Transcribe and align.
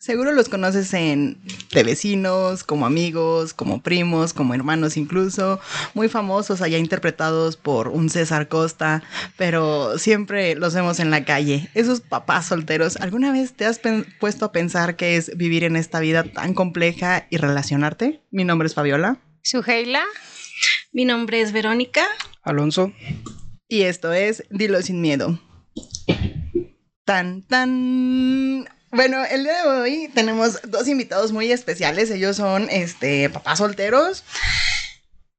Seguro 0.00 0.32
los 0.32 0.48
conoces 0.48 0.94
en 0.94 1.38
de 1.74 1.84
vecinos, 1.84 2.64
como 2.64 2.86
amigos, 2.86 3.52
como 3.52 3.82
primos, 3.82 4.32
como 4.32 4.54
hermanos 4.54 4.96
incluso, 4.96 5.60
muy 5.92 6.08
famosos 6.08 6.62
allá 6.62 6.78
interpretados 6.78 7.58
por 7.58 7.88
un 7.88 8.08
César 8.08 8.48
Costa, 8.48 9.02
pero 9.36 9.98
siempre 9.98 10.54
los 10.54 10.74
vemos 10.74 11.00
en 11.00 11.10
la 11.10 11.26
calle. 11.26 11.68
Esos 11.74 12.00
papás 12.00 12.46
solteros, 12.46 12.96
¿alguna 12.96 13.30
vez 13.30 13.52
te 13.52 13.66
has 13.66 13.78
puesto 14.18 14.46
a 14.46 14.52
pensar 14.52 14.96
qué 14.96 15.16
es 15.16 15.36
vivir 15.36 15.64
en 15.64 15.76
esta 15.76 16.00
vida 16.00 16.24
tan 16.24 16.54
compleja 16.54 17.26
y 17.28 17.36
relacionarte? 17.36 18.22
Mi 18.30 18.44
nombre 18.44 18.68
es 18.68 18.74
Fabiola. 18.74 19.20
Suheila. 19.42 20.02
Mi 20.92 21.04
nombre 21.04 21.42
es 21.42 21.52
Verónica. 21.52 22.06
Alonso. 22.42 22.90
Y 23.68 23.82
esto 23.82 24.14
es 24.14 24.44
Dilo 24.48 24.80
sin 24.80 25.02
miedo. 25.02 25.38
Tan, 27.04 27.42
tan. 27.42 28.79
Bueno, 28.92 29.24
el 29.24 29.44
día 29.44 29.62
de 29.62 29.68
hoy 29.68 30.10
tenemos 30.14 30.58
dos 30.62 30.88
invitados 30.88 31.30
muy 31.30 31.52
especiales. 31.52 32.10
Ellos 32.10 32.36
son 32.36 32.68
este 32.70 33.30
papás 33.30 33.58
solteros. 33.58 34.24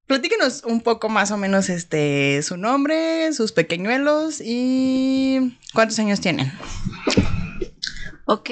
Platíquenos 0.07 0.63
un 0.63 0.79
poco 0.79 1.09
más 1.09 1.31
o 1.31 1.37
menos 1.37 1.69
este 1.69 2.41
su 2.43 2.55
nombre, 2.55 3.33
sus 3.33 3.51
pequeñuelos 3.51 4.41
y 4.41 5.57
cuántos 5.73 5.99
años 5.99 6.21
tienen. 6.21 6.51
Ok, 8.25 8.49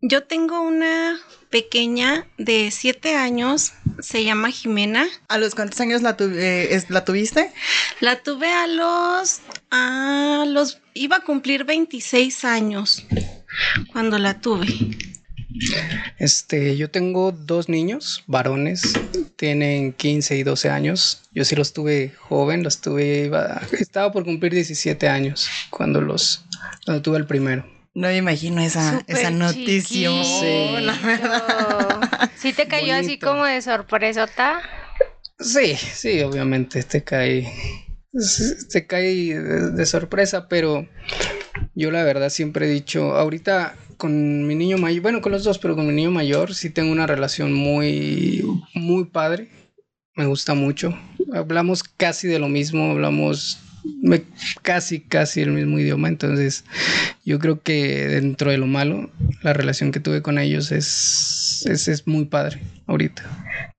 yo 0.00 0.24
tengo 0.24 0.62
una 0.62 1.20
pequeña 1.50 2.26
de 2.38 2.70
siete 2.70 3.14
años, 3.14 3.74
se 4.00 4.24
llama 4.24 4.50
Jimena. 4.50 5.06
¿A 5.28 5.36
los 5.36 5.54
cuántos 5.54 5.78
años 5.80 6.00
la, 6.00 6.16
eh, 6.18 6.82
la 6.88 7.04
tuviste? 7.04 7.52
La 8.00 8.22
tuve 8.22 8.50
a 8.50 8.66
los, 8.66 9.40
a 9.70 10.44
los, 10.48 10.80
iba 10.94 11.16
a 11.16 11.20
cumplir 11.20 11.64
26 11.64 12.44
años 12.46 13.04
cuando 13.92 14.18
la 14.18 14.40
tuve. 14.40 14.66
Este, 16.18 16.76
yo 16.76 16.90
tengo 16.90 17.32
dos 17.32 17.68
niños, 17.68 18.24
varones, 18.26 18.98
tienen 19.36 19.92
15 19.92 20.36
y 20.36 20.42
12 20.42 20.70
años. 20.70 21.22
Yo 21.32 21.44
sí 21.44 21.54
los 21.54 21.72
tuve 21.72 22.12
joven, 22.18 22.62
los 22.62 22.80
tuve, 22.80 23.30
estaba 23.78 24.12
por 24.12 24.24
cumplir 24.24 24.52
17 24.52 25.08
años 25.08 25.48
cuando 25.70 26.00
los, 26.00 26.44
cuando 26.84 27.02
tuve 27.02 27.18
el 27.18 27.26
primero. 27.26 27.64
No 27.94 28.08
me 28.08 28.16
imagino 28.16 28.60
esa, 28.60 29.04
esa 29.06 29.30
noticia. 29.30 30.10
Sí. 30.24 30.74
La 30.80 30.98
verdad. 30.98 32.30
¿Sí 32.36 32.52
te 32.52 32.66
cayó 32.66 32.94
así 32.94 33.18
como 33.18 33.44
de 33.44 33.62
sorpresota? 33.62 34.60
Sí, 35.38 35.76
sí, 35.76 36.20
obviamente 36.22 36.82
te 36.82 37.04
cae. 37.04 37.52
Te 38.70 38.86
cae 38.86 39.38
de, 39.38 39.86
sorpresa, 39.86 40.48
pero 40.48 40.88
yo 41.74 41.90
la 41.90 42.04
verdad 42.04 42.30
siempre 42.30 42.66
he 42.66 42.70
dicho, 42.70 43.14
ahorita 43.16 43.74
con 43.96 44.46
mi 44.46 44.54
niño 44.54 44.78
mayor, 44.78 45.02
bueno, 45.02 45.20
con 45.20 45.32
los 45.32 45.44
dos, 45.44 45.58
pero 45.58 45.74
con 45.74 45.86
mi 45.86 45.92
niño 45.92 46.10
mayor 46.10 46.54
sí 46.54 46.70
tengo 46.70 46.92
una 46.92 47.06
relación 47.06 47.52
muy, 47.52 48.44
muy 48.74 49.04
padre. 49.04 49.48
Me 50.16 50.26
gusta 50.26 50.54
mucho. 50.54 50.96
Hablamos 51.32 51.82
casi 51.82 52.28
de 52.28 52.38
lo 52.38 52.48
mismo, 52.48 52.90
hablamos 52.92 53.58
casi, 54.62 55.00
casi 55.00 55.40
el 55.40 55.50
mismo 55.50 55.78
idioma. 55.78 56.08
Entonces, 56.08 56.64
yo 57.24 57.38
creo 57.38 57.62
que 57.62 58.06
dentro 58.06 58.50
de 58.50 58.58
lo 58.58 58.66
malo, 58.66 59.10
la 59.42 59.52
relación 59.52 59.90
que 59.92 60.00
tuve 60.00 60.22
con 60.22 60.38
ellos 60.38 60.70
es, 60.72 61.64
es, 61.68 61.88
es 61.88 62.06
muy 62.06 62.26
padre 62.26 62.60
ahorita. 62.86 63.24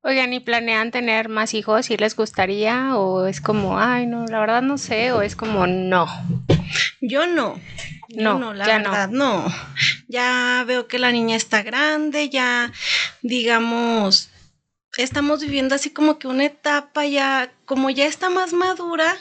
Oigan, 0.03 0.33
¿y 0.33 0.39
planean 0.39 0.91
tener 0.91 1.29
más 1.29 1.53
hijos? 1.53 1.87
¿Si 1.87 1.97
les 1.97 2.15
gustaría? 2.15 2.97
¿O 2.97 3.25
es 3.27 3.41
como, 3.41 3.79
ay, 3.79 4.05
no, 4.05 4.25
la 4.25 4.39
verdad 4.39 4.61
no 4.61 4.77
sé? 4.77 5.11
¿O 5.11 5.21
es 5.21 5.35
como, 5.35 5.67
no? 5.67 6.07
Yo 7.01 7.25
no. 7.27 7.59
no, 8.09 8.39
no, 8.39 8.53
la 8.53 8.65
verdad, 8.65 9.09
no. 9.09 9.45
Ya 10.07 10.63
veo 10.65 10.87
que 10.87 10.99
la 10.99 11.11
niña 11.11 11.35
está 11.35 11.63
grande, 11.63 12.29
ya, 12.29 12.71
digamos, 13.21 14.29
estamos 14.97 15.41
viviendo 15.41 15.75
así 15.75 15.89
como 15.89 16.19
que 16.19 16.27
una 16.27 16.45
etapa 16.45 17.05
ya, 17.05 17.51
como 17.65 17.89
ya 17.89 18.05
está 18.05 18.29
más 18.29 18.53
madura, 18.53 19.17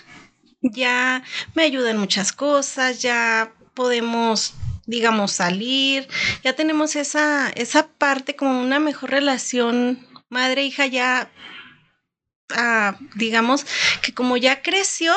ya 0.62 1.22
me 1.54 1.64
ayuda 1.64 1.90
en 1.90 1.98
muchas 1.98 2.32
cosas, 2.32 3.02
ya 3.02 3.52
podemos 3.74 4.54
digamos 4.86 5.32
salir, 5.32 6.08
ya 6.42 6.52
tenemos 6.54 6.94
esa, 6.96 7.48
esa 7.50 7.88
parte 7.88 8.36
como 8.36 8.60
una 8.60 8.78
mejor 8.78 9.10
relación 9.10 10.06
madre-hija 10.28 10.86
ya 10.86 11.30
Digamos 13.16 13.66
que 14.02 14.12
como 14.12 14.36
ya 14.36 14.62
creció, 14.62 15.12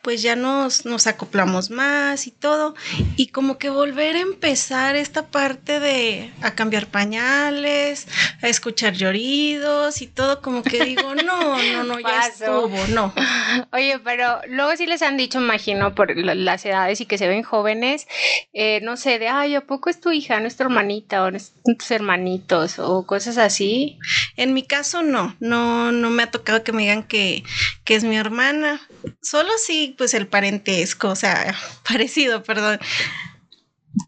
pues 0.00 0.22
ya 0.22 0.36
nos, 0.36 0.84
nos 0.84 1.06
acoplamos 1.06 1.70
más 1.70 2.26
y 2.26 2.30
todo. 2.30 2.74
Y 3.16 3.28
como 3.28 3.58
que 3.58 3.68
volver 3.68 4.16
a 4.16 4.20
empezar 4.20 4.96
esta 4.96 5.26
parte 5.26 5.80
de 5.80 6.32
a 6.40 6.54
cambiar 6.54 6.86
pañales, 6.86 8.06
a 8.42 8.48
escuchar 8.48 8.94
lloridos 8.94 10.02
y 10.02 10.08
todo, 10.08 10.42
como 10.42 10.62
que 10.62 10.84
digo, 10.84 11.14
no, 11.14 11.62
no, 11.62 11.84
no, 11.84 12.00
ya 12.00 12.26
estuvo, 12.26 12.76
no. 12.88 13.14
Oye, 13.72 13.98
pero 14.00 14.40
luego 14.48 14.76
sí 14.76 14.86
les 14.86 15.02
han 15.02 15.16
dicho, 15.16 15.40
imagino, 15.40 15.94
por 15.94 16.16
las 16.16 16.64
edades 16.66 17.00
y 17.00 17.06
que 17.06 17.18
se 17.18 17.28
ven 17.28 17.44
jóvenes, 17.44 18.08
eh, 18.52 18.80
no 18.82 18.96
sé, 18.96 19.18
de, 19.18 19.28
ay, 19.28 19.54
¿a 19.54 19.62
poco 19.62 19.90
es 19.90 20.00
tu 20.00 20.10
hija, 20.10 20.40
nuestra 20.40 20.66
hermanita 20.66 21.24
o 21.24 21.30
tus 21.30 21.90
hermanitos 21.90 22.78
o 22.78 23.06
cosas 23.06 23.38
así? 23.38 23.98
En 24.36 24.54
mi 24.54 24.64
caso, 24.64 25.02
no, 25.02 25.36
no, 25.40 25.92
no 25.92 26.10
me 26.10 26.24
ha 26.24 26.30
tocado 26.30 26.64
que 26.64 26.72
me 26.72 26.82
digan 26.82 27.04
que, 27.04 27.44
que 27.84 27.94
es 27.94 28.04
mi 28.04 28.16
hermana. 28.16 28.80
Solo 29.22 29.50
sí, 29.64 29.94
pues 29.96 30.14
el 30.14 30.26
parentesco, 30.26 31.08
o 31.08 31.16
sea, 31.16 31.54
parecido, 31.88 32.42
perdón. 32.42 32.80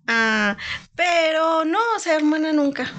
Ah, 0.06 0.56
pero 0.94 1.64
no, 1.64 1.78
o 1.96 1.98
sea, 1.98 2.16
hermana 2.16 2.52
nunca. 2.52 2.90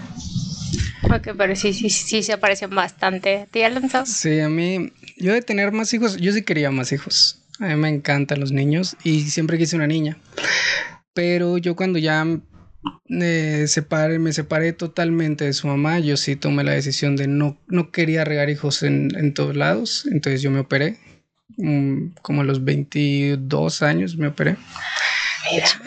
Ok, 1.12 1.30
pero 1.38 1.56
sí, 1.56 1.74
sí, 1.74 1.90
sí 1.90 2.24
se 2.24 2.38
parecen 2.38 2.72
bastante. 2.72 3.48
¿Te 3.52 3.66
Alonso? 3.66 4.06
Sí, 4.06 4.40
a 4.40 4.50
mí, 4.50 4.92
yo 5.18 5.34
de 5.34 5.42
tener 5.42 5.72
más 5.72 5.94
hijos, 5.94 6.18
yo 6.18 6.32
sí 6.32 6.42
quería 6.44 6.72
más 6.72 6.92
hijos. 6.92 7.42
A 7.60 7.68
mí 7.68 7.76
me 7.76 7.90
encantan 7.90 8.40
los 8.40 8.52
niños 8.52 8.98
y 9.04 9.22
siempre 9.22 9.58
quise 9.58 9.76
una 9.76 9.88
niña. 9.88 10.18
Pero 11.14 11.58
yo 11.58 11.76
cuando 11.76 12.00
ya 12.00 12.26
me 13.08 13.68
separé 13.68 14.74
totalmente 14.74 15.46
de 15.46 15.54
su 15.54 15.68
mamá. 15.68 16.00
Yo 16.00 16.18
sí 16.18 16.36
tomé 16.36 16.64
la 16.64 16.74
decisión 16.74 17.16
de 17.16 17.28
no, 17.28 17.58
no 17.68 17.92
quería 17.92 18.26
regar 18.26 18.50
hijos 18.50 18.84
en, 18.84 19.16
en 19.16 19.34
todos 19.34 19.56
lados. 19.56 20.08
Entonces 20.12 20.42
yo 20.42 20.52
me 20.52 20.60
operé. 20.60 20.98
Mm, 21.58 22.16
como 22.22 22.42
a 22.42 22.44
los 22.44 22.64
22 22.64 23.82
años 23.82 24.18
me 24.18 24.28
operé. 24.28 24.58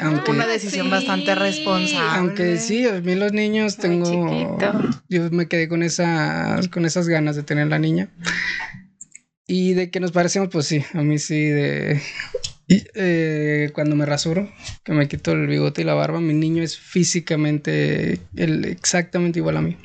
Aunque, 0.01 0.31
una 0.31 0.47
decisión 0.47 0.91
bastante 0.91 1.35
responsable. 1.35 2.19
Aunque 2.19 2.57
sí, 2.59 2.87
a 2.87 3.01
mí 3.01 3.15
los 3.15 3.33
niños 3.33 3.77
tengo. 3.77 4.59
Yo 5.09 5.31
me 5.31 5.49
quedé 5.49 5.69
con, 5.69 5.83
esa, 5.83 6.61
con 6.71 6.85
esas 6.85 7.09
ganas 7.09 7.37
de 7.37 7.43
tener 7.43 7.69
la 7.69 7.79
niña. 7.79 8.11
Y 9.47 9.73
de 9.75 9.91
que 9.91 10.01
nos 10.01 10.13
parecemos, 10.13 10.51
pues 10.51 10.67
sí, 10.67 10.85
a 10.93 11.03
mí 11.03 11.19
sí, 11.19 11.47
de 11.47 12.03
y 12.71 12.85
eh, 12.95 13.71
cuando 13.73 13.97
me 13.97 14.05
rasuro, 14.05 14.53
que 14.85 14.93
me 14.93 15.09
quito 15.09 15.33
el 15.33 15.47
bigote 15.47 15.81
y 15.81 15.85
la 15.85 15.95
barba, 15.95 16.21
mi 16.21 16.35
niño 16.35 16.63
es 16.63 16.79
físicamente 16.79 18.21
el, 18.37 18.67
exactamente 18.67 19.39
igual 19.39 19.57
a 19.57 19.63
mí. 19.63 19.79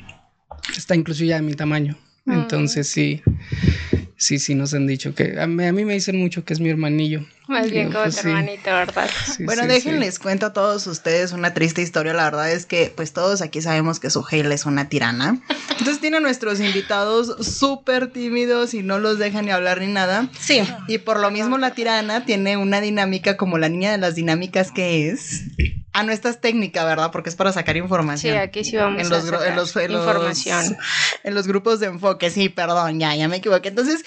Está 0.76 0.94
incluso 0.94 1.24
ya 1.24 1.36
de 1.36 1.42
mi 1.42 1.54
tamaño. 1.54 1.96
Mm. 2.26 2.32
Entonces 2.32 2.86
sí, 2.86 3.22
sí, 4.24 4.38
sí 4.38 4.54
nos 4.54 4.72
han 4.72 4.86
dicho 4.86 5.14
que 5.14 5.38
a 5.38 5.46
mí, 5.46 5.84
me 5.84 5.92
dicen 5.92 6.18
mucho 6.18 6.44
que 6.44 6.54
es 6.54 6.60
mi 6.60 6.70
hermanillo. 6.70 7.26
Más 7.46 7.70
bien 7.70 7.92
como 7.92 8.04
pues 8.04 8.16
tu 8.16 8.28
hermanito, 8.28 8.70
¿verdad? 8.70 9.10
bueno, 9.40 9.66
déjenles 9.66 10.18
cuento 10.18 10.46
a 10.46 10.52
todos 10.54 10.86
ustedes 10.86 11.32
una 11.32 11.52
triste 11.52 11.82
historia. 11.82 12.14
La 12.14 12.24
verdad 12.24 12.50
es 12.50 12.64
que 12.64 12.90
pues 12.94 13.12
todos 13.12 13.42
aquí 13.42 13.60
sabemos 13.60 14.00
que 14.00 14.08
su 14.08 14.24
Hale 14.26 14.54
es 14.54 14.64
una 14.64 14.88
tirana. 14.88 15.42
Entonces 15.70 16.00
tiene 16.00 16.16
a 16.16 16.20
nuestros 16.20 16.60
invitados 16.60 17.46
súper 17.46 18.10
tímidos 18.10 18.72
y 18.72 18.82
no 18.82 18.98
los 18.98 19.18
dejan 19.18 19.44
ni 19.44 19.50
hablar 19.50 19.80
ni 19.80 19.88
nada. 19.88 20.30
Sí. 20.40 20.62
Y 20.88 20.98
por 20.98 21.20
lo 21.20 21.30
mismo 21.30 21.58
la 21.58 21.74
tirana 21.74 22.24
tiene 22.24 22.56
una 22.56 22.80
dinámica 22.80 23.36
como 23.36 23.58
la 23.58 23.68
niña 23.68 23.92
de 23.92 23.98
las 23.98 24.14
dinámicas 24.14 24.72
que 24.72 25.10
es. 25.10 25.42
Ah, 25.96 26.02
no, 26.02 26.10
esta 26.10 26.28
es 26.28 26.40
técnica, 26.40 26.84
¿verdad? 26.84 27.12
Porque 27.12 27.30
es 27.30 27.36
para 27.36 27.52
sacar 27.52 27.76
información. 27.76 28.34
Sí, 28.34 28.38
aquí 28.38 28.64
sí 28.64 28.76
vamos 28.76 29.00
a 29.00 29.20
sacar 29.20 29.46
en 29.46 29.54
los, 29.54 29.76
información. 29.76 30.76
en 31.22 31.34
los 31.34 31.46
grupos 31.46 31.78
de 31.78 31.86
enfoque, 31.86 32.30
sí, 32.30 32.48
perdón, 32.48 32.98
ya, 32.98 33.14
ya 33.14 33.28
me 33.28 33.36
equivoqué. 33.36 33.68
Entonces, 33.68 34.04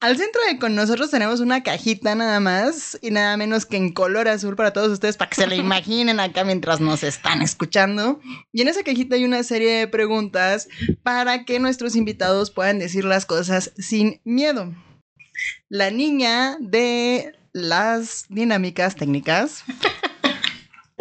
al 0.00 0.18
centro 0.18 0.40
de 0.50 0.58
con 0.58 0.74
nosotros 0.74 1.08
tenemos 1.10 1.38
una 1.38 1.62
cajita 1.62 2.16
nada 2.16 2.40
más 2.40 2.98
y 3.02 3.12
nada 3.12 3.36
menos 3.36 3.66
que 3.66 3.76
en 3.76 3.92
color 3.92 4.26
azul 4.26 4.56
para 4.56 4.72
todos 4.72 4.90
ustedes, 4.90 5.16
para 5.16 5.30
que 5.30 5.36
se 5.36 5.46
la 5.46 5.54
imaginen 5.56 6.18
acá 6.18 6.42
mientras 6.42 6.80
nos 6.80 7.04
están 7.04 7.40
escuchando. 7.40 8.20
Y 8.52 8.62
en 8.62 8.68
esa 8.68 8.82
cajita 8.82 9.14
hay 9.14 9.24
una 9.24 9.44
serie 9.44 9.78
de 9.78 9.86
preguntas 9.86 10.68
para 11.04 11.44
que 11.44 11.60
nuestros 11.60 11.94
invitados 11.94 12.50
puedan 12.50 12.80
decir 12.80 13.04
las 13.04 13.26
cosas 13.26 13.72
sin 13.78 14.20
miedo. 14.24 14.74
La 15.68 15.92
niña 15.92 16.56
de 16.60 17.32
las 17.52 18.26
dinámicas 18.28 18.96
técnicas 18.96 19.62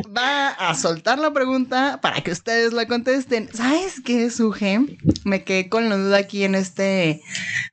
va 0.06 0.50
a 0.50 0.76
soltar 0.76 1.20
la 1.20 1.32
pregunta 1.32 2.00
para 2.02 2.22
que 2.22 2.32
ustedes 2.32 2.74
la 2.74 2.88
contesten. 2.88 3.50
¿Sabes 3.54 4.02
qué, 4.02 4.30
Suje? 4.30 4.80
Me 5.24 5.44
quedé 5.44 5.70
con 5.70 5.90
la 5.90 5.98
duda 5.98 6.18
aquí 6.18 6.44
en 6.44 6.56
este 6.56 7.22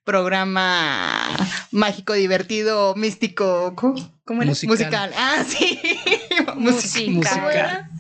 programa 0.05 1.29
mágico, 1.71 2.13
divertido, 2.13 2.95
místico. 2.95 3.75
¿Cómo, 3.77 4.43
era? 4.43 4.51
Musical. 4.51 5.13
Ah, 5.17 5.45
sí. 5.47 5.81
Musical. 6.57 7.91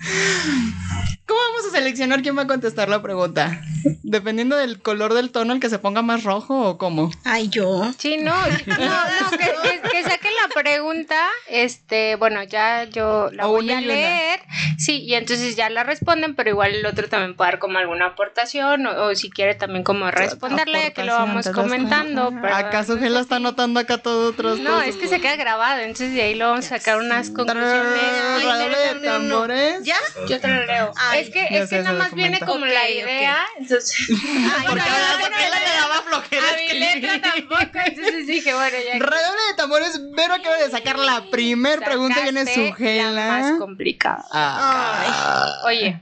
¿Cómo, 1.26 1.52
seleccionar 1.72 2.22
quién 2.22 2.36
va 2.36 2.42
a 2.42 2.46
contestar 2.46 2.88
la 2.88 3.02
pregunta. 3.02 3.60
Dependiendo 4.02 4.56
del 4.56 4.80
color 4.80 5.14
del 5.14 5.30
tono, 5.30 5.54
el 5.54 5.60
que 5.60 5.70
se 5.70 5.78
ponga 5.78 6.02
más 6.02 6.22
rojo 6.22 6.68
o 6.68 6.78
cómo. 6.78 7.10
Ay, 7.24 7.48
yo. 7.48 7.90
Sí, 7.98 8.18
no, 8.18 8.34
no, 8.36 8.76
no, 8.78 9.30
que, 9.30 10.02
saquen 10.04 10.31
la 10.42 10.62
pregunta. 10.62 11.28
Este, 11.48 12.16
bueno, 12.16 12.42
ya 12.42 12.84
yo 12.84 13.30
la 13.32 13.46
voy 13.46 13.70
a 13.70 13.80
leer. 13.80 14.40
Sí, 14.78 15.02
y 15.02 15.14
entonces 15.14 15.56
ya 15.56 15.70
la 15.70 15.84
responden, 15.84 16.34
pero 16.34 16.50
igual 16.50 16.74
el 16.74 16.86
otro 16.86 17.08
también 17.08 17.36
puede 17.36 17.52
dar 17.52 17.58
como 17.58 17.78
alguna 17.78 18.06
aportación 18.06 18.86
o, 18.86 19.14
si 19.14 19.30
quiere 19.30 19.54
también 19.54 19.84
como 19.84 20.10
responderle, 20.10 20.92
que 20.92 21.04
lo 21.04 21.14
vamos 21.14 21.48
comentando. 21.48 22.32
¿Acaso 22.52 22.94
él 22.94 23.16
está 23.16 23.36
anotando 23.36 23.80
acá 23.80 23.98
todo 23.98 24.30
otros 24.30 24.58
No, 24.58 24.82
es 24.82 24.96
que 24.96 25.08
se 25.08 25.20
queda 25.20 25.36
grabado, 25.36 25.80
entonces 25.80 26.14
de 26.14 26.22
ahí 26.22 26.34
lo 26.34 26.50
vamos 26.50 26.66
a 26.66 26.78
sacar 26.78 26.98
unas 26.98 27.30
conclusiones. 27.30 29.00
de 29.00 29.08
tambores. 29.08 29.84
¿Ya? 29.84 29.96
Yo 30.28 30.40
te 30.40 30.48
lo 30.48 30.66
leo. 30.66 30.92
es 31.16 31.30
que, 31.30 31.46
es 31.50 31.70
que 31.70 31.82
nada 31.82 31.98
más 31.98 32.14
viene 32.14 32.40
como 32.40 32.66
la 32.66 32.88
idea, 32.88 33.44
entonces... 33.58 33.96
Porque 34.66 34.82
le 34.82 35.74
daba 35.76 36.02
flojera 36.02 36.42
A 36.48 36.56
mi 36.56 36.78
letra 36.78 37.20
tampoco, 37.20 37.78
entonces 37.84 38.26
dije, 38.26 38.54
bueno, 38.54 38.76
ya... 38.84 38.98
Redoble 38.98 39.40
de 39.50 39.56
tambores, 39.56 40.00
Vero 40.32 40.42
acaba 40.42 40.56
de 40.56 40.70
sacar 40.70 40.98
la 40.98 41.24
primer 41.30 41.80
pregunta 41.80 42.20
y 42.20 42.22
viene 42.22 42.46
su 42.46 42.72
gela. 42.74 43.12
La 43.12 43.28
más 43.28 43.58
complicada. 43.58 45.60
Oye, 45.64 46.00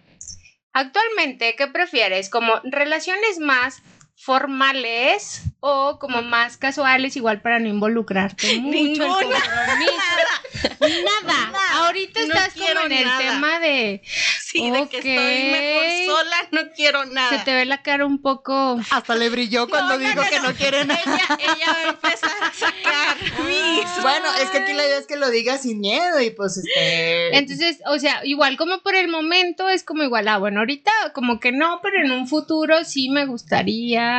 actualmente, 0.73 1.57
¿qué 1.57 1.67
prefieres? 1.67 2.31
¿Como 2.31 2.61
relaciones 2.65 3.39
más 3.39 3.83
formales 4.21 5.45
o 5.61 5.99
como 5.99 6.21
más 6.21 6.59
casuales, 6.59 7.17
igual 7.17 7.41
para 7.41 7.59
no 7.59 7.69
involucrarte 7.69 8.59
mucho 8.61 9.21
en 9.23 9.31
Nada. 10.81 11.87
Ahorita 11.87 12.21
estás 12.21 12.53
como 12.55 12.87
en 12.87 12.93
el 12.93 13.09
tema 13.19 13.59
de. 13.61 14.03
Sí, 14.43 14.71
de 14.71 14.89
que 14.89 14.99
estoy 14.99 15.15
mejor 15.15 16.19
sola, 16.19 16.37
no 16.51 16.73
quiero 16.75 17.05
nada. 17.07 17.31
Se 17.31 17.45
te 17.45 17.55
ve 17.55 17.65
la 17.65 17.83
cara 17.83 18.05
un 18.05 18.21
poco. 18.21 18.81
Hasta 18.91 19.15
le 19.15 19.29
brilló 19.31 19.69
cuando 19.69 19.97
dijo 19.97 20.21
que 20.29 20.41
no 20.41 20.53
quiere 20.55 20.85
nada. 20.85 21.01
Ella, 21.39 21.67
va 21.73 21.79
a 21.79 21.89
empezar 21.91 22.31
a 22.43 22.53
sacar 22.53 23.17
mis. 23.47 24.03
Bueno, 24.03 24.27
es 24.43 24.51
que 24.51 24.59
aquí 24.59 24.73
la 24.73 24.85
idea 24.85 24.99
es 24.99 25.07
que 25.07 25.17
lo 25.17 25.31
diga 25.31 25.57
sin 25.59 25.81
miedo 25.81 26.21
y 26.21 26.31
pues 26.31 26.59
este. 26.59 27.37
Entonces, 27.37 27.79
o 27.87 27.99
sea, 27.99 28.21
igual 28.25 28.57
como 28.57 28.81
por 28.81 28.95
el 28.95 29.09
momento 29.09 29.69
es 29.69 29.85
como 29.85 30.03
igual, 30.03 30.29
ah, 30.29 30.39
bueno, 30.39 30.61
ahorita 30.61 30.91
como 31.15 31.41
que 31.41 31.53
no, 31.53 31.81
pero 31.83 32.05
en 32.05 32.11
un 32.11 32.27
futuro 32.27 32.85
sí 32.85 33.09
me 33.09 33.27
gustaría 33.27 34.10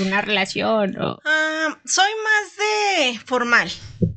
una 0.00 0.20
relación. 0.20 1.00
O... 1.00 1.18
Ah, 1.24 1.78
soy 1.84 2.10
más 2.24 2.56
de 2.56 3.18
formal. 3.20 3.70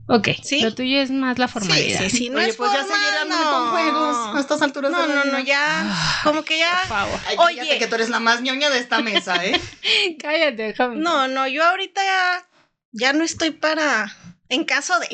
Ok, 0.07 0.29
¿Sí? 0.43 0.61
lo 0.61 0.73
tuyo 0.75 1.01
es 1.01 1.11
más 1.11 1.39
la 1.39 1.47
formalidad. 1.47 2.01
Sí, 2.01 2.09
sí, 2.09 2.17
sí. 2.17 2.29
No 2.29 2.37
Oye, 2.37 2.49
es 2.49 2.55
pues 2.55 2.69
formal, 2.69 2.89
ya 2.89 3.25
no. 3.25 3.51
con 3.51 3.69
juegos 3.71 4.35
a 4.35 4.39
estas 4.39 4.61
alturas 4.61 4.91
no, 4.91 5.01
de 5.01 5.07
No, 5.07 5.25
no, 5.25 5.31
no, 5.31 5.39
ya, 5.39 5.81
ah, 5.85 6.21
como 6.23 6.43
que 6.43 6.59
ya... 6.59 6.77
Por 6.79 6.87
favor. 6.87 7.19
Ay, 7.27 7.37
Oye. 7.37 7.79
que 7.79 7.87
tú 7.87 7.95
eres 7.95 8.09
la 8.09 8.19
más 8.19 8.41
ñoña 8.41 8.69
de 8.69 8.79
esta 8.79 8.99
mesa, 9.01 9.43
¿eh? 9.45 9.59
Cállate, 10.19 10.63
déjame. 10.63 10.97
No, 10.97 11.27
no, 11.27 11.47
yo 11.47 11.63
ahorita 11.63 12.03
ya, 12.03 12.47
ya 12.91 13.13
no 13.13 13.23
estoy 13.23 13.51
para... 13.51 14.15
En 14.49 14.65
caso 14.65 14.99
de... 14.99 15.07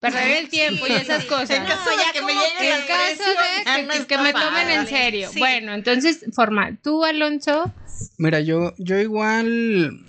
Perder 0.00 0.44
el 0.44 0.48
tiempo 0.48 0.86
y 0.86 0.92
esas 0.92 1.24
cosas. 1.24 1.50
En 1.50 1.64
caso 1.64 1.90
de 1.90 1.96
que 2.12 2.22
me 2.22 2.32
lleguen 2.32 2.80
En 2.80 2.86
caso 2.86 3.98
de 3.98 4.06
que, 4.06 4.18
me 4.18 4.32
tomen 4.32 4.70
en 4.70 4.86
serio. 4.86 5.30
Bueno, 5.36 5.74
entonces, 5.74 6.24
formal. 6.32 6.78
¿Tú, 6.82 7.04
Alonso? 7.04 7.72
Mira, 8.16 8.40
yo, 8.40 8.74
yo 8.78 8.98
igual 9.00 10.04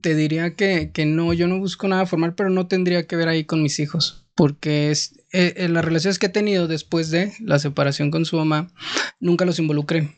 te 0.00 0.14
diría 0.14 0.54
que, 0.54 0.92
que, 0.92 1.06
no, 1.06 1.32
yo 1.32 1.48
no 1.48 1.58
busco 1.58 1.88
nada 1.88 2.06
formal, 2.06 2.34
pero 2.34 2.50
no 2.50 2.68
tendría 2.68 3.06
que 3.06 3.16
ver 3.16 3.28
ahí 3.28 3.44
con 3.44 3.62
mis 3.62 3.80
hijos, 3.80 4.24
porque 4.36 4.90
es, 4.90 5.18
eh, 5.32 5.54
en 5.56 5.74
las 5.74 5.84
relaciones 5.84 6.18
que 6.18 6.26
he 6.26 6.30
tenido 6.30 6.68
después 6.68 7.10
de 7.10 7.32
la 7.40 7.58
separación 7.58 8.10
con 8.10 8.24
su 8.24 8.36
mamá, 8.36 8.70
nunca 9.18 9.44
los 9.44 9.58
involucré. 9.58 10.16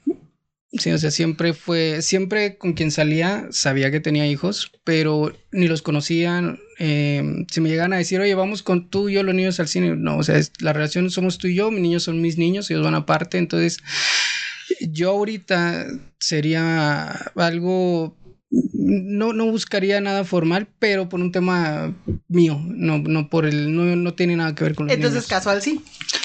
Sí, 0.78 0.90
o 0.90 0.98
sea, 0.98 1.10
siempre 1.10 1.52
fue, 1.52 2.02
siempre 2.02 2.58
con 2.58 2.72
quien 2.72 2.90
salía 2.90 3.46
sabía 3.50 3.90
que 3.90 4.00
tenía 4.00 4.26
hijos, 4.26 4.72
pero 4.82 5.32
ni 5.52 5.68
los 5.68 5.82
conocían. 5.82 6.58
Eh, 6.78 7.44
si 7.50 7.60
me 7.60 7.68
llegan 7.68 7.92
a 7.92 7.98
decir, 7.98 8.20
oye, 8.20 8.34
vamos 8.34 8.62
con 8.62 8.90
tú 8.90 9.08
y 9.08 9.14
yo 9.14 9.22
los 9.22 9.34
niños 9.34 9.60
al 9.60 9.68
cine, 9.68 9.94
no, 9.96 10.16
o 10.18 10.22
sea, 10.24 10.40
la 10.58 10.72
relación 10.72 11.10
somos 11.10 11.38
tú 11.38 11.46
y 11.46 11.54
yo, 11.54 11.70
mis 11.70 11.82
niños 11.82 12.02
son 12.02 12.20
mis 12.20 12.38
niños, 12.38 12.68
ellos 12.70 12.84
van 12.84 12.96
aparte, 12.96 13.38
entonces 13.38 13.78
yo 14.80 15.10
ahorita 15.10 15.86
sería 16.18 17.06
algo 17.36 18.16
no, 18.72 19.32
no 19.32 19.46
buscaría 19.46 20.00
nada 20.00 20.24
formal, 20.24 20.68
pero 20.78 21.08
por 21.08 21.20
un 21.20 21.32
tema 21.32 21.94
mío, 22.28 22.60
no, 22.64 22.98
no 22.98 23.28
por 23.28 23.46
el, 23.46 23.74
no, 23.74 23.96
no 23.96 24.14
tiene 24.14 24.36
nada 24.36 24.54
que 24.54 24.64
ver 24.64 24.74
con 24.74 24.86
los 24.86 24.94
Entonces, 24.94 25.26
casual 25.26 25.62
sí. 25.62 25.80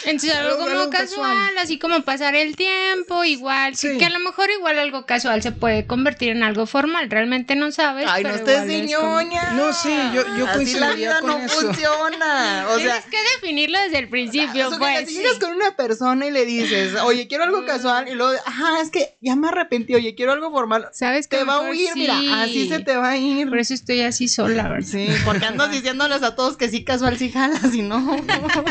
Entonces, 0.06 0.36
algo, 0.36 0.58
como 0.58 0.90
casual, 0.90 1.58
así 1.58 1.78
como 1.78 2.02
pasar 2.04 2.36
el 2.36 2.56
tiempo, 2.56 3.24
igual, 3.26 3.76
que 3.78 4.06
a 4.06 4.10
lo 4.10 4.20
mejor 4.20 4.50
igual 4.50 4.80
algo 4.80 5.06
casual 5.06 5.42
se 5.42 5.52
puede 5.52 5.86
convertir 5.86 6.30
en 6.30 6.44
algo 6.44 6.66
formal, 6.66 7.10
realmente 7.10 7.56
no 7.56 7.72
sabes. 7.72 8.08
Ay, 8.10 8.24
no 8.24 8.30
estés 8.30 8.68
de 8.68 8.82
ñoña. 8.84 9.52
No, 9.52 9.74
sí, 9.74 9.96
yo, 10.14 10.24
yo 10.38 10.48
así 10.48 10.74
la 10.80 10.94
vida 10.94 11.22
no 11.22 11.38
funciona. 11.48 12.68
O 12.70 12.78
Tienes 12.78 13.06
que 13.06 13.18
definirlo 13.36 13.80
desde 13.80 14.00
el 14.00 14.10
principio, 14.10 14.70
pues. 14.78 15.08
Si 15.10 15.16
llegas 15.16 15.40
con 15.40 15.54
una 15.54 15.76
persona 15.76 16.26
y 16.26 16.32
le 16.32 16.46
dices, 16.46 16.96
oye, 17.04 17.28
quiero 17.28 17.44
algo 17.44 17.66
casual, 17.66 18.08
y 18.08 18.16
luego, 18.16 18.40
ajá, 18.46 18.82
es 18.82 18.90
que 18.90 19.18
ya 19.22 19.36
me 19.36 19.50
arrepentí, 19.50 19.96
oye, 19.96 20.16
quiero 20.16 20.32
algo 20.32 20.52
formal. 20.52 20.90
¿Sabes 20.94 21.28
Te 21.28 21.44
va 21.44 21.56
a 21.56 21.70
huir, 21.70 21.90
mira, 21.96 22.18
así 22.42 22.68
se 22.68 22.80
te 22.80 22.96
va 22.96 23.10
a 23.12 23.18
ir. 23.18 23.50
Por 23.50 23.60
eso 23.60 23.74
estoy 23.74 24.02
así 24.02 24.28
sola, 24.28 24.64
¿verdad? 24.70 24.88
Sí, 24.90 25.08
porque 25.26 25.46
andas 25.46 25.72
diciéndoles 25.72 26.24
a 26.24 26.36
todos 26.36 26.58
que 26.58 26.70
sí 26.70 26.84
casual, 26.84 27.18
sí 27.18 27.32
jalas 27.32 27.74
y 27.74 27.82
no. 27.82 28.00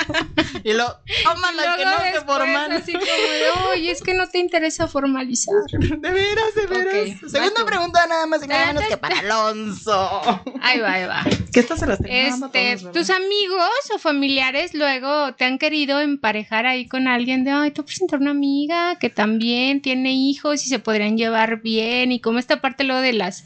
y 0.65 0.73
lo, 0.73 0.98
tómala 1.25 1.77
que 1.77 1.85
no 1.85 2.21
te 2.21 2.27
formal. 2.27 2.73
Así 2.73 2.93
como 2.93 3.05
de, 3.05 3.51
oye, 3.73 3.91
es 3.91 4.03
que 4.03 4.15
no 4.15 4.29
te 4.29 4.39
interesa 4.39 4.89
formalizar. 4.89 5.55
De 5.79 6.11
veras, 6.11 6.55
de 6.55 6.67
veras. 6.67 7.31
Segunda 7.31 7.65
pregunta 7.65 8.07
nada 8.07 8.27
más 8.27 8.43
y 8.45 8.49
nada 8.49 8.67
menos 8.69 8.85
que 8.85 8.97
para 8.97 9.19
Alonso. 9.19 10.21
Ahí 10.63 10.81
va, 10.81 10.93
ahí 10.93 11.05
va. 11.07 11.25
¿Qué 11.53 11.61
estás 11.61 11.83
en 11.83 11.89
las 11.89 12.01
Este, 12.05 12.77
tus 12.93 13.11
amigos 13.11 13.69
o 13.95 13.99
familiares 13.99 14.75
luego 14.75 15.35
te 15.35 15.45
han 15.45 15.59
querido 15.59 16.01
emparejar 16.01 16.67
ahí 16.67 16.87
con 16.87 17.09
alguien 17.09 17.45
de, 17.45 17.51
ay, 17.51 17.71
te 17.71 17.83
presentar 17.83 18.21
una 18.21 18.31
amiga 18.31 18.97
que 18.99 19.11
también 19.11 19.81
tiene 19.81 20.13
hijos 20.13 20.65
y 20.65 20.69
se 20.69 20.79
podrían 20.79 21.17
llevar 21.17 21.61
bien 21.61 22.13
y 22.13 22.21
como 22.21 22.39
esta 22.39 22.61
parte 22.61 22.85
luego 22.85 23.01
de 23.01 23.13
las 23.13 23.45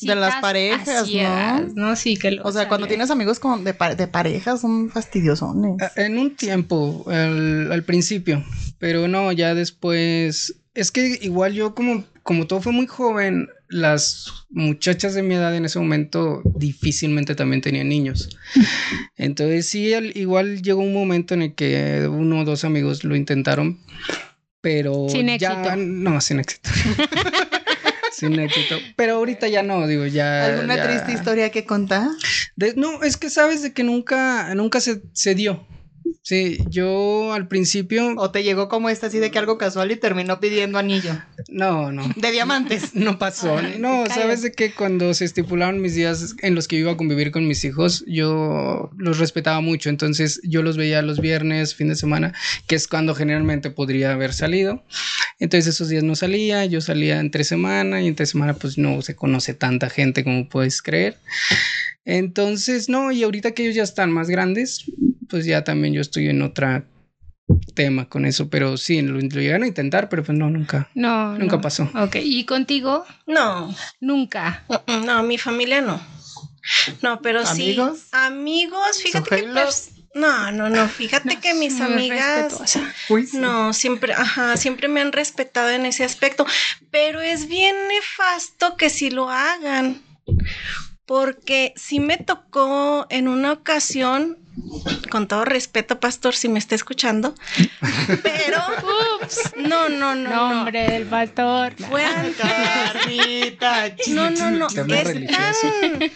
de 0.00 0.14
las 0.14 0.36
parejas, 0.36 1.08
¿no? 1.74 1.96
Sí, 1.96 2.16
que 2.16 2.40
O 2.42 2.52
sea, 2.52 2.68
cuando 2.68 2.86
tienes 2.86 3.10
amigos 3.10 3.38
con, 3.38 3.64
de, 3.64 3.74
de 3.96 4.06
parejas 4.08 4.60
son 4.60 4.90
fastidiosones. 4.90 5.76
En 5.96 6.18
un 6.18 6.36
tiempo, 6.36 7.01
al, 7.08 7.82
principio, 7.84 8.44
pero 8.78 9.08
no, 9.08 9.32
ya 9.32 9.54
después... 9.54 10.54
Es 10.74 10.90
que 10.90 11.18
igual 11.20 11.52
yo 11.52 11.74
como, 11.74 12.04
como 12.22 12.46
todo 12.46 12.62
fue 12.62 12.72
muy 12.72 12.86
joven, 12.86 13.48
las 13.68 14.46
muchachas 14.50 15.14
de 15.14 15.22
mi 15.22 15.34
edad 15.34 15.54
en 15.56 15.64
ese 15.64 15.78
momento 15.78 16.42
difícilmente 16.44 17.34
también 17.34 17.62
tenían 17.62 17.88
niños. 17.88 18.36
Entonces 19.16 19.66
sí, 19.66 19.92
igual 20.14 20.62
llegó 20.62 20.80
un 20.80 20.94
momento 20.94 21.34
en 21.34 21.42
el 21.42 21.54
que 21.54 22.08
uno 22.10 22.40
o 22.40 22.44
dos 22.44 22.64
amigos 22.64 23.04
lo 23.04 23.16
intentaron, 23.16 23.80
pero 24.60 25.08
sin 25.08 25.36
ya 25.38 25.76
no, 25.76 26.20
sin 26.20 26.40
éxito. 26.40 26.70
sin 28.12 28.38
éxito. 28.38 28.76
Pero 28.96 29.16
ahorita 29.16 29.48
ya 29.48 29.62
no, 29.62 29.86
digo, 29.86 30.06
ya. 30.06 30.46
¿Alguna 30.46 30.82
triste 30.82 31.12
historia 31.12 31.50
que 31.50 31.64
contar? 31.64 32.08
no, 32.76 33.02
es 33.02 33.16
que 33.16 33.30
sabes 33.30 33.62
de 33.62 33.72
que 33.72 33.82
nunca, 33.82 34.54
nunca 34.54 34.80
se, 34.80 35.02
se 35.12 35.34
dio. 35.34 35.66
Sí, 36.24 36.58
yo 36.68 37.32
al 37.32 37.48
principio. 37.48 38.14
¿O 38.16 38.30
te 38.30 38.44
llegó 38.44 38.68
como 38.68 38.88
esta 38.88 39.08
así 39.08 39.18
de 39.18 39.32
que 39.32 39.40
algo 39.40 39.58
casual 39.58 39.90
y 39.90 39.96
terminó 39.96 40.38
pidiendo 40.38 40.78
anillo? 40.78 41.20
No, 41.48 41.90
no. 41.90 42.08
¿De 42.16 42.30
diamantes? 42.30 42.94
No 43.02 43.18
pasó. 43.18 43.60
no, 43.78 44.06
sabes 44.06 44.42
de 44.42 44.52
que 44.52 44.72
cuando 44.72 45.12
se 45.14 45.24
estipularon 45.24 45.80
mis 45.80 45.96
días 45.96 46.36
en 46.40 46.54
los 46.54 46.68
que 46.68 46.76
iba 46.76 46.92
a 46.92 46.96
convivir 46.96 47.32
con 47.32 47.48
mis 47.48 47.64
hijos, 47.64 48.04
yo 48.06 48.90
los 48.96 49.18
respetaba 49.18 49.60
mucho. 49.60 49.90
Entonces 49.90 50.40
yo 50.44 50.62
los 50.62 50.76
veía 50.76 51.02
los 51.02 51.20
viernes, 51.20 51.74
fin 51.74 51.88
de 51.88 51.96
semana, 51.96 52.32
que 52.68 52.76
es 52.76 52.86
cuando 52.86 53.16
generalmente 53.16 53.70
podría 53.70 54.12
haber 54.12 54.32
salido. 54.32 54.84
Entonces 55.40 55.74
esos 55.74 55.88
días 55.88 56.04
no 56.04 56.14
salía, 56.14 56.64
yo 56.66 56.80
salía 56.80 57.18
entre 57.18 57.42
semana 57.42 58.00
y 58.00 58.06
entre 58.06 58.26
semana 58.26 58.54
pues 58.54 58.78
no 58.78 59.02
se 59.02 59.16
conoce 59.16 59.54
tanta 59.54 59.90
gente 59.90 60.22
como 60.22 60.48
puedes 60.48 60.82
creer. 60.82 61.18
Entonces, 62.04 62.88
no, 62.88 63.12
y 63.12 63.22
ahorita 63.22 63.52
que 63.52 63.62
ellos 63.62 63.76
ya 63.76 63.84
están 63.84 64.10
más 64.10 64.28
grandes, 64.28 64.84
pues 65.32 65.46
ya 65.46 65.64
también 65.64 65.94
yo 65.94 66.02
estoy 66.02 66.28
en 66.28 66.42
otra 66.42 66.84
tema 67.74 68.06
con 68.06 68.26
eso, 68.26 68.50
pero 68.50 68.76
sí, 68.76 69.00
lo, 69.00 69.18
llegaron 69.18 69.62
a 69.62 69.66
intentar, 69.66 70.10
pero 70.10 70.22
pues 70.22 70.36
no, 70.36 70.50
nunca. 70.50 70.90
No. 70.94 71.38
Nunca 71.38 71.58
pasó. 71.58 71.90
Ok, 71.94 72.16
¿y 72.16 72.44
contigo? 72.44 73.06
No. 73.26 73.74
Nunca. 73.98 74.64
No, 75.06 75.22
mi 75.22 75.38
familia 75.38 75.80
no. 75.80 75.98
No, 77.00 77.22
pero 77.22 77.46
sí. 77.46 77.62
¿Amigos? 77.62 78.08
Amigos, 78.12 79.02
fíjate 79.02 79.36
que 79.36 79.48
no, 80.14 80.52
no, 80.52 80.68
no, 80.68 80.86
fíjate 80.86 81.36
que 81.40 81.54
mis 81.54 81.80
amigas 81.80 82.52
no, 83.32 83.72
siempre, 83.72 84.12
ajá, 84.12 84.58
siempre 84.58 84.88
me 84.88 85.00
han 85.00 85.12
respetado 85.12 85.70
en 85.70 85.86
ese 85.86 86.04
aspecto, 86.04 86.44
pero 86.90 87.22
es 87.22 87.48
bien 87.48 87.74
nefasto 87.88 88.76
que 88.76 88.90
si 88.90 89.08
lo 89.08 89.30
hagan 89.30 90.02
porque 91.06 91.72
sí 91.76 92.00
me 92.00 92.16
tocó 92.16 93.06
en 93.10 93.28
una 93.28 93.52
ocasión 93.52 94.38
con 95.10 95.28
todo 95.28 95.44
respeto, 95.44 96.00
pastor, 96.00 96.34
si 96.34 96.48
me 96.48 96.58
está 96.58 96.74
escuchando, 96.74 97.34
pero 98.22 98.58
ups, 99.20 99.52
no, 99.56 99.88
no, 99.88 100.14
no, 100.14 100.54
nombre 100.54 100.90
del 100.90 101.06
pastor. 101.06 101.74
Fue 101.88 102.04
No, 104.08 104.30
no, 104.30 104.50
no, 104.50 104.66
es 104.68 105.26
tan, 105.28 106.10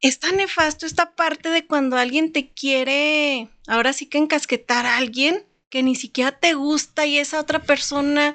es 0.00 0.18
tan 0.18 0.36
nefasto 0.36 0.86
esta 0.86 1.14
parte 1.14 1.50
de 1.50 1.66
cuando 1.66 1.96
alguien 1.96 2.32
te 2.32 2.52
quiere, 2.52 3.48
ahora 3.66 3.92
sí 3.92 4.06
que 4.06 4.18
encasquetar 4.18 4.86
a 4.86 4.96
alguien 4.96 5.44
que 5.68 5.82
ni 5.82 5.94
siquiera 5.94 6.32
te 6.32 6.54
gusta 6.54 7.06
y 7.06 7.18
esa 7.18 7.40
otra 7.40 7.62
persona, 7.62 8.34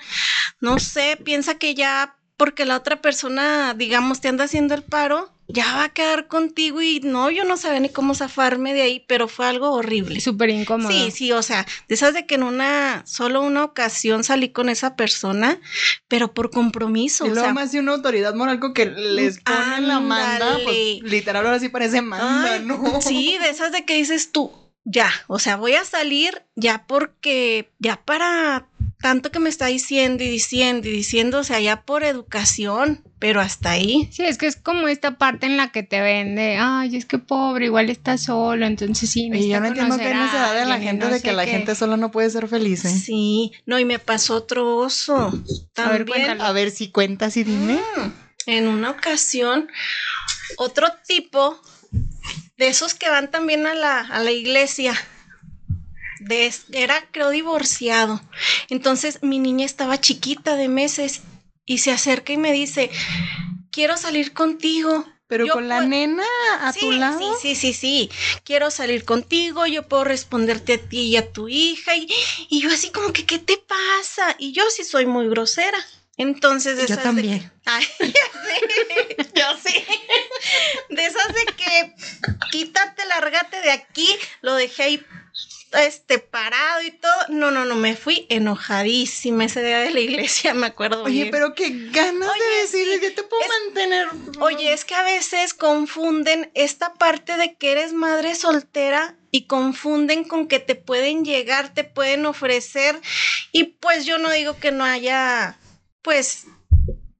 no 0.59 0.79
sé, 0.79 1.17
piensa 1.23 1.57
que 1.57 1.75
ya 1.75 2.15
porque 2.37 2.65
la 2.65 2.75
otra 2.75 3.01
persona, 3.01 3.75
digamos, 3.75 4.19
te 4.19 4.27
anda 4.27 4.45
haciendo 4.45 4.73
el 4.73 4.83
paro, 4.83 5.31
ya 5.53 5.75
va 5.75 5.85
a 5.85 5.89
quedar 5.89 6.27
contigo 6.27 6.81
y 6.81 6.99
no, 7.01 7.29
yo 7.29 7.43
no 7.43 7.57
sabía 7.57 7.79
ni 7.79 7.89
cómo 7.89 8.15
zafarme 8.15 8.73
de 8.73 8.81
ahí, 8.81 9.05
pero 9.07 9.27
fue 9.27 9.47
algo 9.47 9.71
horrible. 9.71 10.19
Súper 10.21 10.49
incómodo. 10.49 10.91
Sí, 10.91 11.11
sí, 11.11 11.31
o 11.31 11.41
sea, 11.41 11.65
de 11.87 11.95
esas 11.95 12.13
de 12.13 12.25
que 12.25 12.35
en 12.35 12.43
una, 12.43 13.03
solo 13.05 13.41
una 13.41 13.63
ocasión 13.63 14.23
salí 14.23 14.49
con 14.49 14.69
esa 14.69 14.95
persona, 14.95 15.59
pero 16.07 16.33
por 16.33 16.51
compromiso. 16.51 17.25
Y 17.25 17.29
luego 17.29 17.53
más 17.53 17.71
de 17.71 17.79
una 17.79 17.93
autoridad 17.93 18.33
moral 18.33 18.59
que 18.73 18.85
les 18.85 19.39
ponen 19.39 19.87
la 19.87 19.99
manda, 19.99 20.59
pues 20.63 21.01
literal 21.03 21.45
ahora 21.45 21.59
sí 21.59 21.69
parece 21.69 22.01
manda, 22.01 22.59
¿no? 22.59 23.01
Sí, 23.01 23.37
de 23.41 23.49
esas 23.49 23.71
de 23.71 23.85
que 23.85 23.95
dices 23.95 24.31
tú, 24.31 24.51
ya, 24.83 25.11
o 25.27 25.39
sea, 25.39 25.57
voy 25.57 25.73
a 25.73 25.85
salir 25.85 26.43
ya 26.55 26.85
porque, 26.87 27.71
ya 27.79 28.03
para 28.03 28.67
tanto 29.01 29.31
que 29.31 29.39
me 29.39 29.49
está 29.49 29.65
diciendo 29.67 30.23
y 30.23 30.29
diciendo 30.29 30.87
y 30.87 30.91
diciendo, 30.91 31.39
o 31.39 31.43
sea, 31.43 31.59
ya 31.59 31.83
por 31.83 32.03
educación, 32.03 33.03
pero 33.21 33.39
hasta 33.39 33.69
ahí. 33.69 34.09
Sí, 34.11 34.23
es 34.23 34.39
que 34.39 34.47
es 34.47 34.55
como 34.55 34.87
esta 34.87 35.19
parte 35.19 35.45
en 35.45 35.55
la 35.55 35.71
que 35.71 35.83
te 35.83 36.01
vende, 36.01 36.57
ay, 36.59 36.97
es 36.97 37.05
que 37.05 37.19
pobre, 37.19 37.65
igual 37.65 37.91
está 37.91 38.17
solo, 38.17 38.65
entonces 38.65 39.11
sí. 39.11 39.29
Y 39.31 39.47
yo 39.47 39.59
no 39.59 39.67
entiendo 39.67 39.95
qué 39.95 40.11
necesidad 40.11 40.55
de 40.55 40.65
la 40.65 40.79
gente 40.79 41.05
de 41.05 41.21
que 41.21 41.31
la 41.31 41.45
gente 41.45 41.75
sola 41.75 41.97
no 41.97 42.09
puede 42.09 42.31
ser 42.31 42.47
feliz. 42.47 42.83
¿eh? 42.83 42.89
Sí, 42.89 43.51
no, 43.67 43.77
y 43.77 43.85
me 43.85 43.99
pasó 43.99 44.37
otro 44.37 44.75
oso. 44.75 45.31
También. 45.73 46.41
A 46.41 46.51
ver, 46.51 46.71
si 46.71 46.89
cuentas 46.89 47.37
y 47.37 47.43
dime. 47.43 47.75
Mm, 47.75 48.11
en 48.47 48.67
una 48.67 48.89
ocasión, 48.89 49.67
otro 50.57 50.87
tipo 51.07 51.61
de 52.57 52.69
esos 52.69 52.95
que 52.95 53.07
van 53.11 53.29
también 53.29 53.67
a 53.67 53.75
la, 53.75 53.99
a 53.99 54.19
la 54.19 54.31
iglesia 54.31 54.95
era 56.71 56.95
creo 57.11 57.29
divorciado. 57.29 58.19
Entonces 58.69 59.19
mi 59.21 59.37
niña 59.37 59.67
estaba 59.67 59.99
chiquita 59.99 60.55
de 60.55 60.69
meses 60.69 61.21
y 61.65 61.79
se 61.79 61.91
acerca 61.91 62.33
y 62.33 62.37
me 62.37 62.51
dice, 62.51 62.89
quiero 63.71 63.97
salir 63.97 64.33
contigo. 64.33 65.05
Pero 65.27 65.47
con 65.47 65.69
la 65.69 65.79
nena 65.79 66.25
a 66.59 66.73
tu 66.73 66.91
lado. 66.91 67.39
Sí, 67.39 67.55
sí, 67.55 67.55
sí, 67.55 67.73
sí. 67.73 68.11
Quiero 68.43 68.69
salir 68.69 69.05
contigo, 69.05 69.65
yo 69.65 69.87
puedo 69.87 70.03
responderte 70.03 70.73
a 70.73 70.77
ti 70.77 71.03
y 71.03 71.15
a 71.15 71.31
tu 71.31 71.47
hija. 71.47 71.95
Y, 71.95 72.09
yo 72.49 72.69
así 72.69 72.91
como 72.91 73.13
que, 73.13 73.25
¿qué 73.25 73.39
te 73.39 73.55
pasa? 73.55 74.35
Y 74.39 74.51
yo 74.51 74.69
sí 74.69 74.83
soy 74.83 75.05
muy 75.05 75.29
grosera. 75.29 75.77
Entonces, 76.17 76.75
de 76.75 76.85
yo 76.85 76.97
también. 76.97 77.49
ay, 77.65 77.85
yo 79.35 79.45
sí. 79.65 79.85
De 80.89 81.05
esas 81.05 81.27
de 81.29 81.45
que 81.45 81.95
quítate, 82.51 83.05
lárgate 83.05 83.61
de 83.61 83.71
aquí, 83.71 84.09
lo 84.41 84.55
dejé 84.55 84.83
ahí 84.83 85.05
este 85.73 86.19
parado 86.19 86.81
y 86.83 86.91
todo. 86.91 87.13
No, 87.29 87.51
no, 87.51 87.65
no, 87.65 87.75
me 87.75 87.95
fui 87.95 88.25
enojadísima 88.29 89.45
ese 89.45 89.63
día 89.63 89.79
de 89.79 89.91
la 89.91 89.99
iglesia, 89.99 90.53
me 90.55 90.67
acuerdo. 90.67 91.03
Oye, 91.03 91.29
pero 91.31 91.53
qué 91.55 91.69
ganas 91.91 92.31
de 92.33 92.61
decirle 92.61 92.99
que 92.99 93.11
te 93.11 93.23
puedo 93.23 93.43
mantener. 93.65 94.07
Oye, 94.39 94.73
es 94.73 94.85
que 94.85 94.95
a 94.95 95.03
veces 95.03 95.53
confunden 95.53 96.51
esta 96.53 96.93
parte 96.93 97.37
de 97.37 97.55
que 97.55 97.71
eres 97.71 97.93
madre 97.93 98.35
soltera 98.35 99.17
y 99.31 99.47
confunden 99.47 100.25
con 100.25 100.47
que 100.47 100.59
te 100.59 100.75
pueden 100.75 101.23
llegar, 101.23 101.73
te 101.73 101.83
pueden 101.83 102.25
ofrecer. 102.25 102.99
Y 103.51 103.63
pues 103.63 104.05
yo 104.05 104.17
no 104.17 104.29
digo 104.29 104.57
que 104.57 104.71
no 104.71 104.83
haya, 104.83 105.57
pues, 106.01 106.47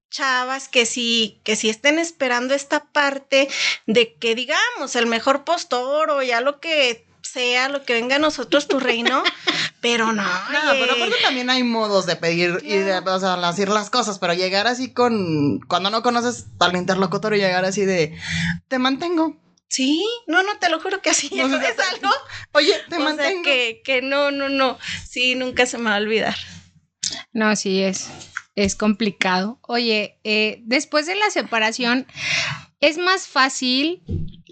chavas 0.10 0.68
que 0.68 0.86
sí, 0.86 1.40
que 1.44 1.56
sí 1.56 1.70
estén 1.70 1.98
esperando 1.98 2.54
esta 2.54 2.84
parte 2.84 3.48
de 3.88 4.14
que 4.16 4.36
digamos 4.36 4.96
el 4.98 5.08
mejor 5.08 5.46
postor 5.46 6.10
o 6.10 6.22
ya 6.22 6.42
lo 6.42 6.60
que 6.60 7.06
sea 7.22 7.70
lo 7.70 7.84
que 7.84 7.94
venga 7.94 8.18
a 8.18 8.20
nosotros 8.20 8.68
tu 8.68 8.80
reino, 8.80 9.24
pero 9.82 10.14
no. 10.14 10.24
No, 10.24 10.60
pero 10.72 10.94
aparte 10.94 11.16
también 11.22 11.50
hay 11.50 11.64
modos 11.64 12.06
de 12.06 12.16
pedir 12.16 12.60
y 12.64 12.78
de, 12.78 12.98
o 13.00 13.20
sea, 13.20 13.38
decir 13.38 13.70
las 13.70 13.90
cosas, 13.90 14.20
pero 14.20 14.34
llegar 14.34 14.68
así 14.68 14.94
con, 14.94 15.60
cuando 15.68 15.90
no 15.90 16.04
conoces 16.04 16.46
al 16.60 16.76
interlocutor 16.76 17.36
y 17.36 17.40
llegar 17.40 17.66
así 17.66 17.86
de, 17.86 18.18
te 18.68 18.80
mantengo. 18.80 19.38
Sí, 19.68 20.06
no, 20.28 20.44
no, 20.44 20.58
te 20.60 20.70
lo 20.70 20.82
juro 20.82 21.02
que 21.02 21.12
así 21.12 21.28
es 21.40 21.44
algo. 21.44 22.10
Oye, 22.52 22.74
te 22.90 23.00
mantengo. 23.00 23.44
que, 23.44 23.82
que 23.84 24.02
no, 24.02 24.30
no, 24.32 24.50
no, 24.50 24.78
sí, 25.08 25.36
nunca 25.36 25.66
se 25.66 25.78
me 25.78 25.90
va 25.90 25.96
a 25.96 26.00
olvidar. 26.00 26.36
No, 27.32 27.56
sí 27.56 27.82
es, 27.82 28.10
es 28.56 28.76
complicado. 28.76 29.60
Oye, 29.62 30.20
eh, 30.24 30.62
después 30.64 31.06
de 31.06 31.16
la 31.16 31.30
separación, 31.30 32.06
es 32.82 32.98
más 32.98 33.28
fácil 33.28 34.04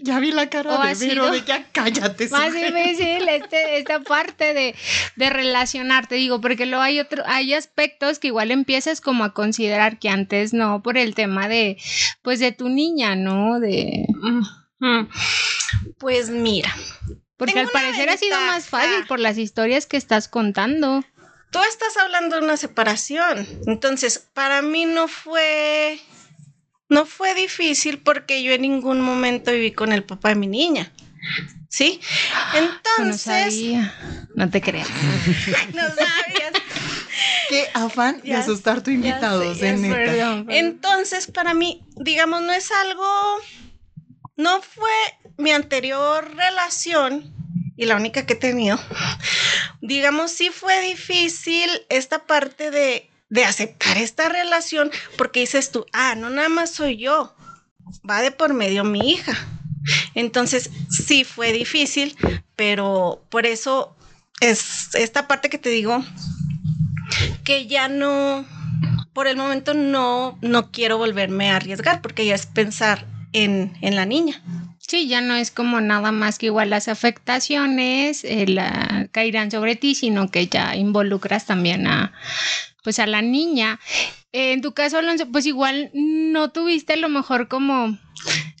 ya 0.02 0.18
vi 0.18 0.32
la 0.32 0.48
cara 0.48 0.86
de 0.86 0.94
Vero 0.94 1.30
de 1.30 1.42
ya 1.44 1.66
cállate. 1.72 2.28
Más 2.28 2.52
difícil 2.52 3.28
este, 3.28 3.78
esta 3.78 4.00
parte 4.00 4.54
de, 4.54 4.74
de, 5.16 5.30
relacionarte, 5.30 6.14
digo, 6.14 6.40
porque 6.40 6.66
luego 6.66 6.82
hay 6.82 7.00
otro, 7.00 7.22
hay 7.26 7.54
aspectos 7.54 8.18
que 8.18 8.28
igual 8.28 8.50
empiezas 8.50 9.00
como 9.00 9.24
a 9.24 9.34
considerar 9.34 9.98
que 9.98 10.08
antes 10.08 10.52
no, 10.52 10.82
por 10.82 10.96
el 10.96 11.14
tema 11.14 11.48
de, 11.48 11.76
pues 12.22 12.40
de 12.40 12.52
tu 12.52 12.68
niña, 12.68 13.14
¿no? 13.14 13.60
De. 13.60 14.06
Pues 15.98 16.30
mira. 16.30 16.74
Porque 17.36 17.58
al 17.58 17.68
parecer 17.68 18.10
ha 18.10 18.16
sido 18.16 18.38
más 18.40 18.66
fácil 18.66 19.06
por 19.06 19.18
las 19.18 19.38
historias 19.38 19.86
que 19.86 19.96
estás 19.96 20.28
contando. 20.28 21.04
Tú 21.50 21.58
estás 21.62 21.96
hablando 21.96 22.36
de 22.36 22.42
una 22.42 22.56
separación. 22.56 23.46
Entonces, 23.66 24.18
para 24.18 24.62
mí 24.62 24.84
no 24.84 25.08
fue 25.08 25.98
no 26.90 27.06
fue 27.06 27.34
difícil 27.34 27.98
porque 27.98 28.42
yo 28.42 28.52
en 28.52 28.62
ningún 28.62 29.00
momento 29.00 29.52
viví 29.52 29.72
con 29.72 29.92
el 29.92 30.04
papá 30.04 30.30
de 30.30 30.34
mi 30.34 30.46
niña. 30.46 30.92
¿Sí? 31.68 32.00
Entonces. 32.54 33.54
No, 33.54 33.92
no 34.34 34.50
te 34.50 34.60
creas. 34.60 34.88
no 35.72 35.82
sabías. 35.82 36.52
Qué 37.48 37.68
afán 37.74 38.20
de 38.22 38.34
asustar 38.34 38.82
tu 38.82 38.90
invitado, 38.90 39.42
Entonces, 40.48 41.26
para 41.28 41.54
mí, 41.54 41.84
digamos, 41.96 42.42
no 42.42 42.52
es 42.52 42.70
algo. 42.72 43.06
No 44.36 44.60
fue 44.62 44.90
mi 45.36 45.52
anterior 45.52 46.34
relación 46.34 47.34
y 47.76 47.86
la 47.86 47.96
única 47.96 48.26
que 48.26 48.34
he 48.34 48.36
tenido. 48.36 48.78
Digamos, 49.80 50.32
sí 50.32 50.50
fue 50.50 50.80
difícil 50.82 51.70
esta 51.88 52.26
parte 52.26 52.70
de 52.70 53.09
de 53.30 53.44
aceptar 53.44 53.96
esta 53.96 54.28
relación 54.28 54.90
porque 55.16 55.40
dices 55.40 55.70
tú, 55.70 55.86
ah, 55.92 56.14
no 56.16 56.28
nada 56.28 56.48
más 56.48 56.70
soy 56.70 56.98
yo, 56.98 57.34
va 58.08 58.20
de 58.20 58.32
por 58.32 58.52
medio 58.52 58.84
mi 58.84 59.12
hija. 59.12 59.32
Entonces, 60.14 60.70
sí 60.90 61.24
fue 61.24 61.52
difícil, 61.52 62.16
pero 62.56 63.24
por 63.30 63.46
eso 63.46 63.96
es 64.40 64.94
esta 64.94 65.26
parte 65.26 65.48
que 65.48 65.58
te 65.58 65.70
digo 65.70 66.04
que 67.44 67.66
ya 67.66 67.88
no, 67.88 68.44
por 69.12 69.26
el 69.26 69.36
momento 69.36 69.74
no, 69.74 70.38
no 70.42 70.70
quiero 70.70 70.98
volverme 70.98 71.50
a 71.50 71.56
arriesgar 71.56 72.02
porque 72.02 72.26
ya 72.26 72.34
es 72.34 72.46
pensar 72.46 73.06
en, 73.32 73.72
en 73.80 73.96
la 73.96 74.06
niña. 74.06 74.42
Sí, 74.78 75.06
ya 75.06 75.20
no 75.20 75.36
es 75.36 75.52
como 75.52 75.80
nada 75.80 76.10
más 76.10 76.38
que 76.38 76.46
igual 76.46 76.70
las 76.70 76.88
afectaciones 76.88 78.24
eh, 78.24 78.46
la, 78.48 79.08
caerán 79.12 79.50
sobre 79.50 79.76
ti, 79.76 79.94
sino 79.94 80.30
que 80.30 80.48
ya 80.48 80.74
involucras 80.74 81.46
también 81.46 81.86
a, 81.86 82.12
pues 82.82 82.98
a 82.98 83.06
la 83.06 83.22
niña. 83.22 83.80
en 84.32 84.60
tu 84.62 84.72
caso, 84.72 84.98
Alonso, 84.98 85.30
pues 85.30 85.46
igual 85.46 85.90
no 85.92 86.50
tuviste 86.50 86.94
a 86.94 86.96
lo 86.96 87.08
mejor 87.08 87.48
como, 87.48 87.98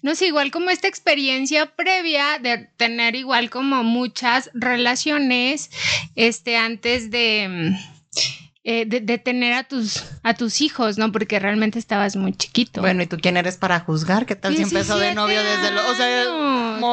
no 0.02 0.14
sé, 0.14 0.26
igual 0.26 0.50
como 0.50 0.70
esta 0.70 0.88
experiencia 0.88 1.66
previa 1.74 2.38
de 2.38 2.68
tener 2.76 3.14
igual 3.14 3.50
como 3.50 3.82
muchas 3.84 4.50
relaciones, 4.54 5.70
este, 6.16 6.56
antes 6.56 7.10
de... 7.10 7.76
Eh, 8.62 8.84
de, 8.84 9.16
tener 9.16 9.54
a 9.54 9.64
tus, 9.64 10.04
a 10.22 10.34
tus 10.34 10.60
hijos, 10.60 10.98
¿no? 10.98 11.10
Porque 11.12 11.38
realmente 11.38 11.78
estabas 11.78 12.14
muy 12.14 12.34
chiquito. 12.34 12.82
Bueno, 12.82 13.02
¿y 13.02 13.06
tú 13.06 13.16
quién 13.18 13.38
eres 13.38 13.56
para 13.56 13.80
juzgar? 13.80 14.26
¿Qué 14.26 14.36
tal 14.36 14.54
si 14.54 14.62
empezó 14.62 14.98
de 14.98 15.14
novio 15.14 15.42
desde 15.42 15.70
lo... 15.70 15.88
O 15.88 15.94
sea, 15.94 16.24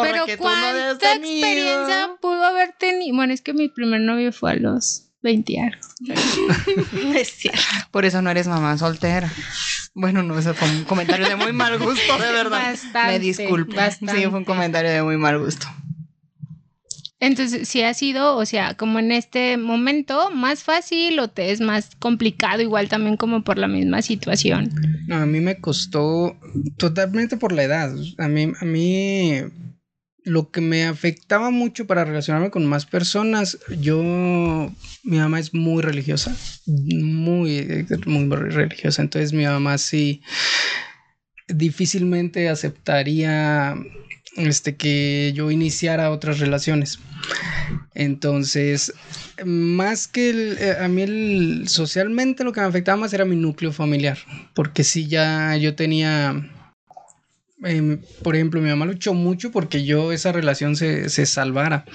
pero 0.02 0.26
que 0.26 0.38
¿cuánta 0.38 1.14
experiencia 1.16 2.12
pudo 2.22 2.44
haber 2.46 2.72
tenido? 2.80 3.16
Bueno, 3.18 3.34
es 3.34 3.42
que 3.42 3.54
mi 3.54 3.68
primer 3.68 4.00
novio 4.00 4.32
fue 4.32 4.52
a 4.52 4.56
los 4.56 5.07
20 5.28 5.72
es 7.16 7.28
cierto. 7.30 7.62
Por 7.92 8.06
eso 8.06 8.22
no 8.22 8.30
eres 8.30 8.48
mamá 8.48 8.78
soltera. 8.78 9.30
Bueno, 9.94 10.24
no, 10.24 10.40
eso 10.40 10.54
fue 10.54 10.70
un 10.70 10.86
comentario 10.86 11.28
de 11.28 11.36
muy 11.36 11.52
mal 11.52 11.78
gusto, 11.78 12.18
de 12.18 12.32
verdad. 12.32 12.76
Me 13.08 13.20
disculpo. 13.20 13.76
Sí, 14.00 14.26
fue 14.30 14.40
un 14.40 14.46
comentario 14.46 14.90
de 14.90 15.04
muy 15.04 15.18
mal 15.18 15.38
gusto. 15.40 15.68
Entonces, 17.20 17.68
si 17.68 17.82
ha 17.82 17.94
sido, 17.94 18.38
o 18.38 18.46
sea, 18.46 18.76
como 18.76 19.00
en 19.00 19.12
este 19.12 19.58
momento, 19.58 20.30
más 20.30 20.64
fácil 20.64 21.20
o 21.20 21.28
te 21.28 21.52
es 21.52 21.62
más 21.62 21.96
complicado, 21.98 22.62
igual 22.62 22.90
también 22.90 23.18
como 23.18 23.44
por 23.44 23.58
la 23.58 23.68
misma 23.68 24.04
situación. 24.04 24.70
No, 25.08 25.16
a 25.16 25.26
mí 25.26 25.40
me 25.40 25.60
costó 25.60 26.38
totalmente 26.78 27.36
por 27.38 27.52
la 27.52 27.64
edad. 27.64 27.92
A 28.20 28.28
mí, 28.28 28.52
a 28.62 28.66
mí 28.66 29.42
lo 30.28 30.52
que 30.52 30.62
me 30.62 30.86
afectaba 30.86 31.50
mucho 31.52 31.88
para 31.88 32.04
relacionarme 32.04 32.52
con 32.52 32.66
más 32.66 32.86
personas, 32.86 33.58
yo, 33.80 34.04
mi 35.04 35.18
mamá 35.18 35.40
es 35.40 35.54
muy 35.54 35.82
religiosa, 35.82 36.36
muy, 36.66 37.88
muy 38.06 38.36
religiosa, 38.36 39.02
entonces 39.02 39.32
mi 39.32 39.46
mamá 39.46 39.78
sí 39.78 40.22
difícilmente 41.48 42.50
aceptaría 42.50 43.76
este, 44.36 44.76
que 44.76 45.32
yo 45.34 45.50
iniciara 45.50 46.12
otras 46.12 46.40
relaciones. 46.40 47.00
Entonces, 47.96 48.94
más 49.46 50.08
que 50.08 50.56
eh, 50.60 50.76
a 50.80 50.90
mí 50.90 51.04
el, 51.04 51.70
socialmente 51.70 52.44
lo 52.44 52.52
que 52.52 52.60
me 52.60 52.68
afectaba 52.68 52.98
más 52.98 53.14
era 53.14 53.24
mi 53.24 53.38
núcleo 53.38 53.72
familiar, 53.72 54.18
porque 54.54 54.84
si 54.84 55.08
ya 55.08 55.56
yo 55.56 55.76
tenía 55.76 56.50
Em, 57.64 58.02
por 58.24 58.36
ejemplo, 58.36 58.62
mi 58.62 58.70
mamá 58.70 58.86
luchó 58.86 59.14
mucho 59.14 59.52
porque 59.52 59.84
yo 59.84 60.12
esa 60.12 60.32
relación 60.32 60.76
se, 60.76 61.26
salvara. 61.26 61.86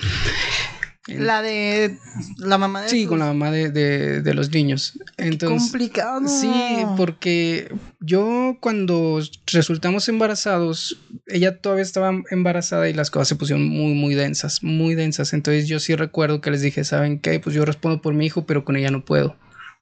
La 1.06 1.42
de 1.42 1.98
la 2.38 2.58
mamá 2.58 2.82
de 2.82 2.88
Sí, 2.88 3.06
con 3.06 3.18
la 3.18 3.26
mamá 3.26 3.50
de, 3.50 4.32
los 4.34 4.50
niños. 4.50 4.98
Entonces, 5.16 5.70
complicado. 5.70 6.28
Sí, 6.28 6.52
porque 6.96 7.72
yo 8.00 8.56
cuando 8.60 9.20
resultamos 9.52 10.08
embarazados, 10.08 11.00
ella 11.26 11.60
todavía 11.60 11.82
estaba 11.82 12.12
embarazada 12.30 12.88
y 12.88 12.94
las 12.94 13.10
cosas 13.10 13.28
se 13.28 13.36
pusieron 13.36 13.64
muy, 13.64 13.94
muy 13.94 14.14
densas, 14.14 14.62
muy 14.62 14.94
densas. 14.94 15.32
Entonces 15.32 15.68
yo 15.68 15.80
sí 15.80 15.96
recuerdo 15.96 16.40
que 16.40 16.52
les 16.52 16.62
dije, 16.62 16.84
¿saben 16.84 17.18
qué? 17.18 17.40
Pues 17.40 17.54
yo 17.54 17.64
respondo 17.64 18.00
por 18.00 18.14
mi 18.14 18.26
hijo, 18.26 18.46
pero 18.46 18.64
con 18.64 18.76
ella 18.76 18.90
no 18.90 19.04
puedo. 19.04 19.36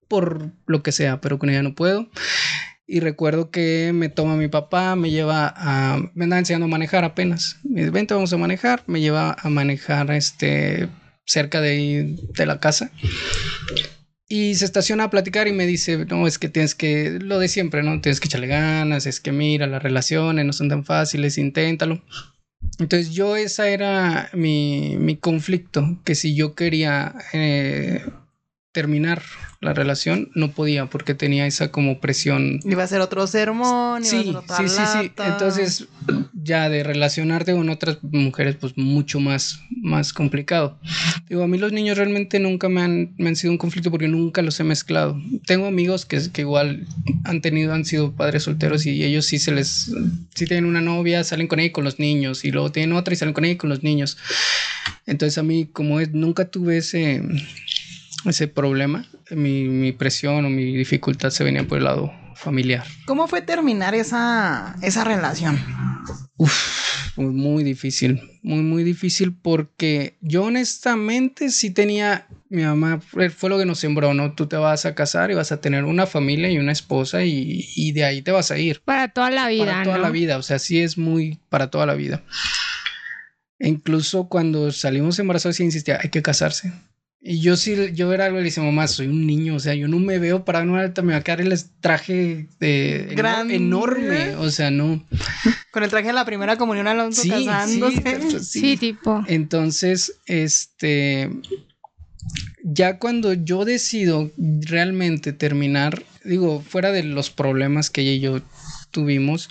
Por 0.09 0.51
lo 0.67 0.83
que 0.83 0.93
sea, 0.93 1.21
pero 1.21 1.39
con 1.39 1.51
ella 1.51 1.63
no 1.63 1.75
puedo. 1.75 2.09
Y 2.93 2.99
recuerdo 2.99 3.53
que 3.53 3.93
me 3.95 4.09
toma 4.09 4.35
mi 4.35 4.49
papá, 4.49 4.97
me 4.97 5.13
lleva 5.13 5.55
a. 5.57 6.11
Me 6.15 6.25
andaba 6.25 6.41
enseñando 6.41 6.65
a 6.65 6.69
manejar 6.69 7.05
apenas. 7.05 7.61
Me 7.63 7.83
dice, 7.83 7.93
vente, 7.93 8.15
vamos 8.15 8.33
a 8.33 8.37
manejar. 8.37 8.83
Me 8.89 9.01
lleva 9.01 9.37
a 9.41 9.49
manejar 9.49 10.11
este, 10.11 10.89
cerca 11.25 11.61
de, 11.61 12.17
de 12.37 12.47
la 12.47 12.59
casa. 12.59 12.91
Y 14.29 14.57
se 14.57 14.65
estaciona 14.65 15.05
a 15.05 15.11
platicar 15.11 15.47
y 15.47 15.53
me 15.53 15.69
dice, 15.69 16.05
no, 16.07 16.27
es 16.27 16.41
que 16.41 16.49
tienes 16.49 16.75
que, 16.75 17.21
lo 17.21 17.39
de 17.39 17.47
siempre, 17.47 17.85
¿no? 17.85 18.01
Tienes 18.01 18.19
que 18.19 18.27
echarle 18.27 18.49
ganas, 18.49 19.07
es 19.07 19.21
que 19.21 19.31
mira, 19.31 19.69
las 19.69 19.85
relaciones 19.85 20.45
no 20.45 20.53
son 20.53 20.69
tan 20.69 20.85
fáciles, 20.85 21.39
inténtalo. 21.39 22.03
Entonces 22.81 23.11
yo 23.11 23.37
esa 23.37 23.69
era 23.69 24.31
mi, 24.33 24.97
mi 24.99 25.17
conflicto, 25.17 26.01
que 26.05 26.17
si 26.17 26.35
yo 26.35 26.57
quería 26.57 27.15
eh, 27.35 28.05
terminar 28.73 29.23
la 29.61 29.75
relación, 29.75 30.31
no 30.35 30.53
podía 30.53 30.87
porque 30.87 31.15
tenía 31.15 31.47
esa 31.47 31.71
como 31.71 32.01
presión. 32.01 32.61
Iba 32.65 32.83
a 32.83 32.87
ser 32.87 33.03
otro 33.03 33.27
sermón, 33.27 34.03
sí, 34.03 34.35
sí, 34.57 34.69
sí, 34.69 34.83
sí. 34.91 35.13
Entonces, 35.19 35.87
ya 36.33 36.71
de 36.71 36.83
relacionarte 36.83 37.53
con 37.53 37.69
otras 37.69 37.99
mujeres, 38.03 38.57
pues 38.59 38.79
mucho 38.79 39.21
más, 39.21 39.61
más 39.83 40.15
complicado. 40.15 40.79
Digo, 41.29 41.43
a 41.43 41.47
mí 41.47 41.59
los 41.59 41.73
niños 41.73 41.99
realmente 41.99 42.41
nunca 42.41 42.71
me 42.71 42.81
han, 42.81 43.15
me 43.19 43.29
han 43.29 43.37
sido 43.37 43.53
un 43.53 43.59
conflicto 43.59 43.91
porque 43.91 44.09
nunca 44.09 44.41
los 44.41 44.59
he 44.61 44.65
mezclado. 44.65 45.21
Tengo 45.45 45.67
amigos 45.67 46.07
que, 46.07 46.19
que 46.33 46.41
igual 46.41 46.87
han 47.25 47.43
tenido, 47.43 47.75
han 47.75 47.85
sido 47.85 48.13
padres 48.13 48.45
solteros 48.45 48.87
y 48.87 49.05
ellos 49.05 49.27
sí 49.27 49.39
se 49.39 49.53
les, 49.53 49.93
sí 50.35 50.47
tienen 50.47 50.65
una 50.65 50.81
novia, 50.81 51.23
salen 51.23 51.49
con 51.49 51.61
ella 51.61 51.69
y 51.69 51.73
con 51.73 51.85
los 51.85 51.99
niños 51.99 52.47
y 52.47 52.51
luego 52.51 52.73
tienen 52.73 52.97
otra 52.97 53.13
y 53.13 53.17
salen 53.19 53.35
con 53.35 53.45
ella 53.45 53.55
y 53.55 53.59
con 53.59 53.69
los 53.69 53.83
niños. 53.83 54.17
Entonces 55.05 55.37
a 55.37 55.43
mí 55.43 55.67
como 55.67 56.01
es, 56.01 56.13
nunca 56.13 56.47
tuve 56.47 56.79
ese 56.79 57.23
ese 58.25 58.49
problema, 58.49 59.07
mi, 59.31 59.65
mi, 59.65 59.93
presión 59.93 60.45
o 60.45 60.51
mi 60.51 60.77
dificultad 60.77 61.31
se 61.31 61.45
venía 61.45 61.67
por 61.67 61.79
el 61.79 61.85
lado 61.85 62.13
familiar. 62.35 62.85
¿Cómo 63.07 63.29
fue 63.29 63.43
terminar 63.43 63.95
esa, 63.95 64.77
esa 64.83 65.05
relación? 65.05 65.59
Uf, 66.37 67.17
muy 67.17 67.65
difícil, 67.65 68.21
muy, 68.43 68.63
muy 68.63 68.85
difícil 68.85 69.35
porque 69.35 70.17
yo 70.21 70.45
honestamente 70.45 71.51
sí 71.51 71.71
tenía, 71.71 72.27
mi 72.49 72.63
mamá 72.63 73.01
fue 73.01 73.51
lo 73.51 73.59
que 73.59 73.67
nos 73.67 73.79
sembró, 73.79 74.15
¿no? 74.15 74.35
Tú 74.35 74.47
te 74.47 74.57
vas 74.57 74.87
a 74.87 74.95
casar 74.95 75.31
y 75.31 75.35
vas 75.35 75.53
a 75.53 75.61
tener 75.61 75.85
una 75.85 76.07
familia 76.07 76.51
y 76.51 76.59
una 76.59 76.73
esposa 76.73 77.25
y, 77.25 77.69
y 77.77 77.93
de 77.93 78.05
ahí 78.05 78.23
te 78.23 78.33
vas 78.33 78.51
a 78.51 78.59
ir. 78.59 78.81
Para 78.85 79.09
toda 79.09 79.31
la 79.31 79.49
vida. 79.49 79.67
Para 79.67 79.83
toda 79.85 79.99
la 79.99 80.11
vida, 80.11 80.39
o 80.39 80.43
sea, 80.43 80.59
sí 80.59 80.81
es 80.81 80.99
muy 80.99 81.39
para 81.49 81.71
toda 81.71 81.87
la 81.87 81.95
vida. 81.95 82.23
E 83.59 83.69
incluso 83.69 84.29
cuando 84.29 84.73
salimos 84.73 85.19
embarazados 85.19 85.57
sí 85.57 85.65
insistía, 85.65 85.99
hay 86.03 86.09
que 86.09 86.23
casarse. 86.23 86.73
Y 87.23 87.41
yo 87.41 87.57
sí, 87.57 87.77
yo 87.93 88.13
era 88.15 88.27
algo 88.27 88.39
le 88.39 88.45
dice, 88.45 88.63
mamá, 88.63 88.89
soy 88.89 89.07
un 89.07 89.27
niño, 89.27 89.57
o 89.57 89.61
sea, 89.61 89.75
yo 89.75 89.89
no 89.89 89.99
me 89.99 90.19
veo 90.19 90.45
para 90.47 90.63
una 90.63 90.81
alta, 90.81 91.03
me 91.03 91.13
va 91.13 91.19
a 91.19 91.23
quedar 91.23 91.43
el 91.43 91.55
traje 91.81 92.49
de 92.59 93.15
enorme, 93.51 94.37
o 94.37 94.51
sea, 94.51 94.71
no. 94.71 95.05
Con 95.71 95.83
el 95.83 95.91
traje 95.91 96.07
de 96.07 96.13
la 96.15 96.25
primera 96.25 96.57
comunión 96.57 96.89
Alonso 96.89 97.23
casándose. 97.29 98.41
Sí, 98.41 98.61
sí, 98.61 98.77
tipo. 98.79 99.23
Entonces, 99.27 100.19
este, 100.25 101.31
ya 102.65 102.99
cuando 102.99 103.35
yo 103.35 103.67
decido 103.67 104.31
realmente 104.39 105.35
terminar, 105.35 106.03
digo, 106.25 106.63
fuera 106.67 106.91
de 106.91 107.03
los 107.03 107.29
problemas 107.29 107.91
que 107.91 108.01
ella 108.01 108.13
y 108.13 108.21
yo 108.21 108.41
tuvimos, 108.91 109.51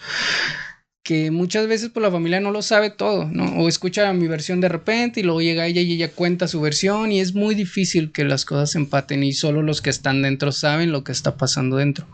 que 1.09 1.31
muchas 1.31 1.65
veces 1.65 1.89
pues, 1.89 2.03
la 2.03 2.11
familia 2.11 2.39
no 2.39 2.51
lo 2.51 2.61
sabe 2.61 2.91
todo, 2.91 3.25
¿no? 3.25 3.45
O 3.57 3.67
escucha 3.67 4.13
mi 4.13 4.27
versión 4.27 4.61
de 4.61 4.69
repente 4.69 5.19
y 5.19 5.23
luego 5.23 5.41
llega 5.41 5.65
ella 5.65 5.81
y 5.81 5.93
ella 5.93 6.11
cuenta 6.11 6.47
su 6.47 6.61
versión 6.61 7.11
y 7.11 7.19
es 7.19 7.33
muy 7.33 7.55
difícil 7.55 8.11
que 8.11 8.23
las 8.25 8.45
cosas 8.45 8.75
empaten 8.75 9.23
y 9.23 9.33
solo 9.33 9.63
los 9.63 9.81
que 9.81 9.89
están 9.89 10.21
dentro 10.21 10.51
saben 10.51 10.91
lo 10.91 11.03
que 11.03 11.11
está 11.11 11.35
pasando 11.35 11.77
dentro. 11.77 12.07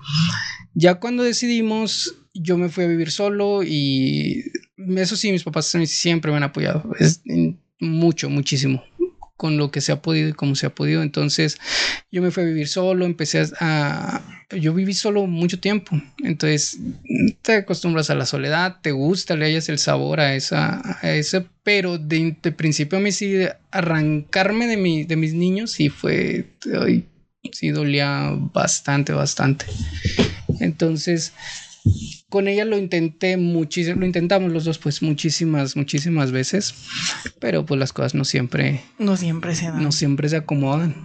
Ya 0.76 0.96
cuando 0.96 1.24
decidimos, 1.24 2.16
yo 2.34 2.58
me 2.58 2.70
fui 2.70 2.86
a 2.86 2.88
vivir 2.88 3.12
solo 3.12 3.64
y 3.64 4.46
eso 4.96 5.18
sí, 5.18 5.30
mis 5.34 5.44
papás 5.44 5.76
siempre 5.88 6.32
me 6.32 6.38
han 6.38 6.44
apoyado, 6.44 6.90
es 6.98 7.22
mucho, 7.82 8.30
muchísimo 8.30 8.82
con 9.36 9.58
lo 9.58 9.72
que 9.72 9.82
se 9.82 9.92
ha 9.92 10.02
podido 10.02 10.30
y 10.30 10.34
como 10.34 10.56
se 10.56 10.68
ha 10.68 10.74
podido. 10.74 11.04
Entonces 11.04 11.58
yo 12.14 12.22
me 12.22 12.32
fui 12.32 12.44
a 12.44 12.46
vivir 12.46 12.70
solo, 12.70 13.06
empecé 13.06 13.44
a... 13.60 14.35
Yo 14.52 14.74
viví 14.74 14.94
solo 14.94 15.26
mucho 15.26 15.60
tiempo, 15.60 16.00
entonces 16.24 16.78
te 17.42 17.54
acostumbras 17.56 18.12
a 18.12 18.16
la 18.16 18.28
soledad, 18.28 18.78
te 18.82 18.92
gusta, 18.92 19.36
le 19.36 19.46
hayas 19.46 19.70
el 19.70 19.80
sabor 19.80 20.20
a 20.20 20.36
esa, 20.36 21.00
a 21.02 21.12
ese, 21.14 21.46
pero 21.64 21.98
de, 21.98 22.36
principio 22.56 23.00
a 23.00 23.02
mí 23.02 23.12
sí, 23.12 23.38
arrancarme 23.72 24.68
de, 24.68 24.78
mi, 24.78 25.04
de 25.04 25.16
mis 25.16 25.34
niños 25.34 25.72
sí 25.72 25.90
fue, 25.90 26.46
sí 27.52 27.70
dolía 27.70 28.34
bastante, 28.54 29.14
bastante. 29.14 29.66
Entonces 30.60 31.34
con 32.30 32.48
ella 32.48 32.66
lo 32.66 32.78
intenté 32.78 33.38
muchísimo, 33.38 34.00
lo 34.00 34.06
intentamos 34.06 34.52
los 34.52 34.66
dos 34.66 34.78
pues 34.78 35.02
muchísimas, 35.02 35.76
muchísimas 35.76 36.32
veces, 36.32 36.74
pero 37.40 37.66
pues 37.66 37.80
las 37.80 37.94
cosas 37.94 38.16
no 38.16 38.26
siempre... 38.26 38.82
No 38.98 39.16
siempre 39.16 39.56
se 39.56 39.66
dan. 39.66 39.84
No 39.84 39.92
siempre 39.92 40.28
se 40.30 40.38
acomodan. 40.38 40.96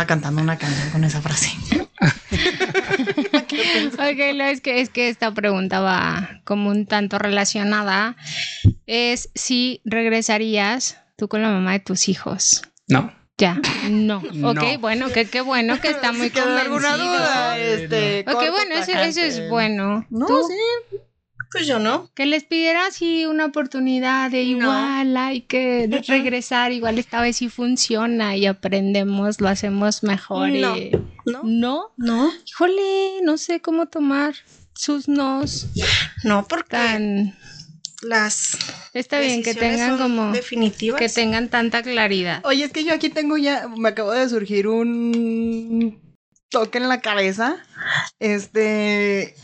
Estaba 0.00 0.18
cantando 0.18 0.40
una 0.40 0.56
canción 0.56 0.88
con 0.92 1.04
esa 1.04 1.20
frase. 1.20 1.50
ok, 3.92 4.18
es 4.48 4.62
que, 4.62 4.80
es 4.80 4.88
que 4.88 5.10
esta 5.10 5.34
pregunta 5.34 5.80
va 5.80 6.40
como 6.44 6.70
un 6.70 6.86
tanto 6.86 7.18
relacionada. 7.18 8.16
Es 8.86 9.28
si 9.34 9.82
regresarías 9.84 10.96
tú 11.18 11.28
con 11.28 11.42
la 11.42 11.50
mamá 11.50 11.72
de 11.72 11.80
tus 11.80 12.08
hijos. 12.08 12.62
No. 12.88 13.12
Ya, 13.36 13.60
no. 13.90 14.22
Ok, 14.42 14.80
bueno, 14.80 15.10
que 15.10 15.26
qué 15.26 15.42
bueno 15.42 15.78
que 15.82 15.88
está 15.88 16.12
muy 16.12 16.30
si 16.30 16.38
alguna 16.38 16.96
duda, 16.96 17.58
este, 17.58 18.24
Ok, 18.26 18.42
bueno, 18.52 18.76
eso, 18.76 18.92
eso, 18.92 19.20
es 19.20 19.50
bueno. 19.50 20.06
No, 20.08 20.26
sí. 20.26 20.96
Pues 21.52 21.66
yo 21.66 21.78
no. 21.80 22.10
Que 22.14 22.26
les 22.26 22.44
pidiera 22.44 22.86
así 22.86 23.26
una 23.26 23.46
oportunidad 23.46 24.30
de 24.30 24.42
igual, 24.42 25.16
hay 25.16 25.40
que 25.42 25.88
regresar, 26.06 26.70
igual 26.72 26.98
esta 26.98 27.20
vez 27.20 27.38
sí 27.38 27.48
funciona 27.48 28.36
y 28.36 28.46
aprendemos, 28.46 29.40
lo 29.40 29.48
hacemos 29.48 30.02
mejor. 30.04 30.50
No. 30.50 30.76
¿No? 31.26 31.42
¿No? 31.42 31.92
No. 31.96 32.32
Híjole, 32.46 33.22
no 33.22 33.36
sé 33.36 33.60
cómo 33.60 33.86
tomar 33.86 34.34
sus 34.74 35.08
nos. 35.08 35.66
No, 36.22 36.46
porque... 36.46 36.68
Tan 36.70 37.34
las 38.02 38.56
está 38.94 39.20
bien 39.20 39.42
que 39.42 39.54
tengan 39.54 39.98
como 39.98 40.32
definitivas 40.32 40.98
que 40.98 41.08
tengan 41.08 41.48
tanta 41.48 41.82
claridad 41.82 42.40
oye 42.44 42.64
es 42.64 42.72
que 42.72 42.84
yo 42.84 42.94
aquí 42.94 43.10
tengo 43.10 43.36
ya 43.36 43.68
me 43.68 43.90
acabo 43.90 44.12
de 44.12 44.26
surgir 44.28 44.68
un 44.68 46.00
toque 46.48 46.78
en 46.78 46.88
la 46.88 47.00
cabeza 47.00 47.62
este 48.18 49.34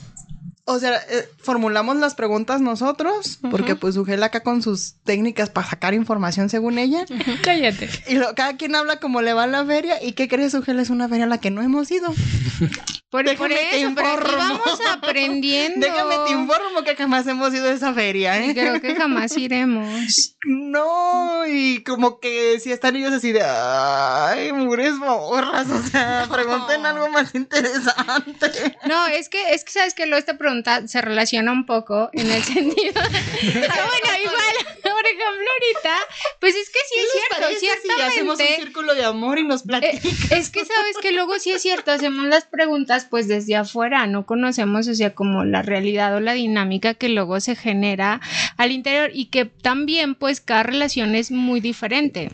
o 0.69 0.81
sea, 0.81 0.97
eh, 1.09 1.29
formulamos 1.39 1.97
las 1.97 2.17
preguntas 2.17 2.61
nosotros, 2.61 3.39
porque 3.53 3.77
pues 3.77 3.97
Ugel 3.97 4.21
acá 4.25 4.41
con 4.41 4.63
sus 4.63 4.95
técnicas 5.05 5.49
para 5.49 5.69
sacar 5.69 5.95
información 5.95 6.49
según 6.49 6.79
ella. 6.79 7.07
Cállate. 7.43 7.89
Y 8.09 8.19
cada 8.35 8.57
quien 8.57 8.75
habla 8.75 8.99
como 8.99 9.23
le 9.23 9.33
va 9.33 9.45
a 9.45 9.47
la 9.47 9.65
feria. 9.65 10.03
¿Y 10.03 10.13
qué 10.13 10.27
crees, 10.27 10.55
Ugel? 10.55 10.81
Es 10.81 10.91
una 10.91 11.09
feria 11.09 11.25
a 11.25 11.29
la 11.29 11.39
que 11.39 11.53
no 11.53 11.63
hemos 11.63 11.89
ido. 11.93 12.13
Por, 13.09 13.25
Déjame 13.25 13.39
por 13.39 13.53
eso, 13.53 13.93
pero 13.95 14.37
vamos 14.37 14.81
aprendiendo. 14.91 15.87
Déjame 15.87 16.17
te 16.27 16.33
informo 16.33 16.83
que 16.83 16.97
jamás 16.97 17.25
hemos 17.29 17.55
ido 17.55 17.69
a 17.69 17.73
esa 17.73 17.95
feria, 17.95 18.45
¿eh? 18.45 18.53
Creo 18.53 18.81
que 18.81 18.97
jamás 18.97 19.37
iremos. 19.37 20.37
No, 20.45 21.47
y 21.47 21.85
como 21.85 22.19
que 22.19 22.59
si 22.59 22.73
están 22.73 22.97
ellos 22.97 23.13
así 23.13 23.31
de, 23.31 23.43
ay, 23.43 24.53
mures 24.53 24.99
borras, 24.99 25.69
o 25.71 25.83
sea, 25.85 26.27
pregunten 26.31 26.85
algo 26.85 27.09
más 27.09 27.33
interesante. 27.37 28.77
No, 28.87 29.07
es 29.07 29.29
que, 29.29 29.55
es 29.55 29.65
que 29.65 29.73
sabes 29.73 29.95
que 29.95 30.07
lo 30.07 30.17
esta 30.17 30.37
se 30.87 31.01
relaciona 31.01 31.53
un 31.53 31.67
poco 31.67 32.11
en 32.13 32.31
el 32.31 32.43
sentido. 32.43 33.01
bueno, 33.03 34.23
igual, 34.23 34.57
por 34.83 35.07
ejemplo, 35.07 35.47
ahorita, 35.57 35.97
pues 36.41 36.55
es 36.55 36.69
que 36.71 36.79
sí 36.89 37.01
es 37.01 37.13
cierto, 37.13 37.59
ciertamente. 37.59 38.13
Si 38.13 38.19
hacemos 38.19 38.41
un 38.41 38.65
círculo 38.65 38.95
de 38.95 39.05
amor 39.05 39.39
y 39.39 39.45
nos 39.45 39.63
eh, 39.63 39.65
platicamos. 39.67 40.33
es 40.33 40.51
que 40.51 40.65
sabes 40.65 40.97
que 41.01 41.13
luego 41.13 41.39
sí 41.39 41.53
es 41.53 41.63
cierto, 41.63 41.93
hacemos 41.93 42.27
las 42.27 42.45
preguntas 42.45 43.07
pues 43.09 43.29
desde 43.29 43.57
afuera, 43.57 44.07
no 44.07 44.27
conocemos, 44.27 44.89
o 44.89 44.95
sea, 44.95 45.15
como 45.15 45.45
la 45.45 45.63
realidad 45.63 46.15
o 46.15 46.21
la 46.21 46.35
dinámica 46.35 46.95
que 46.95 47.09
luego 47.09 47.41
se 47.41 47.57
genera 47.57 48.21
al 48.57 48.73
interior 48.73 49.11
y 49.13 49.27
que 49.27 49.45
también 49.45 50.15
pues 50.15 50.41
cada 50.41 50.63
relación 50.63 51.15
es 51.15 51.31
muy 51.31 51.61
diferente. 51.61 52.31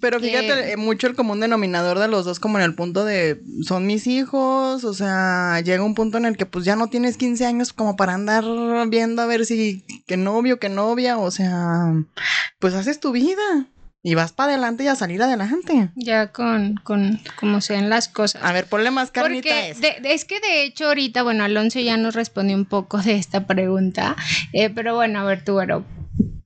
Pero 0.00 0.20
fíjate, 0.20 0.72
eh, 0.72 0.76
mucho 0.76 1.06
el 1.06 1.14
común 1.14 1.40
denominador 1.40 1.98
de 1.98 2.08
los 2.08 2.24
dos 2.24 2.40
como 2.40 2.58
en 2.58 2.64
el 2.64 2.74
punto 2.74 3.04
de, 3.04 3.40
son 3.62 3.86
mis 3.86 4.06
hijos, 4.06 4.84
o 4.84 4.94
sea, 4.94 5.60
llega 5.60 5.84
un 5.84 5.94
punto 5.94 6.18
en 6.18 6.24
el 6.24 6.36
que 6.36 6.46
pues 6.46 6.64
ya 6.64 6.76
no 6.76 6.88
tienes 6.88 7.16
15 7.16 7.46
años 7.46 7.72
como 7.72 7.96
para 7.96 8.14
andar 8.14 8.44
viendo 8.88 9.22
a 9.22 9.26
ver 9.26 9.44
si 9.46 9.84
que 10.06 10.16
novio, 10.16 10.58
que 10.58 10.68
novia, 10.68 11.18
o 11.18 11.30
sea, 11.30 11.94
pues 12.58 12.74
haces 12.74 13.00
tu 13.00 13.12
vida. 13.12 13.66
Y 14.02 14.14
vas 14.14 14.32
para 14.32 14.52
adelante 14.52 14.82
y 14.82 14.86
a 14.86 14.94
salir 14.94 15.22
adelante. 15.22 15.90
Ya 15.94 16.32
con, 16.32 16.76
con 16.76 17.20
como 17.38 17.60
sean 17.60 17.90
las 17.90 18.08
cosas. 18.08 18.42
A 18.42 18.50
ver, 18.50 18.64
ponle 18.64 18.90
más 18.90 19.10
carnita 19.10 19.50
Porque 19.50 20.14
es. 20.14 20.24
que 20.24 20.40
de 20.40 20.62
hecho 20.64 20.86
ahorita, 20.86 21.22
bueno, 21.22 21.44
Alonso 21.44 21.80
ya 21.80 21.98
nos 21.98 22.14
respondió 22.14 22.56
un 22.56 22.64
poco 22.64 22.96
de 22.96 23.16
esta 23.16 23.46
pregunta. 23.46 24.16
Eh, 24.54 24.70
pero 24.70 24.94
bueno, 24.94 25.20
a 25.20 25.24
ver, 25.24 25.44
tú, 25.44 25.52
bueno, 25.52 25.84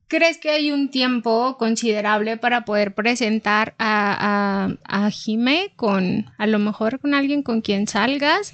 ¿Crees 0.09 0.39
que 0.39 0.51
hay 0.51 0.71
un 0.71 0.91
tiempo 0.91 1.57
considerable 1.59 2.37
para 2.37 2.65
poder 2.65 2.95
presentar 2.95 3.75
a, 3.79 4.69
a, 4.89 5.05
a 5.05 5.11
Jime 5.11 5.73
con, 5.77 6.31
a 6.39 6.47
lo 6.47 6.59
mejor 6.59 7.01
con 7.01 7.15
alguien 7.15 7.43
con 7.43 7.63
quien 7.63 7.89
salgas? 7.89 8.53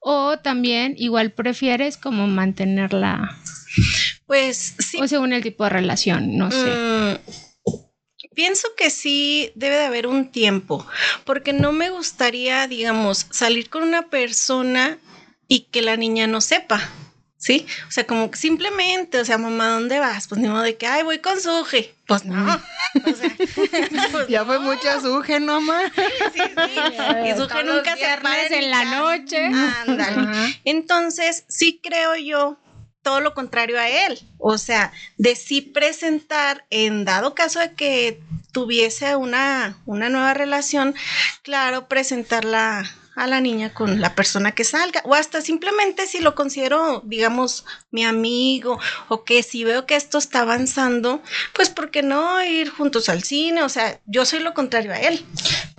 ¿O 0.00 0.38
también 0.38 0.94
igual 0.98 1.32
prefieres 1.32 1.96
como 1.96 2.26
mantenerla? 2.26 3.36
Pues 4.26 4.76
sí. 4.78 4.98
O 5.00 5.08
según 5.08 5.32
el 5.32 5.42
tipo 5.42 5.64
de 5.64 5.70
relación, 5.70 6.36
no 6.36 6.50
sé. 6.50 6.70
Mm, 6.70 7.16
pienso 8.34 8.68
que 8.76 8.90
sí 8.90 9.52
debe 9.54 9.76
de 9.76 9.84
haber 9.84 10.06
un 10.06 10.30
tiempo, 10.30 10.86
porque 11.24 11.52
no 11.52 11.72
me 11.72 11.90
gustaría, 11.90 12.66
digamos, 12.68 13.26
salir 13.30 13.68
con 13.70 13.82
una 13.82 14.08
persona 14.08 14.98
y 15.48 15.62
que 15.70 15.82
la 15.82 15.96
niña 15.96 16.26
no 16.26 16.40
sepa. 16.40 16.80
¿Sí? 17.40 17.66
O 17.88 17.90
sea, 17.90 18.06
como 18.06 18.30
que 18.30 18.38
simplemente, 18.38 19.18
o 19.18 19.24
sea, 19.24 19.38
mamá, 19.38 19.68
¿dónde 19.70 19.98
vas? 19.98 20.28
Pues 20.28 20.40
ni 20.40 20.48
modo 20.48 20.62
de 20.62 20.76
que, 20.76 20.86
ay, 20.86 21.02
voy 21.02 21.18
con 21.18 21.40
Suje. 21.40 21.92
Pues 22.06 22.24
no. 22.24 22.60
O 23.06 23.14
sea, 23.14 23.30
pues 24.12 24.28
ya 24.28 24.44
fue 24.44 24.58
mucha 24.58 25.00
Suje, 25.00 25.40
¿no, 25.40 25.60
mamá? 25.60 25.90
Sí, 25.94 26.02
sí. 26.34 26.40
Y 27.26 27.36
Suje 27.36 27.64
nunca 27.64 27.96
se 27.96 28.18
para 28.20 28.46
en 28.46 28.70
la 28.70 28.84
noche. 28.84 29.46
Ándale. 29.46 30.60
Entonces, 30.64 31.44
sí 31.48 31.80
creo 31.82 32.16
yo 32.16 32.58
todo 33.02 33.20
lo 33.20 33.32
contrario 33.32 33.78
a 33.78 33.88
él. 33.88 34.18
O 34.38 34.58
sea, 34.58 34.92
de 35.16 35.34
sí 35.36 35.62
presentar, 35.62 36.66
en 36.70 37.04
dado 37.04 37.34
caso 37.34 37.60
de 37.60 37.72
que 37.74 38.20
tuviese 38.52 39.16
una, 39.16 39.78
una 39.86 40.08
nueva 40.08 40.34
relación, 40.34 40.94
claro, 41.42 41.88
presentarla 41.88 42.90
a 43.20 43.26
la 43.26 43.40
niña 43.40 43.74
con 43.74 44.00
la 44.00 44.14
persona 44.14 44.52
que 44.52 44.64
salga 44.64 45.02
o 45.04 45.14
hasta 45.14 45.42
simplemente 45.42 46.06
si 46.06 46.20
lo 46.20 46.34
considero, 46.34 47.02
digamos, 47.04 47.66
mi 47.90 48.02
amigo 48.02 48.78
o 49.08 49.24
que 49.24 49.42
si 49.42 49.62
veo 49.62 49.84
que 49.84 49.94
esto 49.94 50.16
está 50.16 50.40
avanzando, 50.40 51.22
pues 51.54 51.68
¿por 51.68 51.90
qué 51.90 52.02
no 52.02 52.42
ir 52.42 52.70
juntos 52.70 53.10
al 53.10 53.22
cine? 53.22 53.62
O 53.62 53.68
sea, 53.68 54.00
yo 54.06 54.24
soy 54.24 54.38
lo 54.38 54.54
contrario 54.54 54.92
a 54.92 54.98
él. 55.00 55.22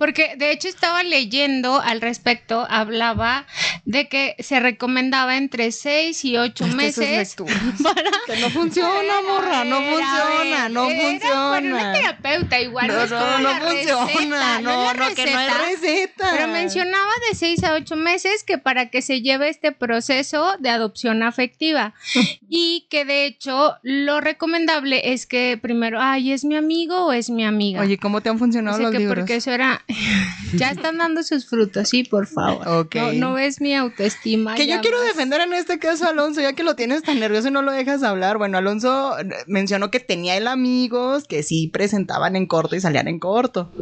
Porque 0.02 0.34
de 0.36 0.50
hecho 0.50 0.66
estaba 0.66 1.04
leyendo 1.04 1.80
al 1.80 2.00
respecto, 2.00 2.66
hablaba 2.68 3.46
de 3.84 4.08
que 4.08 4.34
se 4.40 4.58
recomendaba 4.58 5.36
entre 5.36 5.70
seis 5.70 6.24
y 6.24 6.36
ocho 6.36 6.66
meses 6.66 7.36
para... 7.84 8.02
Que 8.26 8.36
no 8.38 8.50
funciona, 8.50 9.20
morra, 9.24 9.62
no 9.64 9.76
funciona, 9.76 10.68
no 10.68 10.88
funciona. 10.88 11.48
Bueno, 11.50 11.76
una 11.76 11.92
terapeuta 11.92 12.60
igual. 12.60 12.88
No, 12.88 13.06
no, 13.06 13.38
no, 13.38 13.50
funciona, 13.60 14.60
no, 14.60 14.92
no, 14.92 15.14
que 15.14 15.30
no 15.30 15.38
hay 15.38 15.50
receta. 15.70 16.30
Pero 16.32 16.48
mencionaba 16.48 17.12
de 17.28 17.36
seis 17.36 17.62
a 17.62 17.74
ocho 17.74 17.94
meses 17.94 18.42
que 18.42 18.58
para 18.58 18.90
que 18.90 19.02
se 19.02 19.22
lleve 19.22 19.48
este 19.50 19.70
proceso 19.70 20.56
de 20.58 20.70
adopción 20.70 21.22
afectiva. 21.22 21.94
y 22.48 22.88
que 22.90 23.04
de 23.04 23.26
hecho 23.26 23.76
lo 23.82 24.20
recomendable 24.20 25.12
es 25.12 25.26
que 25.26 25.58
primero, 25.62 26.00
ay, 26.00 26.32
¿es 26.32 26.44
mi 26.44 26.56
amigo 26.56 27.06
o 27.06 27.12
es 27.12 27.30
mi 27.30 27.44
amiga? 27.44 27.80
Oye, 27.80 27.98
¿cómo 27.98 28.20
te 28.20 28.30
han 28.30 28.38
funcionado 28.40 28.78
los 28.78 28.92
libros? 28.92 29.18
Porque 29.18 29.36
eso 29.36 29.50
era, 29.52 29.84
ya 30.54 30.70
están 30.70 30.98
dando 30.98 31.22
sus 31.22 31.46
frutos, 31.46 31.88
sí, 31.88 32.04
por 32.04 32.26
favor. 32.26 32.66
Ok. 32.68 32.96
No, 33.14 33.38
es 33.38 33.60
mi 33.60 33.74
autoestima. 33.74 34.54
Que 34.54 34.66
yo 34.66 34.80
quiero 34.80 35.00
defender 35.02 35.40
en 35.40 35.52
este 35.52 35.78
caso 35.78 36.04
a 36.06 36.10
Alonso, 36.10 36.40
ya 36.40 36.52
que 36.52 36.62
lo 36.62 36.76
tienes 36.76 37.02
tan 37.02 37.20
nervioso 37.20 37.48
y 37.48 37.50
no 37.50 37.62
lo 37.62 37.72
dejas 37.72 38.02
hablar. 38.02 38.38
Bueno, 38.38 38.58
Alonso 38.58 39.14
mencionó 39.46 39.90
que 39.90 40.00
tenía 40.00 40.36
él 40.36 40.46
amigos 40.46 41.24
que 41.28 41.42
sí 41.42 41.68
presentaban 41.68 42.36
en 42.36 42.46
corto 42.46 42.76
y 42.76 42.80
salían 42.80 43.08
en 43.08 43.18
corto. 43.18 43.72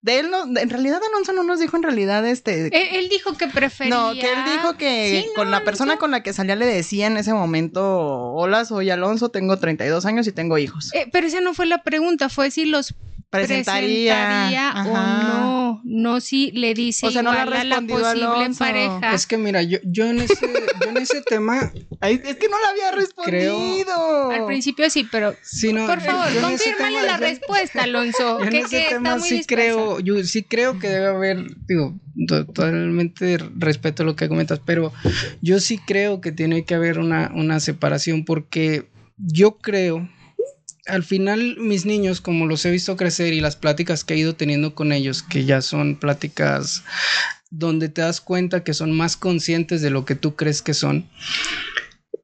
De 0.00 0.18
él 0.20 0.30
no, 0.30 0.44
en 0.44 0.70
realidad 0.70 1.00
Alonso 1.12 1.32
no 1.32 1.42
nos 1.42 1.60
dijo 1.60 1.76
en 1.76 1.82
realidad 1.82 2.26
este... 2.26 2.66
Eh, 2.66 2.98
él, 2.98 3.08
dijo 3.08 3.36
que 3.36 3.48
prefería... 3.48 3.94
No, 3.94 4.12
que 4.12 4.32
él 4.32 4.38
dijo 4.56 4.76
que 4.76 5.26
con 5.36 5.50
la 5.50 5.64
persona 5.64 5.96
con 5.96 6.10
la 6.10 6.22
que 6.22 6.32
salía 6.32 6.56
le 6.56 6.66
decía 6.66 7.06
en 7.06 7.16
ese 7.16 7.32
momento 7.32 8.32
hola, 8.34 8.64
soy 8.64 8.90
Alonso, 8.90 9.30
tengo 9.30 9.58
32 9.58 10.04
años 10.06 10.26
y 10.26 10.32
tengo 10.32 10.58
hijos. 10.58 10.92
Eh, 10.94 11.08
pero 11.12 11.26
esa 11.26 11.40
no 11.40 11.54
fue 11.54 11.66
la 11.66 11.82
pregunta, 11.82 12.28
fue 12.28 12.50
si 12.50 12.64
los 12.64 12.94
presentaría, 13.32 14.74
o 14.76 14.92
no, 14.92 15.80
no 15.84 16.20
si 16.20 16.50
le 16.50 16.74
dice 16.74 17.06
o 17.06 17.10
sea, 17.10 17.22
no 17.22 17.32
la, 17.32 17.46
la 17.64 17.80
posible 17.80 18.50
pareja. 18.58 19.14
Es 19.14 19.26
que 19.26 19.38
mira, 19.38 19.62
yo, 19.62 19.78
yo, 19.84 20.04
en, 20.04 20.20
ese, 20.20 20.34
yo 20.82 20.90
en 20.90 20.98
ese 20.98 21.22
tema... 21.22 21.72
es 22.02 22.36
que 22.36 22.48
no 22.50 22.60
la 22.60 22.68
había 22.68 22.90
respondido. 22.92 24.30
Al 24.30 24.44
principio 24.44 24.90
sí, 24.90 25.08
pero 25.10 25.34
por 25.86 26.00
favor, 26.02 26.28
confírmale 26.42 27.02
la 27.06 27.16
respuesta, 27.16 27.84
Alonso. 27.84 28.38
en 28.44 28.54
ese 28.54 28.86
tema 28.90 29.18
sí 29.18 29.44
creo, 29.46 29.98
yo 30.00 30.22
sí 30.24 30.42
creo 30.42 30.78
que 30.78 30.88
debe 30.88 31.06
haber, 31.06 31.46
digo, 31.66 31.98
totalmente 32.28 33.38
respeto 33.56 34.04
lo 34.04 34.14
que 34.14 34.28
comentas, 34.28 34.60
pero 34.62 34.92
yo 35.40 35.58
sí 35.58 35.78
creo 35.78 36.20
que 36.20 36.32
tiene 36.32 36.66
que 36.66 36.74
haber 36.74 36.98
una, 36.98 37.32
una 37.34 37.60
separación 37.60 38.26
porque 38.26 38.90
yo 39.16 39.56
creo 39.56 40.06
al 40.86 41.04
final 41.04 41.56
mis 41.58 41.86
niños, 41.86 42.20
como 42.20 42.46
los 42.46 42.64
he 42.64 42.70
visto 42.70 42.96
crecer 42.96 43.32
y 43.32 43.40
las 43.40 43.56
pláticas 43.56 44.04
que 44.04 44.14
he 44.14 44.18
ido 44.18 44.34
teniendo 44.34 44.74
con 44.74 44.92
ellos, 44.92 45.22
que 45.22 45.44
ya 45.44 45.62
son 45.62 45.96
pláticas 45.96 46.84
donde 47.50 47.88
te 47.88 48.00
das 48.00 48.20
cuenta 48.20 48.64
que 48.64 48.74
son 48.74 48.92
más 48.92 49.16
conscientes 49.16 49.82
de 49.82 49.90
lo 49.90 50.04
que 50.04 50.14
tú 50.14 50.36
crees 50.36 50.62
que 50.62 50.74
son, 50.74 51.06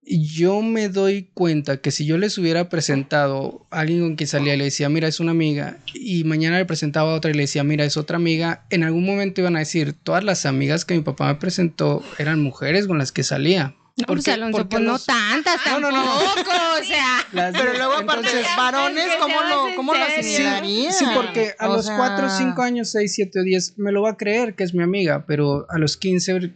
yo 0.09 0.63
me 0.63 0.89
doy 0.89 1.29
cuenta 1.35 1.83
que 1.83 1.91
si 1.91 2.07
yo 2.07 2.17
les 2.17 2.39
hubiera 2.39 2.71
presentado 2.71 3.67
a 3.71 3.81
alguien 3.81 4.01
con 4.01 4.17
quien 4.17 4.29
salía 4.29 4.55
y 4.55 4.57
le 4.59 4.65
decía, 4.65 4.89
mira, 4.89 5.07
es 5.07 5.21
una 5.21 5.33
amiga, 5.33 5.79
y 5.93 6.25
mañana 6.25 6.59
le 6.59 6.65
presentaba 6.65 7.13
a 7.13 7.15
otra 7.15 7.31
y 7.31 7.35
le 7.35 7.43
decía, 7.43 7.63
mira, 7.63 7.85
es 7.85 7.99
otra 7.99 8.17
amiga, 8.17 8.65
en 8.71 8.85
algún 8.85 9.05
momento 9.05 9.43
iban 9.43 9.57
a 9.57 9.61
decir, 9.61 9.93
todas 9.93 10.25
las 10.25 10.47
amigas 10.47 10.87
que 10.87 10.95
mi 10.95 11.03
papá 11.03 11.29
me 11.29 11.35
presentó 11.35 12.03
eran 12.19 12.41
mujeres 12.41 12.87
con 12.87 12.97
las 12.97 13.13
que 13.13 13.23
salía. 13.23 13.75
No, 13.99 14.07
pues, 14.07 14.19
porque, 14.19 14.31
Alonso, 14.31 14.69
pues 14.69 14.83
no 14.83 14.99
tantas 15.01 15.65
tampoco, 15.65 15.91
no, 15.91 15.91
no, 15.91 16.05
no. 16.05 16.81
o 16.81 16.85
sea. 16.85 17.27
pero 17.33 17.73
luego 17.73 17.95
aparte, 17.95 18.29
Entonces, 18.29 18.47
varones, 18.57 19.09
¿cómo 19.19 19.35
lo, 19.43 19.75
cómo 19.75 19.95
lo 19.95 20.05
asimilaría? 20.05 20.93
Sí, 20.93 21.05
porque 21.17 21.55
a 21.59 21.67
los 21.67 21.91
4, 21.91 22.31
5 22.31 22.63
años, 22.63 22.93
6, 22.93 23.13
7 23.13 23.41
o 23.41 23.43
10 23.43 23.79
me 23.79 23.91
lo 23.91 24.03
va 24.03 24.11
a 24.11 24.17
creer 24.17 24.55
que 24.55 24.63
es 24.63 24.73
mi 24.73 24.85
amiga, 24.85 25.25
pero 25.27 25.67
a 25.69 25.79
los 25.79 25.97
15 25.97 26.53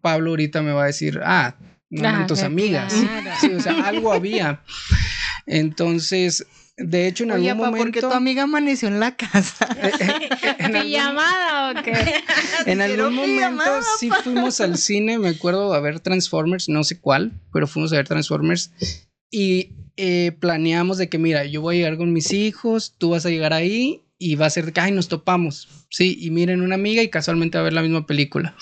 Pablo 0.00 0.30
ahorita 0.30 0.62
me 0.62 0.72
va 0.72 0.84
a 0.84 0.86
decir, 0.86 1.20
ah, 1.24 1.56
no 1.90 2.08
eran 2.08 2.26
tus 2.28 2.42
amigas. 2.42 2.94
Sí, 3.40 3.48
o 3.52 3.60
sea, 3.60 3.86
algo 3.86 4.12
había. 4.12 4.62
Entonces, 5.46 6.46
de 6.76 7.06
hecho, 7.06 7.24
en 7.24 7.30
algún 7.30 7.46
Oye, 7.46 7.54
momento. 7.54 7.78
porque 7.78 8.00
tu 8.00 8.12
amiga 8.12 8.42
amaneció 8.42 8.88
en 8.88 8.98
la 8.98 9.16
casa. 9.16 9.68
¿Mi 10.72 10.90
llamada 10.90 11.70
o 11.70 11.82
qué? 11.82 11.92
en 12.66 12.80
algún 12.80 13.14
momento 13.14 13.62
sí 13.98 14.10
fuimos 14.22 14.60
al 14.60 14.76
cine, 14.76 15.18
me 15.18 15.28
acuerdo 15.28 15.72
a 15.72 15.80
ver 15.80 16.00
Transformers, 16.00 16.68
no 16.68 16.82
sé 16.82 16.98
cuál, 17.00 17.32
pero 17.52 17.66
fuimos 17.66 17.92
a 17.92 17.96
ver 17.96 18.08
Transformers 18.08 18.72
y 19.30 19.70
eh, 19.96 20.32
planeamos 20.40 20.98
de 20.98 21.08
que, 21.08 21.18
mira, 21.18 21.44
yo 21.44 21.60
voy 21.60 21.76
a 21.76 21.78
llegar 21.78 21.96
con 21.96 22.12
mis 22.12 22.32
hijos, 22.32 22.94
tú 22.98 23.10
vas 23.10 23.24
a 23.26 23.30
llegar 23.30 23.52
ahí 23.52 24.02
y 24.18 24.34
va 24.34 24.46
a 24.46 24.50
ser 24.50 24.66
de 24.66 24.72
que, 24.72 24.80
ay, 24.80 24.92
nos 24.92 25.08
topamos. 25.08 25.68
Sí, 25.90 26.16
y 26.20 26.30
miren 26.30 26.60
una 26.60 26.74
amiga 26.74 27.02
y 27.02 27.08
casualmente 27.08 27.56
va 27.58 27.62
a 27.62 27.64
ver 27.64 27.72
la 27.72 27.82
misma 27.82 28.06
película. 28.06 28.56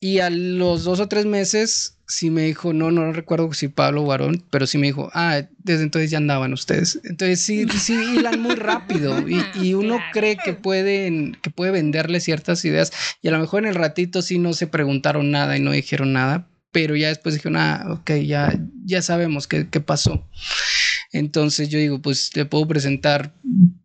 Y 0.00 0.20
a 0.20 0.30
los 0.30 0.84
dos 0.84 0.98
o 0.98 1.08
tres 1.08 1.26
meses 1.26 1.98
sí 2.06 2.30
me 2.30 2.42
dijo, 2.42 2.72
no, 2.72 2.90
no 2.90 3.12
recuerdo 3.12 3.52
si 3.52 3.68
Pablo 3.68 4.02
o 4.02 4.06
Varón, 4.06 4.42
pero 4.50 4.66
sí 4.66 4.78
me 4.78 4.88
dijo, 4.88 5.10
ah, 5.12 5.42
desde 5.58 5.84
entonces 5.84 6.10
ya 6.10 6.18
andaban 6.18 6.52
ustedes. 6.52 6.98
Entonces 7.04 7.40
sí, 7.40 7.66
sí 7.78 7.94
hilan 7.94 8.40
muy 8.40 8.54
rápido 8.54 9.28
y, 9.28 9.42
y 9.62 9.74
uno 9.74 9.98
cree 10.12 10.36
que 10.36 10.54
pueden, 10.54 11.36
que 11.42 11.50
puede 11.50 11.70
venderle 11.70 12.20
ciertas 12.20 12.64
ideas 12.64 12.92
y 13.22 13.28
a 13.28 13.30
lo 13.30 13.38
mejor 13.38 13.62
en 13.62 13.68
el 13.68 13.74
ratito 13.74 14.22
sí 14.22 14.38
no 14.38 14.54
se 14.54 14.66
preguntaron 14.66 15.30
nada 15.30 15.56
y 15.56 15.60
no 15.60 15.72
dijeron 15.72 16.12
nada, 16.12 16.48
pero 16.72 16.96
ya 16.96 17.08
después 17.08 17.34
dijeron, 17.34 17.56
ah, 17.58 17.84
ok, 17.90 18.12
ya, 18.24 18.58
ya 18.84 19.02
sabemos 19.02 19.46
qué, 19.46 19.68
qué 19.68 19.80
pasó. 19.80 20.26
Entonces 21.12 21.68
yo 21.68 21.78
digo, 21.78 22.00
pues 22.00 22.30
te 22.30 22.44
puedo 22.44 22.66
presentar 22.68 23.34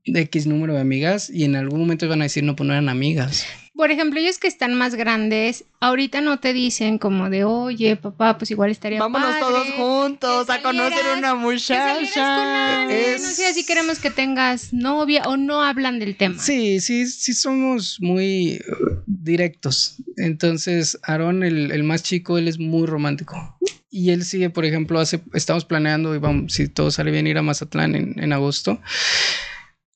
X 0.04 0.48
número 0.48 0.74
de 0.74 0.82
amigas 0.82 1.30
y 1.30 1.44
en 1.44 1.56
algún 1.56 1.80
momento 1.80 2.08
van 2.08 2.22
a 2.22 2.26
decir, 2.26 2.44
no, 2.44 2.56
pues 2.56 2.68
no 2.68 2.74
eran 2.74 2.90
amigas. 2.90 3.46
Por 3.76 3.92
ejemplo, 3.92 4.20
ellos 4.22 4.40
que 4.40 4.48
están 4.48 4.74
más 4.74 4.96
grandes, 4.96 5.66
ahorita 5.82 6.22
no 6.22 6.40
te 6.40 6.54
dicen 6.54 6.98
como 6.98 7.30
de, 7.30 7.44
oye, 7.44 7.98
papá, 7.98 8.38
pues 8.38 8.50
igual 8.50 8.72
estaría 8.72 9.00
Vámonos 9.00 9.38
todos 9.38 9.68
juntos 9.72 10.50
a 10.50 10.62
conocer 10.62 11.04
una 11.18 11.36
muchacha. 11.36 12.90
Es... 12.90 13.22
No 13.22 13.28
sé, 13.28 13.54
si 13.54 13.66
queremos 13.66 14.00
que 14.00 14.10
tengas 14.10 14.72
novia 14.72 15.24
o 15.26 15.36
no 15.36 15.62
hablan 15.62 16.00
del 16.00 16.16
tema. 16.16 16.42
Sí, 16.42 16.80
sí, 16.80 17.06
sí 17.06 17.34
somos 17.34 17.98
muy 18.00 18.62
uh, 18.70 19.02
directos. 19.08 19.98
Entonces, 20.16 20.98
Aaron, 21.04 21.44
el, 21.44 21.72
el 21.72 21.84
más 21.84 22.02
chico, 22.02 22.38
él 22.38 22.48
es 22.48 22.58
muy 22.58 22.88
romántico. 22.88 23.58
Y 23.92 24.12
él 24.12 24.24
sigue, 24.24 24.50
por 24.50 24.64
ejemplo, 24.64 25.00
hace, 25.00 25.22
estamos 25.34 25.66
planeando, 25.66 26.16
y 26.16 26.20
vamos, 26.20 26.54
si 26.54 26.70
todo 26.70 26.92
sale 26.92 27.12
bien, 27.12 27.28
ir 27.28 27.38
a 27.38 27.42
Mazatlán 27.42 27.96
en, 27.96 28.20
en 28.24 28.32
agosto. 28.32 28.80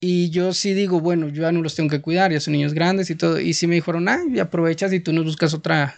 Y 0.02 0.30
yo 0.30 0.54
sí 0.54 0.74
digo, 0.74 1.02
bueno, 1.02 1.28
yo 1.28 1.42
ya 1.42 1.52
no 1.52 1.62
los 1.62 1.76
tengo 1.76 1.90
que 1.90 2.02
cuidar, 2.02 2.32
ya 2.32 2.40
son 2.40 2.54
niños 2.54 2.74
grandes 2.74 3.10
y 3.10 3.16
todo. 3.16 3.40
Y 3.40 3.54
sí 3.54 3.68
me 3.68 3.76
dijeron, 3.76 4.08
ah, 4.08 4.20
y 4.34 4.40
aprovechas 4.40 4.94
y 4.94 5.02
tú 5.02 5.12
nos 5.12 5.26
buscas 5.26 5.54
otra, 5.54 5.96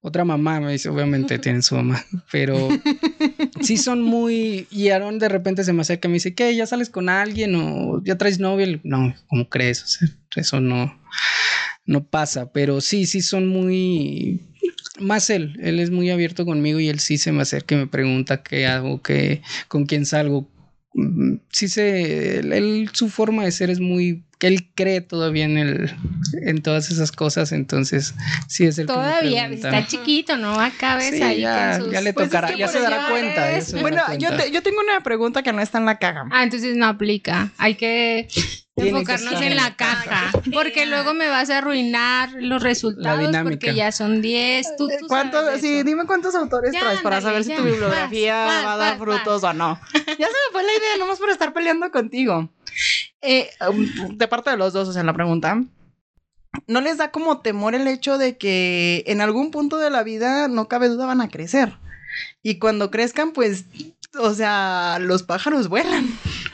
otra 0.00 0.24
mamá. 0.24 0.58
Me 0.58 0.72
dice, 0.72 0.88
obviamente 0.88 1.38
tienen 1.38 1.62
su 1.62 1.76
mamá, 1.76 2.04
pero 2.32 2.68
sí 3.60 3.76
son 3.76 4.02
muy. 4.02 4.66
Y 4.70 4.88
Aaron 4.88 5.20
de 5.20 5.28
repente 5.28 5.62
se 5.62 5.72
me 5.72 5.82
acerca 5.82 6.08
y 6.08 6.10
me 6.10 6.14
dice, 6.14 6.34
¿qué? 6.34 6.54
¿Ya 6.56 6.66
sales 6.66 6.90
con 6.90 7.08
alguien 7.08 7.54
o 7.54 8.02
ya 8.02 8.18
traes 8.18 8.40
novia? 8.40 8.80
No, 8.82 9.14
¿cómo 9.28 9.48
crees? 9.48 9.84
O 9.84 9.86
sea, 9.86 10.08
eso 10.34 10.60
no, 10.60 11.00
no 11.86 12.04
pasa, 12.04 12.52
pero 12.52 12.80
sí, 12.80 13.06
sí 13.06 13.22
son 13.22 13.46
muy. 13.46 14.40
Más 15.00 15.28
él, 15.30 15.56
él 15.60 15.80
es 15.80 15.90
muy 15.90 16.10
abierto 16.10 16.44
conmigo 16.44 16.78
y 16.78 16.88
él 16.88 17.00
sí 17.00 17.18
se 17.18 17.32
me 17.32 17.42
acerca 17.42 17.74
y 17.74 17.78
me 17.78 17.86
pregunta 17.88 18.42
qué 18.42 18.66
hago, 18.66 19.02
qué, 19.02 19.42
con 19.66 19.86
quién 19.86 20.06
salgo, 20.06 20.48
sí 21.50 21.68
se 21.68 22.38
él, 22.38 22.90
su 22.92 23.08
forma 23.08 23.44
de 23.44 23.52
ser 23.52 23.70
es 23.70 23.80
muy 23.80 24.24
que 24.38 24.46
él 24.48 24.68
cree 24.74 25.00
todavía 25.00 25.44
en 25.44 25.58
el 25.58 25.96
en 26.42 26.62
todas 26.62 26.90
esas 26.90 27.12
cosas 27.12 27.52
entonces 27.52 28.14
sí 28.48 28.64
es 28.64 28.78
el 28.78 28.86
todavía 28.86 29.46
está 29.46 29.86
chiquito 29.86 30.36
no 30.36 30.58
acá 30.60 30.96
ves 30.96 31.20
ahí 31.20 31.40
ya, 31.40 31.80
ya 31.90 32.00
le 32.00 32.12
pues 32.12 32.28
tocará 32.28 32.56
ya, 32.56 32.68
se 32.68 32.80
dará 32.80 33.08
cuenta 33.08 33.48
bueno 33.80 34.02
yo, 34.18 34.28
yo 34.52 34.62
tengo 34.62 34.80
una 34.80 35.02
pregunta 35.02 35.42
que 35.42 35.52
no 35.52 35.60
está 35.60 35.78
en 35.78 35.86
la 35.86 35.98
caja. 35.98 36.26
Ah 36.30 36.44
entonces 36.44 36.76
no 36.76 36.86
aplica. 36.86 37.50
Hay 37.58 37.74
que 37.74 38.28
enfocarnos 38.76 39.40
en 39.40 39.56
la 39.56 39.76
caja, 39.76 40.32
porque 40.52 40.86
luego 40.86 41.14
me 41.14 41.28
vas 41.28 41.48
a 41.50 41.58
arruinar 41.58 42.30
los 42.32 42.62
resultados 42.62 43.34
porque 43.42 43.74
ya 43.74 43.92
son 43.92 44.20
10. 44.20 44.76
¿Tú, 44.76 44.88
sí, 45.60 45.82
dime 45.84 46.06
cuántos 46.06 46.34
autores 46.34 46.72
traes 46.72 47.00
para 47.00 47.20
saber 47.20 47.44
si 47.44 47.54
tu 47.54 47.62
bibliografía 47.62 48.34
va 48.46 48.74
a 48.74 48.76
dar 48.76 48.98
frutos 48.98 49.44
o 49.44 49.52
no. 49.52 49.80
Ya 50.18 50.26
se 50.26 50.32
me 50.32 50.52
fue 50.52 50.62
la 50.62 50.72
idea, 50.72 50.96
nomás 50.98 51.18
por 51.18 51.30
estar 51.30 51.52
peleando 51.52 51.90
contigo. 51.90 52.48
Eh, 53.24 53.48
um, 53.68 54.16
de 54.16 54.28
parte 54.28 54.50
de 54.50 54.56
los 54.56 54.72
dos, 54.72 54.88
o 54.88 54.92
sea, 54.92 55.02
la 55.02 55.14
pregunta. 55.14 55.62
¿No 56.66 56.80
les 56.80 56.98
da 56.98 57.10
como 57.10 57.40
temor 57.40 57.74
el 57.74 57.88
hecho 57.88 58.18
de 58.18 58.36
que 58.36 59.02
en 59.06 59.20
algún 59.20 59.50
punto 59.50 59.78
de 59.78 59.90
la 59.90 60.02
vida, 60.02 60.46
no 60.46 60.68
cabe 60.68 60.88
duda, 60.88 61.06
van 61.06 61.20
a 61.20 61.28
crecer? 61.28 61.78
Y 62.42 62.58
cuando 62.58 62.90
crezcan, 62.90 63.32
pues 63.32 63.64
o 64.18 64.34
sea, 64.34 64.98
los 65.00 65.22
pájaros 65.22 65.68
vuelan. 65.68 66.06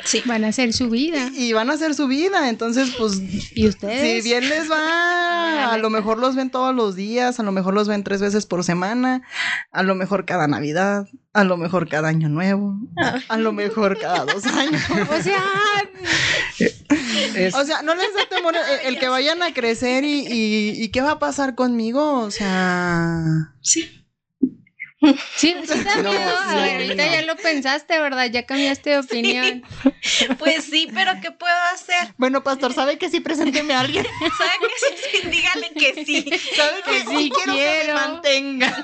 Sí. 0.04 0.22
Van 0.26 0.44
a 0.44 0.48
hacer 0.48 0.72
su 0.72 0.88
vida. 0.88 1.30
Y, 1.34 1.52
van 1.52 1.70
a 1.70 1.74
hacer 1.74 1.94
su 1.94 2.06
vida. 2.06 2.48
Entonces, 2.48 2.94
pues. 2.98 3.20
¿Y 3.54 3.68
ustedes? 3.68 4.22
Si 4.22 4.28
bien 4.28 4.48
les 4.48 4.70
va, 4.70 5.72
a 5.72 5.78
lo 5.78 5.90
mejor 5.90 6.18
los 6.18 6.36
ven 6.36 6.50
todos 6.50 6.74
los 6.74 6.96
días, 6.96 7.40
a 7.40 7.42
lo 7.42 7.52
mejor 7.52 7.74
los 7.74 7.88
ven 7.88 8.04
tres 8.04 8.20
veces 8.20 8.46
por 8.46 8.64
semana, 8.64 9.22
a 9.72 9.82
lo 9.82 9.94
mejor 9.94 10.24
cada 10.24 10.46
Navidad, 10.46 11.06
a 11.32 11.44
lo 11.44 11.56
mejor 11.56 11.88
cada 11.88 12.08
año 12.08 12.28
nuevo, 12.28 12.76
a 13.28 13.36
lo 13.36 13.52
mejor 13.52 13.98
cada 13.98 14.24
dos 14.24 14.44
años. 14.46 14.82
o 15.10 15.22
sea. 15.22 15.44
O 17.54 17.64
sea, 17.64 17.82
no 17.82 17.94
les 17.94 18.14
da 18.14 18.28
temor 18.28 18.54
el, 18.84 18.98
que 18.98 19.08
vayan 19.08 19.42
a 19.42 19.54
crecer 19.54 20.04
y, 20.04 20.26
y, 20.26 20.82
y 20.82 20.88
qué 20.88 21.00
va 21.00 21.12
a 21.12 21.18
pasar 21.18 21.54
conmigo. 21.54 22.20
O 22.20 22.30
sea. 22.30 23.54
Sí. 23.60 23.99
Sí, 25.00 25.16
sí 25.66 25.74
ahorita 25.96 27.06
ya 27.06 27.22
lo 27.22 27.36
pensaste, 27.36 27.98
¿verdad? 27.98 28.26
Ya 28.26 28.44
cambiaste 28.44 28.90
de 28.90 28.98
opinión. 28.98 29.62
Pues 30.38 30.64
sí, 30.64 30.88
pero 30.94 31.12
¿qué 31.20 31.30
puedo 31.30 31.54
hacer? 31.74 32.14
Bueno, 32.16 32.42
pastor, 32.42 32.72
¿sabe 32.72 32.98
que 32.98 33.10
sí? 33.10 33.20
Presénteme 33.20 33.74
a 33.74 33.80
alguien. 33.80 34.06
¿Sabe 34.38 34.52
que 34.60 35.20
sí? 35.20 35.28
Dígale 35.28 35.70
que 35.72 36.04
sí. 36.04 36.30
¿Sabe 36.56 36.82
que 36.82 37.00
sí? 37.00 37.30
Quiero, 37.30 37.52
quiero 37.52 37.80
que 37.80 37.86
me 37.86 37.94
mantenga. 37.94 38.82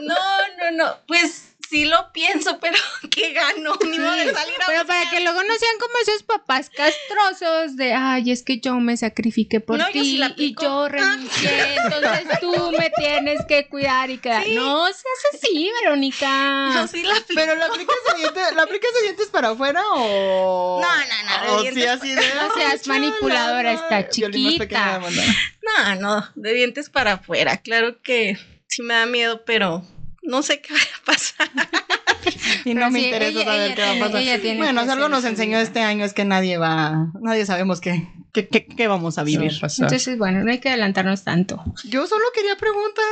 No, 0.00 0.14
no, 0.58 0.70
no. 0.72 0.96
Pues 1.06 1.55
sí 1.68 1.84
lo 1.84 2.12
pienso, 2.12 2.58
pero 2.60 2.76
¿qué 3.10 3.32
gano? 3.32 3.76
Ni 3.88 3.98
modo 3.98 4.12
de 4.12 4.32
salir 4.32 4.54
a 4.62 4.66
Pero 4.66 4.86
para 4.86 5.10
que 5.10 5.20
luego 5.20 5.42
no 5.42 5.54
sean 5.56 5.78
como 5.78 5.94
esos 6.02 6.22
papás 6.22 6.70
castrosos 6.70 7.76
de, 7.76 7.92
ay, 7.94 8.30
es 8.30 8.42
que 8.42 8.60
yo 8.60 8.74
me 8.76 8.96
sacrifiqué 8.96 9.60
por 9.60 9.78
ti 9.86 10.20
y 10.36 10.54
yo 10.60 10.88
renuncié, 10.88 11.76
entonces 11.76 12.40
tú 12.40 12.72
me 12.72 12.90
tienes 12.90 13.44
que 13.46 13.68
cuidar 13.68 14.10
y 14.10 14.18
quedar. 14.18 14.46
No 14.48 14.86
seas 14.86 15.34
así, 15.34 15.70
Verónica. 15.82 16.70
No, 16.74 16.86
sí 16.86 17.02
la 17.02 17.14
Pero 17.34 17.54
la 17.56 17.66
aplicas 17.66 17.96
de 18.12 18.18
dientes, 18.18 18.42
¿la 18.54 18.62
aplicas 18.62 18.92
de 18.94 19.02
dientes 19.02 19.26
para 19.28 19.50
afuera 19.50 19.82
o...? 19.92 20.80
No, 20.80 20.88
no, 20.88 21.46
no, 21.46 21.56
de 21.56 21.62
dientes 21.62 21.88
así 21.88 22.14
de... 22.14 22.34
No 22.34 22.54
seas 22.54 22.86
manipuladora, 22.86 23.72
está 23.72 24.08
chiquita. 24.08 25.00
No, 25.00 25.94
no, 25.96 26.28
de 26.34 26.54
dientes 26.54 26.90
para 26.90 27.14
afuera, 27.14 27.58
claro 27.58 28.00
que 28.02 28.38
sí 28.68 28.82
me 28.82 28.94
da 28.94 29.06
miedo, 29.06 29.44
pero 29.44 29.82
no 30.26 30.42
sé 30.42 30.60
qué 30.60 30.74
va 30.74 30.80
a 30.80 31.04
pasar. 31.04 31.48
y 32.64 32.74
no 32.74 32.90
me 32.90 33.00
interesa 33.00 33.44
saber 33.44 33.74
qué 33.74 33.82
va 33.82 33.92
a 33.92 34.10
pasar. 34.10 34.56
bueno, 34.56 34.80
algo 34.80 35.08
nos 35.08 35.24
enseñó 35.24 35.58
este 35.58 35.80
año 35.80 36.04
es 36.04 36.12
que 36.12 36.24
nadie 36.24 36.58
va, 36.58 37.12
nadie 37.20 37.46
sabemos 37.46 37.80
qué, 37.80 38.08
qué, 38.32 38.48
qué, 38.48 38.88
vamos 38.88 39.18
a 39.18 39.22
vivir. 39.22 39.52
Entonces, 39.78 40.18
bueno, 40.18 40.42
no 40.44 40.50
hay 40.50 40.58
que 40.58 40.68
adelantarnos 40.68 41.24
tanto. 41.24 41.62
Yo 41.84 42.06
solo 42.06 42.24
quería 42.34 42.56
preguntar. 42.56 43.04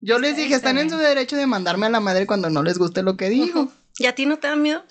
Yo 0.00 0.18
les 0.18 0.36
dije, 0.36 0.54
están 0.54 0.78
en 0.78 0.90
su 0.90 0.96
derecho 0.96 1.36
de 1.36 1.46
mandarme 1.46 1.86
a 1.86 1.90
la 1.90 2.00
madre 2.00 2.26
cuando 2.26 2.50
no 2.50 2.62
les 2.62 2.78
guste 2.78 3.02
lo 3.02 3.16
que 3.16 3.28
digo. 3.28 3.72
¿Y 3.98 4.06
a 4.06 4.14
ti 4.14 4.26
no 4.26 4.38
te 4.38 4.48
da 4.48 4.56
miedo? 4.56 4.84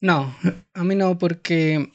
No, 0.00 0.34
a 0.74 0.84
mí 0.84 0.94
no, 0.94 1.18
porque 1.18 1.92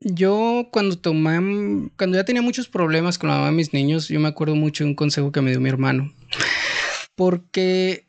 yo 0.00 0.68
cuando 0.72 0.98
tomé, 0.98 1.90
cuando 1.96 2.16
ya 2.16 2.24
tenía 2.24 2.42
muchos 2.42 2.68
problemas 2.68 3.18
con 3.18 3.28
la 3.28 3.36
mamá 3.36 3.46
de 3.48 3.52
mis 3.52 3.72
niños, 3.72 4.08
yo 4.08 4.18
me 4.18 4.28
acuerdo 4.28 4.56
mucho 4.56 4.82
de 4.82 4.90
un 4.90 4.96
consejo 4.96 5.30
que 5.30 5.42
me 5.42 5.50
dio 5.50 5.60
mi 5.60 5.68
hermano 5.68 6.12
porque 7.16 8.06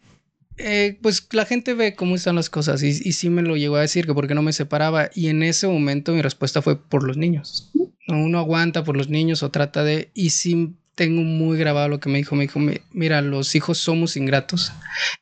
eh, 0.58 0.98
pues 1.02 1.28
la 1.32 1.46
gente 1.46 1.74
ve 1.74 1.96
cómo 1.96 2.16
están 2.16 2.36
las 2.36 2.50
cosas 2.50 2.84
y, 2.84 2.88
y, 2.88 3.14
sí 3.14 3.30
me 3.30 3.42
lo 3.42 3.58
llegó 3.58 3.76
a 3.78 3.82
decir 3.82 4.06
que 4.06 4.14
porque 4.14 4.36
no 4.36 4.42
me 4.42 4.54
separaba 4.54 5.10
y 5.16 5.28
en 5.28 5.44
ese 5.44 5.68
momento 5.68 6.14
mi 6.14 6.22
respuesta 6.22 6.62
fue 6.62 6.80
por 6.80 7.04
los 7.04 7.18
niños. 7.18 7.72
Uno 8.08 8.40
aguanta 8.40 8.84
por 8.84 8.96
los 8.96 9.10
niños 9.10 9.44
o 9.44 9.52
trata 9.52 9.84
de 9.84 10.12
y 10.14 10.32
sí 10.32 10.76
tengo 10.98 11.22
muy 11.22 11.60
grabado 11.60 11.90
lo 11.90 12.00
que 12.00 12.10
me 12.10 12.18
dijo, 12.18 12.36
me 12.36 12.48
dijo, 12.48 12.60
mira, 12.92 13.22
los 13.22 13.54
hijos 13.54 13.78
somos 13.78 14.18
ingratos 14.18 14.74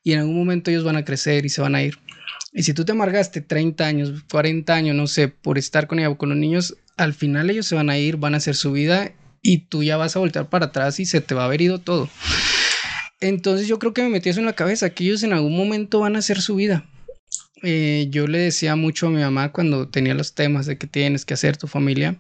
y 0.03 0.13
en 0.13 0.19
algún 0.19 0.37
momento 0.37 0.71
ellos 0.71 0.85
van 0.85 0.95
a 0.95 1.03
crecer 1.03 1.45
y 1.45 1.49
se 1.49 1.61
van 1.61 1.75
a 1.75 1.83
ir. 1.83 1.99
Y 2.53 2.63
si 2.63 2.73
tú 2.73 2.85
te 2.85 2.93
amargaste 2.93 3.41
30 3.41 3.85
años, 3.85 4.23
40 4.31 4.73
años, 4.73 4.95
no 4.95 5.07
sé, 5.07 5.27
por 5.27 5.57
estar 5.57 5.87
con 5.87 5.99
ella 5.99 6.15
con 6.15 6.29
los 6.29 6.37
niños, 6.37 6.77
al 6.95 7.13
final 7.13 7.49
ellos 7.49 7.65
se 7.65 7.75
van 7.75 7.89
a 7.89 7.97
ir, 7.97 8.15
van 8.15 8.35
a 8.35 8.37
hacer 8.37 8.55
su 8.55 8.71
vida 8.71 9.11
y 9.41 9.65
tú 9.65 9.83
ya 9.83 9.97
vas 9.97 10.15
a 10.15 10.19
voltear 10.19 10.47
para 10.47 10.67
atrás 10.67 11.01
y 11.01 11.05
se 11.05 11.19
te 11.19 11.35
va 11.35 11.43
a 11.43 11.45
haber 11.45 11.59
ido 11.59 11.79
todo. 11.79 12.09
Entonces 13.21 13.67
yo 13.67 13.79
creo 13.79 13.93
que 13.93 14.03
me 14.03 14.09
metí 14.09 14.29
eso 14.29 14.39
en 14.39 14.45
la 14.45 14.53
cabeza, 14.53 14.89
que 14.89 15.05
ellos 15.05 15.23
en 15.23 15.33
algún 15.33 15.55
momento 15.55 15.99
van 15.99 16.15
a 16.15 16.19
hacer 16.19 16.41
su 16.41 16.55
vida. 16.55 16.85
Eh, 17.63 18.07
yo 18.09 18.27
le 18.27 18.39
decía 18.39 18.75
mucho 18.75 19.07
a 19.07 19.09
mi 19.09 19.21
mamá 19.21 19.51
cuando 19.51 19.87
tenía 19.87 20.13
los 20.13 20.35
temas 20.35 20.65
de 20.65 20.77
que 20.77 20.87
tienes 20.87 21.25
que 21.25 21.33
hacer 21.33 21.57
tu 21.57 21.67
familia. 21.67 22.17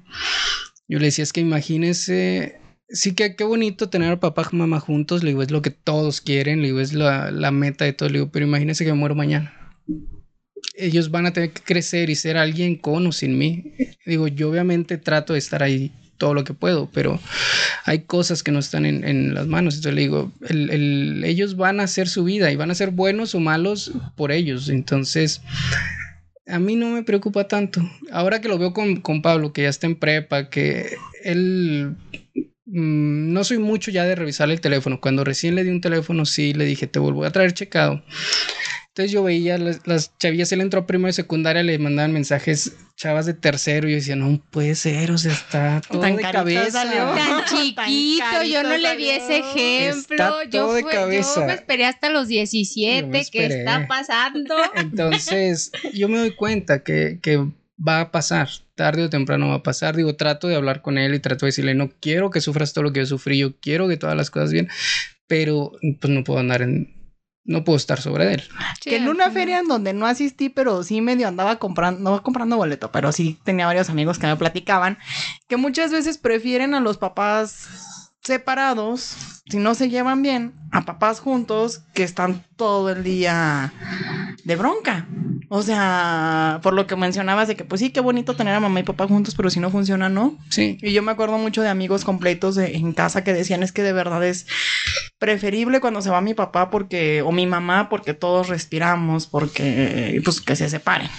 Yo 0.87 0.99
le 0.99 1.05
decía, 1.05 1.23
es 1.23 1.33
que 1.33 1.41
imagínese, 1.41 2.59
sí 2.89 3.13
que 3.13 3.35
qué 3.35 3.43
bonito 3.43 3.89
tener 3.89 4.11
a 4.11 4.19
papá 4.19 4.47
y 4.51 4.55
mamá 4.55 4.79
juntos, 4.79 5.23
le 5.23 5.31
digo, 5.31 5.43
es 5.43 5.51
lo 5.51 5.61
que 5.61 5.71
todos 5.71 6.21
quieren, 6.21 6.61
le 6.61 6.67
digo, 6.67 6.79
es 6.79 6.93
la, 6.93 7.31
la 7.31 7.51
meta 7.51 7.85
de 7.85 7.93
todo, 7.93 8.09
le 8.09 8.19
digo, 8.19 8.31
pero 8.31 8.45
imagínese 8.45 8.85
que 8.85 8.91
me 8.91 8.99
muero 8.99 9.15
mañana. 9.15 9.53
Ellos 10.77 11.11
van 11.11 11.25
a 11.25 11.33
tener 11.33 11.51
que 11.51 11.61
crecer 11.61 12.09
y 12.09 12.15
ser 12.15 12.37
alguien 12.37 12.75
con 12.75 13.07
o 13.07 13.11
sin 13.11 13.37
mí. 13.37 13.73
Digo, 14.05 14.27
yo 14.27 14.49
obviamente 14.49 14.97
trato 14.97 15.33
de 15.33 15.39
estar 15.39 15.63
ahí 15.63 15.91
todo 16.17 16.33
lo 16.33 16.43
que 16.43 16.53
puedo, 16.53 16.89
pero 16.93 17.19
hay 17.83 18.01
cosas 18.01 18.43
que 18.43 18.51
no 18.51 18.59
están 18.59 18.85
en, 18.85 19.33
las 19.33 19.47
manos. 19.47 19.75
Entonces 19.75 19.95
le 19.95 20.01
digo, 20.01 20.31
ellos 20.49 21.55
van 21.55 21.79
a 21.79 21.83
hacer 21.83 22.07
su 22.07 22.23
vida 22.23 22.51
y 22.51 22.55
van 22.55 22.71
a 22.71 22.75
ser 22.75 22.91
buenos 22.91 23.35
o 23.35 23.39
malos 23.39 23.91
por 24.15 24.31
ellos. 24.31 24.69
Entonces, 24.69 25.41
a 26.47 26.59
mí 26.59 26.75
no 26.75 26.89
me 26.89 27.03
preocupa 27.03 27.47
tanto. 27.47 27.81
Ahora 28.11 28.41
que 28.41 28.47
lo 28.47 28.57
veo 28.57 28.73
con, 28.73 29.21
Pablo, 29.21 29.53
que 29.53 29.63
ya 29.63 29.69
está 29.69 29.87
en 29.87 29.95
prepa, 29.95 30.49
que 30.49 30.95
él 31.23 31.95
mm, 32.65 33.33
no 33.33 33.43
soy 33.43 33.57
mucho 33.57 33.91
ya 33.91 34.05
de 34.05 34.15
revisar 34.15 34.49
el 34.49 34.61
teléfono. 34.61 35.01
Cuando 35.01 35.23
recién 35.23 35.55
le 35.55 35.63
di 35.63 35.69
un 35.69 35.81
teléfono, 35.81 36.25
sí 36.25 36.53
le 36.53 36.65
dije, 36.65 36.87
te 36.87 36.99
vuelvo 36.99 37.25
a 37.25 37.31
traer 37.31 37.53
checado. 37.53 38.03
Entonces 38.95 39.11
yo 39.11 39.23
veía 39.23 39.57
las, 39.57 39.85
las 39.85 40.17
chavillas, 40.19 40.53
él 40.53 40.61
entró 40.61 40.79
a 40.79 40.87
primero 40.87 41.07
de 41.07 41.13
secundaria, 41.13 41.63
le 41.63 41.77
mandaban 41.79 42.13
mensajes 42.13 42.77
chavas 42.95 43.25
de 43.25 43.33
tercero 43.33 43.89
y 43.89 43.91
yo 43.91 43.97
decía, 43.97 44.15
no 44.15 44.41
puede 44.51 44.73
ser, 44.75 45.11
o 45.11 45.17
sea, 45.17 45.33
está 45.33 45.81
todo 45.81 46.01
de 46.01 46.15
cabeza. 46.15 46.81
Tan 46.89 47.43
chiquito, 47.43 48.43
yo 48.49 48.63
no 48.63 48.77
le 48.77 48.95
di 48.95 49.09
ese 49.09 49.39
ejemplo. 49.39 50.43
yo, 50.49 50.71
de 50.71 50.85
cabeza. 50.85 51.41
yo 51.41 51.45
me 51.47 51.53
esperé 51.55 51.85
hasta 51.85 52.09
los 52.09 52.29
17, 52.29 53.25
¿qué 53.33 53.45
está 53.47 53.85
pasando? 53.85 54.55
Entonces, 54.75 55.73
yo 55.93 56.07
me 56.07 56.19
doy 56.19 56.31
cuenta 56.31 56.81
que, 56.81 57.19
que 57.21 57.45
va 57.77 57.99
a 57.99 58.11
pasar, 58.11 58.47
tarde 58.75 59.03
o 59.03 59.09
temprano 59.09 59.49
va 59.49 59.55
a 59.55 59.63
pasar. 59.63 59.97
Digo, 59.97 60.15
trato 60.15 60.47
de 60.47 60.55
hablar 60.55 60.81
con 60.81 60.97
él 60.97 61.13
y 61.15 61.19
trato 61.19 61.45
de 61.45 61.49
decirle, 61.49 61.75
no 61.75 61.91
quiero 61.99 62.29
que 62.29 62.39
sufras 62.39 62.71
todo 62.71 62.85
lo 62.85 62.93
que 62.93 63.01
yo 63.01 63.05
sufrí, 63.07 63.39
yo 63.39 63.59
quiero 63.59 63.89
que 63.89 63.97
todas 63.97 64.15
las 64.15 64.31
cosas 64.31 64.53
bien, 64.53 64.69
pero 65.27 65.73
pues 65.99 66.13
no 66.13 66.23
puedo 66.23 66.39
andar 66.39 66.61
en, 66.61 66.95
no 67.45 67.63
puedo 67.63 67.77
estar 67.77 68.01
sobre 68.01 68.33
él. 68.33 68.43
que 68.81 68.97
en 68.97 69.07
una 69.07 69.31
feria 69.31 69.59
en 69.59 69.67
donde 69.67 69.93
no 69.93 70.05
asistí, 70.05 70.49
pero 70.49 70.83
sí 70.83 71.01
medio 71.01 71.27
andaba 71.27 71.57
comprando, 71.57 72.01
no 72.01 72.23
comprando 72.23 72.57
boleto, 72.57 72.91
pero 72.91 73.11
sí 73.11 73.39
tenía 73.43 73.67
varios 73.67 73.89
amigos 73.89 74.19
que 74.19 74.27
me 74.27 74.35
platicaban 74.35 74.97
que 75.47 75.57
muchas 75.57 75.91
veces 75.91 76.17
prefieren 76.17 76.73
a 76.73 76.79
los 76.79 76.97
papás 76.97 77.67
separados, 78.25 79.15
si 79.47 79.57
no 79.57 79.75
se 79.75 79.89
llevan 79.89 80.23
bien, 80.23 80.53
a 80.71 80.83
papás 80.83 81.19
juntos 81.19 81.83
que 81.93 82.03
están 82.03 82.43
todo 82.55 82.89
el 82.89 83.03
día 83.03 83.71
de 84.43 84.55
bronca. 84.55 85.07
O 85.49 85.61
sea, 85.61 86.59
por 86.63 86.73
lo 86.73 86.87
que 86.87 86.95
mencionabas 86.95 87.47
de 87.47 87.55
que, 87.55 87.63
pues 87.63 87.79
sí, 87.79 87.91
qué 87.91 87.99
bonito 87.99 88.35
tener 88.35 88.55
a 88.55 88.59
mamá 88.59 88.79
y 88.79 88.83
papá 88.83 89.07
juntos, 89.07 89.35
pero 89.35 89.51
si 89.51 89.59
no 89.59 89.69
funciona, 89.69 90.09
¿no? 90.09 90.37
Sí. 90.49 90.79
Y 90.81 90.91
yo 90.91 91.03
me 91.03 91.11
acuerdo 91.11 91.37
mucho 91.37 91.61
de 91.61 91.69
amigos 91.69 92.03
completos 92.03 92.57
en 92.57 92.93
casa 92.93 93.23
que 93.23 93.33
decían 93.33 93.61
es 93.61 93.71
que 93.71 93.83
de 93.83 93.93
verdad 93.93 94.25
es 94.25 94.47
preferible 95.19 95.79
cuando 95.79 96.01
se 96.01 96.09
va 96.09 96.19
mi 96.19 96.33
papá 96.33 96.71
porque, 96.71 97.21
o 97.21 97.31
mi 97.31 97.45
mamá, 97.45 97.89
porque 97.89 98.15
todos 98.15 98.49
respiramos, 98.49 99.27
porque, 99.27 100.19
pues 100.25 100.41
que 100.41 100.55
se 100.55 100.67
separen. 100.67 101.09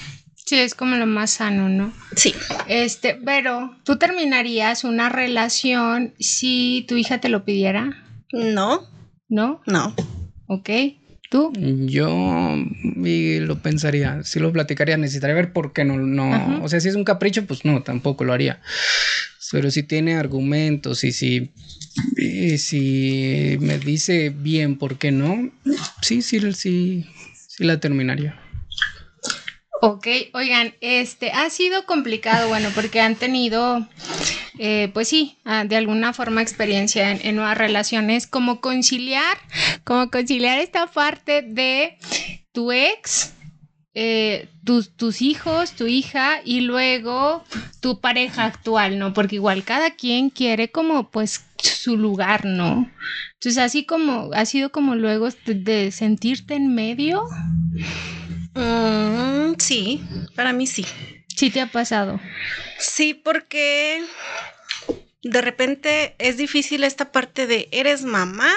Sí, 0.46 0.60
es 0.60 0.76
como 0.76 0.94
lo 0.94 1.06
más 1.06 1.32
sano, 1.32 1.68
¿no? 1.68 1.92
Sí. 2.14 2.32
Este, 2.68 3.18
pero, 3.24 3.76
¿tú 3.82 3.98
terminarías 3.98 4.84
una 4.84 5.08
relación 5.08 6.14
si 6.20 6.84
tu 6.86 6.96
hija 6.96 7.20
te 7.20 7.28
lo 7.28 7.44
pidiera? 7.44 8.04
No. 8.32 8.88
¿No? 9.28 9.60
No. 9.66 9.92
Ok. 10.46 10.70
¿Tú? 11.28 11.52
Yo 11.56 12.54
lo 12.94 13.58
pensaría, 13.60 14.22
si 14.22 14.38
lo 14.38 14.52
platicaría, 14.52 14.96
necesitaría 14.96 15.34
ver 15.34 15.52
por 15.52 15.72
qué 15.72 15.84
no, 15.84 15.98
no, 15.98 16.62
o 16.62 16.68
sea, 16.68 16.78
si 16.78 16.88
es 16.88 16.94
un 16.94 17.02
capricho, 17.02 17.44
pues 17.44 17.64
no, 17.64 17.82
tampoco 17.82 18.22
lo 18.22 18.32
haría. 18.32 18.60
Pero 19.50 19.72
si 19.72 19.82
tiene 19.82 20.14
argumentos 20.14 21.02
y 21.02 21.10
si, 21.10 21.50
y 22.16 22.58
si 22.58 23.56
me 23.60 23.80
dice 23.80 24.30
bien 24.30 24.78
por 24.78 24.98
qué 24.98 25.10
no, 25.10 25.50
sí, 26.02 26.22
sí, 26.22 26.40
sí, 26.52 27.04
sí 27.48 27.64
la 27.64 27.80
terminaría. 27.80 28.40
Ok, 29.82 30.06
oigan, 30.32 30.74
este 30.80 31.30
ha 31.32 31.50
sido 31.50 31.84
complicado, 31.84 32.48
bueno, 32.48 32.70
porque 32.74 33.00
han 33.00 33.14
tenido, 33.14 33.86
eh, 34.58 34.90
pues 34.94 35.08
sí, 35.08 35.36
ah, 35.44 35.64
de 35.64 35.76
alguna 35.76 36.14
forma 36.14 36.40
experiencia 36.40 37.10
en, 37.10 37.36
nuevas 37.36 37.58
relaciones, 37.58 38.26
como 38.26 38.60
conciliar, 38.62 39.36
como 39.84 40.10
conciliar 40.10 40.58
esta 40.58 40.86
parte 40.86 41.42
de 41.42 41.98
tu 42.52 42.72
ex, 42.72 43.34
eh, 43.92 44.48
tus, 44.64 44.96
tus 44.96 45.20
hijos, 45.20 45.72
tu 45.72 45.86
hija 45.86 46.40
y 46.42 46.62
luego 46.62 47.44
tu 47.80 48.00
pareja 48.00 48.46
actual, 48.46 48.98
¿no? 48.98 49.12
Porque 49.12 49.36
igual 49.36 49.62
cada 49.62 49.90
quien 49.90 50.30
quiere 50.30 50.70
como 50.70 51.10
pues 51.10 51.44
su 51.58 51.98
lugar, 51.98 52.46
¿no? 52.46 52.90
Entonces 53.34 53.62
así 53.62 53.84
como, 53.84 54.30
ha 54.32 54.46
sido 54.46 54.70
como 54.70 54.94
luego 54.94 55.28
de 55.44 55.90
sentirte 55.92 56.54
en 56.54 56.74
medio. 56.74 57.24
Mm, 58.56 59.54
sí, 59.58 60.02
para 60.34 60.52
mí 60.52 60.66
sí. 60.66 60.84
Sí 61.28 61.50
te 61.50 61.60
ha 61.60 61.66
pasado. 61.66 62.18
Sí, 62.78 63.14
porque 63.14 64.02
de 65.22 65.40
repente 65.42 66.14
es 66.18 66.36
difícil 66.36 66.84
esta 66.84 67.12
parte 67.12 67.46
de 67.46 67.68
eres 67.70 68.02
mamá 68.02 68.50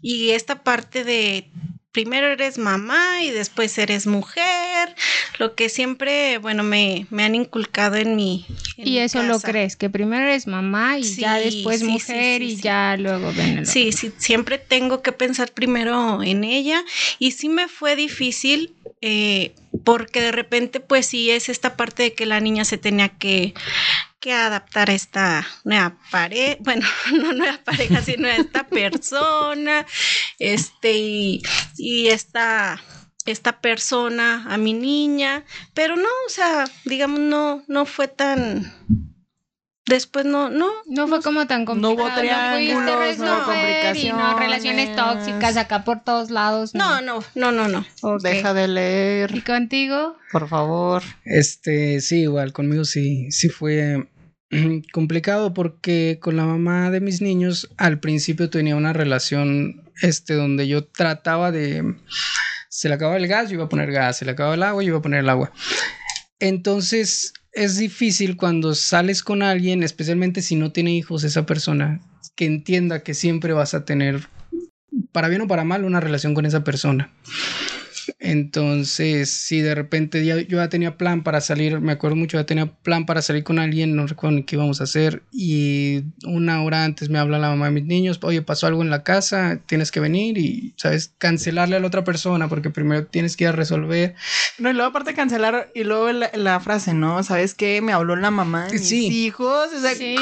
y 0.00 0.30
esta 0.30 0.62
parte 0.62 1.04
de 1.04 1.48
primero 1.90 2.28
eres 2.28 2.56
mamá 2.56 3.22
y 3.22 3.30
después 3.30 3.76
eres 3.76 4.06
mujer, 4.06 4.94
lo 5.38 5.54
que 5.54 5.68
siempre, 5.68 6.38
bueno, 6.38 6.62
me, 6.62 7.06
me 7.10 7.22
han 7.22 7.34
inculcado 7.34 7.96
en 7.96 8.16
mi... 8.16 8.46
y 8.78 8.98
eso 8.98 9.22
lo 9.22 9.38
crees, 9.40 9.76
que 9.76 9.90
primero 9.90 10.24
eres 10.24 10.46
mamá 10.46 10.98
y 10.98 11.02
ya 11.02 11.34
después 11.36 11.82
mujer 11.82 12.42
y 12.42 12.56
ya 12.56 12.96
luego 12.96 13.32
ven. 13.34 13.66
Sí, 13.66 13.92
sí, 13.92 14.10
siempre 14.16 14.56
tengo 14.58 15.02
que 15.02 15.12
pensar 15.12 15.52
primero 15.52 16.22
en 16.22 16.44
ella 16.44 16.82
y 17.18 17.32
sí 17.32 17.48
me 17.50 17.68
fue 17.68 17.94
difícil 17.94 18.74
eh, 19.02 19.54
porque 19.84 20.22
de 20.22 20.32
repente 20.32 20.80
pues 20.80 21.06
sí 21.06 21.30
es 21.30 21.48
esta 21.48 21.76
parte 21.76 22.04
de 22.04 22.14
que 22.14 22.24
la 22.24 22.40
niña 22.40 22.64
se 22.64 22.78
tenía 22.78 23.10
que 23.10 23.52
que 24.22 24.32
adaptar 24.32 24.88
a 24.88 24.94
esta 24.94 25.44
nueva 25.64 25.98
pareja, 26.12 26.56
bueno, 26.60 26.86
no 27.12 27.32
nueva 27.34 27.58
pareja, 27.64 28.00
sino 28.02 28.28
a 28.28 28.36
esta 28.36 28.66
persona, 28.68 29.84
este, 30.38 30.92
y, 30.92 31.42
y 31.76 32.06
esta, 32.06 32.80
esta 33.26 33.60
persona 33.60 34.46
a 34.48 34.56
mi 34.56 34.74
niña, 34.74 35.44
pero 35.74 35.96
no, 35.96 36.08
o 36.26 36.30
sea, 36.30 36.64
digamos, 36.84 37.18
no, 37.18 37.64
no 37.66 37.84
fue 37.84 38.06
tan, 38.06 38.72
después 39.86 40.24
no, 40.24 40.50
no. 40.50 40.68
No 40.86 41.08
fue 41.08 41.22
como 41.22 41.46
tan 41.46 41.64
complicado. 41.64 41.96
No 41.96 42.02
hubo 42.02 42.14
triángulos, 42.20 43.18
no, 43.18 43.38
no 43.38 43.44
complicaciones. 43.44 44.24
no, 44.24 44.38
relaciones 44.38 44.96
tóxicas 44.96 45.56
acá 45.56 45.84
por 45.84 46.02
todos 46.02 46.30
lados. 46.30 46.74
No, 46.74 47.00
no, 47.00 47.22
no, 47.34 47.52
no, 47.52 47.68
no. 47.68 47.84
Deja 48.18 48.54
de 48.54 48.68
leer. 48.68 49.34
¿Y 49.34 49.40
contigo? 49.42 50.16
Por 50.30 50.48
favor. 50.48 51.02
Este, 51.24 52.00
sí, 52.00 52.22
igual, 52.22 52.52
conmigo 52.52 52.84
sí, 52.84 53.30
sí 53.30 53.48
fue 53.48 54.08
complicado 54.92 55.54
porque 55.54 56.18
con 56.20 56.36
la 56.36 56.44
mamá 56.44 56.90
de 56.90 57.00
mis 57.00 57.20
niños 57.20 57.70
al 57.76 58.00
principio 58.00 58.50
tenía 58.50 58.76
una 58.76 58.92
relación 58.92 59.82
este 60.00 60.34
donde 60.34 60.68
yo 60.68 60.84
trataba 60.84 61.52
de 61.52 61.96
se 62.68 62.88
le 62.88 62.94
acababa 62.94 63.18
el 63.18 63.28
gas, 63.28 63.48
yo 63.48 63.54
iba 63.54 63.64
a 63.64 63.68
poner 63.68 63.92
gas, 63.92 64.18
se 64.18 64.24
le 64.24 64.32
acababa 64.32 64.54
el 64.54 64.62
agua, 64.62 64.82
yo 64.82 64.88
iba 64.88 64.98
a 64.98 65.02
poner 65.02 65.20
el 65.20 65.28
agua. 65.28 65.52
Entonces 66.40 67.34
es 67.52 67.76
difícil 67.76 68.36
cuando 68.36 68.74
sales 68.74 69.22
con 69.22 69.42
alguien, 69.42 69.82
especialmente 69.82 70.42
si 70.42 70.56
no 70.56 70.72
tiene 70.72 70.94
hijos 70.94 71.24
esa 71.24 71.46
persona, 71.46 72.00
que 72.34 72.46
entienda 72.46 73.02
que 73.02 73.14
siempre 73.14 73.52
vas 73.52 73.74
a 73.74 73.84
tener 73.84 74.28
para 75.12 75.28
bien 75.28 75.42
o 75.42 75.48
para 75.48 75.64
mal 75.64 75.84
una 75.84 76.00
relación 76.00 76.34
con 76.34 76.46
esa 76.46 76.64
persona. 76.64 77.12
Entonces, 78.18 79.30
si 79.30 79.60
de 79.60 79.74
repente 79.74 80.24
yo 80.24 80.38
ya 80.38 80.68
tenía 80.68 80.96
plan 80.96 81.22
para 81.22 81.40
salir, 81.40 81.80
me 81.80 81.92
acuerdo 81.92 82.16
mucho, 82.16 82.38
ya 82.38 82.46
tenía 82.46 82.66
plan 82.66 83.06
para 83.06 83.22
salir 83.22 83.44
con 83.44 83.58
alguien, 83.58 83.96
no 83.96 84.06
recuerdo 84.06 84.36
ni 84.36 84.44
qué 84.44 84.56
íbamos 84.56 84.80
a 84.80 84.84
hacer, 84.84 85.22
y 85.32 86.04
una 86.24 86.62
hora 86.62 86.84
antes 86.84 87.08
me 87.08 87.18
habla 87.18 87.38
la 87.38 87.50
mamá 87.50 87.66
de 87.66 87.72
mis 87.72 87.84
niños, 87.84 88.18
oye, 88.22 88.42
pasó 88.42 88.66
algo 88.66 88.82
en 88.82 88.90
la 88.90 89.02
casa, 89.02 89.60
tienes 89.66 89.90
que 89.90 90.00
venir 90.00 90.38
y, 90.38 90.74
¿sabes? 90.76 91.12
Cancelarle 91.18 91.76
a 91.76 91.80
la 91.80 91.86
otra 91.86 92.04
persona 92.04 92.48
porque 92.48 92.70
primero 92.70 93.06
tienes 93.06 93.36
que 93.36 93.44
ir 93.44 93.48
a 93.48 93.52
resolver. 93.52 94.14
No, 94.58 94.70
y 94.70 94.72
luego 94.72 94.90
aparte 94.90 95.14
cancelar, 95.14 95.70
y 95.74 95.84
luego 95.84 96.10
la, 96.12 96.60
frase, 96.60 96.94
¿no? 96.94 97.22
¿Sabes 97.22 97.54
qué? 97.54 97.80
Me 97.80 97.92
habló 97.92 98.16
la 98.16 98.30
mamá 98.30 98.66
de 98.66 98.72
mis 98.74 98.92
hijos. 98.92 99.70
sí, 99.96 100.16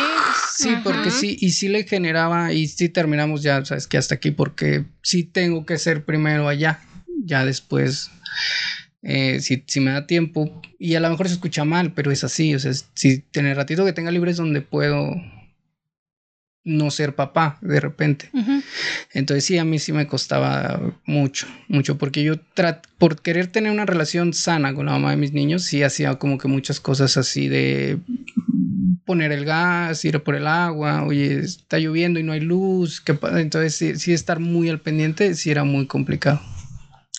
sí 0.57 0.77
porque 0.83 1.11
sí, 1.11 1.37
y 1.41 1.51
sí 1.51 1.69
le 1.69 1.85
generaba, 1.85 2.53
y 2.53 2.69
sí 2.69 2.89
terminamos 2.89 3.43
ya, 3.43 3.65
¿sabes? 3.65 3.87
Que 3.87 3.99
hasta 3.99 4.15
aquí, 4.15 4.31
porque 4.31 4.85
sí 5.03 5.25
tengo 5.25 5.67
que 5.67 5.79
ser 5.79 6.05
primero 6.05 6.49
allá 6.49 6.81
ya 7.25 7.45
después, 7.45 8.11
eh, 9.03 9.41
si, 9.41 9.65
si, 9.67 9.81
me 9.81 9.93
da 9.93 10.07
tiempo, 10.07 10.61
y 10.79 10.95
a 10.95 11.01
lo 11.01 11.11
mejor 11.11 11.29
se 11.29 11.35
escucha 11.35 11.65
mal, 11.65 11.93
pero 11.93 12.11
es 12.11 12.25
así, 12.25 12.55
o 12.55 12.59
sea, 12.59 12.73
si 12.95 13.19
tener 13.19 13.57
ratito 13.57 13.85
que 13.85 13.93
tenga 13.93 14.11
libre 14.11 14.31
es 14.31 14.37
donde 14.37 14.61
puedo 14.61 15.15
no 16.65 16.91
ser 16.91 17.15
papá 17.15 17.59
de 17.63 17.81
repente. 17.81 18.31
Entonces 19.13 19.45
sí, 19.45 19.59
a 19.59 19.65
mí 19.65 19.79
sí 19.79 19.93
me 19.93 20.07
costaba 20.07 20.95
mucho, 21.07 21.47
mucho, 21.69 21.97
porque 21.97 22.23
yo 22.23 22.35
por 22.99 23.23
querer 23.23 23.47
tener 23.47 23.73
una 23.73 23.87
relación 23.87 24.35
sana 24.35 24.75
con 24.75 24.87
la 24.87 24.93
mamá 24.93 25.11
de 25.11 25.17
mis 25.17 25.33
niños, 25.33 25.65
sí 25.65 25.83
hacía 25.83 26.15
como 26.17 26.39
que 26.39 26.49
muchas 26.49 26.81
cosas 26.81 27.17
así 27.17 27.49
de 27.49 27.99
poner 29.07 29.33
el 29.33 29.45
gas, 29.45 30.05
ir 30.05 30.23
por 30.23 30.37
el 30.37 30.47
agua, 30.47 31.05
oye, 31.05 31.41
está 31.41 31.79
lloviendo 31.79 32.21
y 32.21 32.23
no 32.23 32.33
hay 32.33 32.41
luz, 32.41 33.01
¿qué 33.01 33.19
entonces 33.37 33.75
sí, 33.75 33.97
sí 33.97 34.13
estar 34.13 34.39
muy 34.39 34.69
al 34.69 34.81
pendiente, 34.81 35.35
sí 35.35 35.51
era 35.51 35.65
muy 35.65 35.87
complicado. 35.87 36.41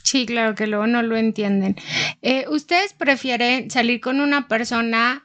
Sí, 0.04 0.26
claro 0.26 0.56
que 0.56 0.68
luego 0.68 0.88
no 0.88 1.02
lo 1.04 1.18
entienden. 1.18 1.76
Eh, 2.22 2.46
¿Ustedes 2.50 2.94
prefieren 2.94 3.70
salir 3.72 4.02
con 4.02 4.20
una 4.20 4.48
persona 4.48 5.24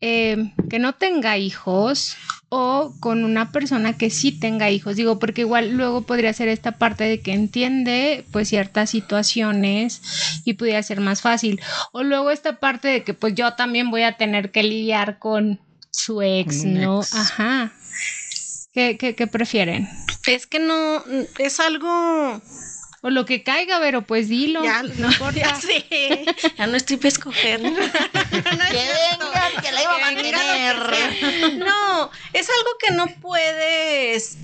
eh, 0.00 0.52
que 0.68 0.78
no 0.78 0.94
tenga 0.94 1.38
hijos 1.38 2.16
o 2.48 2.94
con 3.00 3.24
una 3.24 3.52
persona 3.52 3.96
que 3.96 4.10
sí 4.10 4.32
tenga 4.32 4.70
hijos? 4.70 4.96
Digo, 4.96 5.18
porque 5.18 5.42
igual 5.42 5.72
luego 5.72 6.02
podría 6.02 6.32
ser 6.32 6.48
esta 6.48 6.72
parte 6.72 7.04
de 7.04 7.20
que 7.20 7.32
entiende 7.32 8.24
pues 8.32 8.48
ciertas 8.48 8.90
situaciones 8.90 10.02
y 10.44 10.54
pudiera 10.54 10.82
ser 10.82 11.00
más 11.00 11.20
fácil. 11.20 11.60
O 11.92 12.02
luego 12.02 12.30
esta 12.30 12.58
parte 12.58 12.88
de 12.88 13.04
que 13.04 13.14
pues 13.14 13.34
yo 13.34 13.54
también 13.54 13.90
voy 13.90 14.02
a 14.02 14.16
tener 14.16 14.50
que 14.50 14.62
lidiar 14.62 15.18
con 15.18 15.60
su 15.90 16.22
ex, 16.22 16.64
¿no? 16.64 17.00
Ajá. 17.00 17.72
¿Qué, 18.72 18.96
qué, 18.96 19.14
qué 19.14 19.26
prefieren? 19.26 19.88
Es 20.26 20.46
que 20.46 20.58
no, 20.58 21.04
es 21.38 21.60
algo 21.60 22.40
o 23.02 23.10
lo 23.10 23.24
que 23.24 23.42
caiga, 23.42 23.78
pero 23.80 24.02
pues 24.02 24.28
dilo. 24.28 24.64
Ya, 24.64 24.82
no 24.82 25.08
importa. 25.12 25.38
Ya 25.38 25.54
sé. 25.56 26.24
Ya 26.56 26.66
no 26.66 26.76
estoy 26.76 26.96
para 26.96 27.08
escoger. 27.08 27.60
no 27.62 27.70
que 27.70 27.82
venga, 28.40 29.62
que 29.62 29.72
la 29.72 29.82
iba 29.82 29.94
a 29.94 30.00
mantener. 30.00 31.58
No, 31.58 32.10
es 32.32 32.48
algo 32.48 32.70
que 32.80 32.94
no 32.94 33.06
puedes 33.20 34.38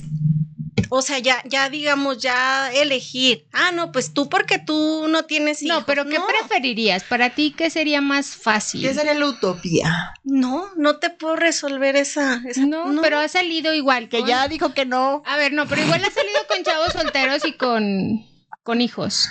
o 0.91 1.03
sea, 1.03 1.19
ya, 1.19 1.43
ya 1.45 1.69
digamos, 1.69 2.19
ya 2.19 2.73
elegir. 2.73 3.47
Ah, 3.53 3.73
no, 3.73 3.93
pues 3.93 4.15
tú 4.15 4.29
porque 4.29 4.59
tú 4.59 5.07
no 5.09 5.25
tienes 5.25 5.63
hijos. 5.63 5.81
No, 5.81 5.87
pero 5.87 6.07
¿qué 6.07 6.19
preferirías? 6.21 7.05
Para 7.05 7.31
ti, 7.31 7.55
¿qué 7.57 7.71
sería 7.71 8.01
más 8.01 8.37
fácil? 8.37 8.83
¿Qué 8.83 8.95
sería 8.95 9.15
la 9.15 9.27
utopía? 9.27 10.15
No, 10.25 10.71
no 10.77 10.97
te 10.97 11.11
puedo 11.11 11.37
resolver 11.37 11.97
esa. 11.97 12.43
no, 12.57 13.01
pero 13.03 13.19
ha 13.19 13.29
salido 13.29 13.75
igual. 13.75 14.09
Que 14.09 14.25
ya 14.25 14.49
dijo 14.49 14.73
que 14.73 14.87
no. 14.87 15.23
A 15.27 15.37
ver, 15.37 15.53
no, 15.53 15.67
pero 15.67 15.83
igual 15.83 16.03
ha 16.05 16.11
salido 16.11 16.41
con 16.49 16.63
chavos 16.65 16.93
solteros 16.93 17.45
y 17.45 17.53
con 17.53 18.27
con 18.69 18.83
hijos? 18.83 19.31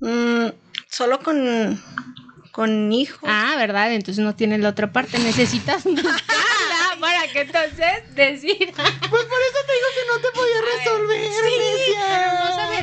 Mm, 0.00 0.48
solo 0.90 1.20
con, 1.20 1.80
con 2.50 2.92
hijos. 2.92 3.20
Ah, 3.32 3.54
¿verdad? 3.56 3.92
Entonces 3.92 4.24
no 4.24 4.34
tiene 4.34 4.58
la 4.58 4.70
otra 4.70 4.90
parte. 4.90 5.16
Necesitas 5.20 5.84
para 7.00 7.28
que 7.28 7.42
entonces 7.42 8.02
decida. 8.16 8.72
Pues 8.74 9.24
por 9.26 9.40
eso 9.40 9.60
te 9.64 9.72
digo 9.74 9.88
que 9.94 10.04
no 10.08 10.18
te 10.20 10.28
podía 10.34 10.60
resolver. 10.76 11.20
sí, 11.30 11.94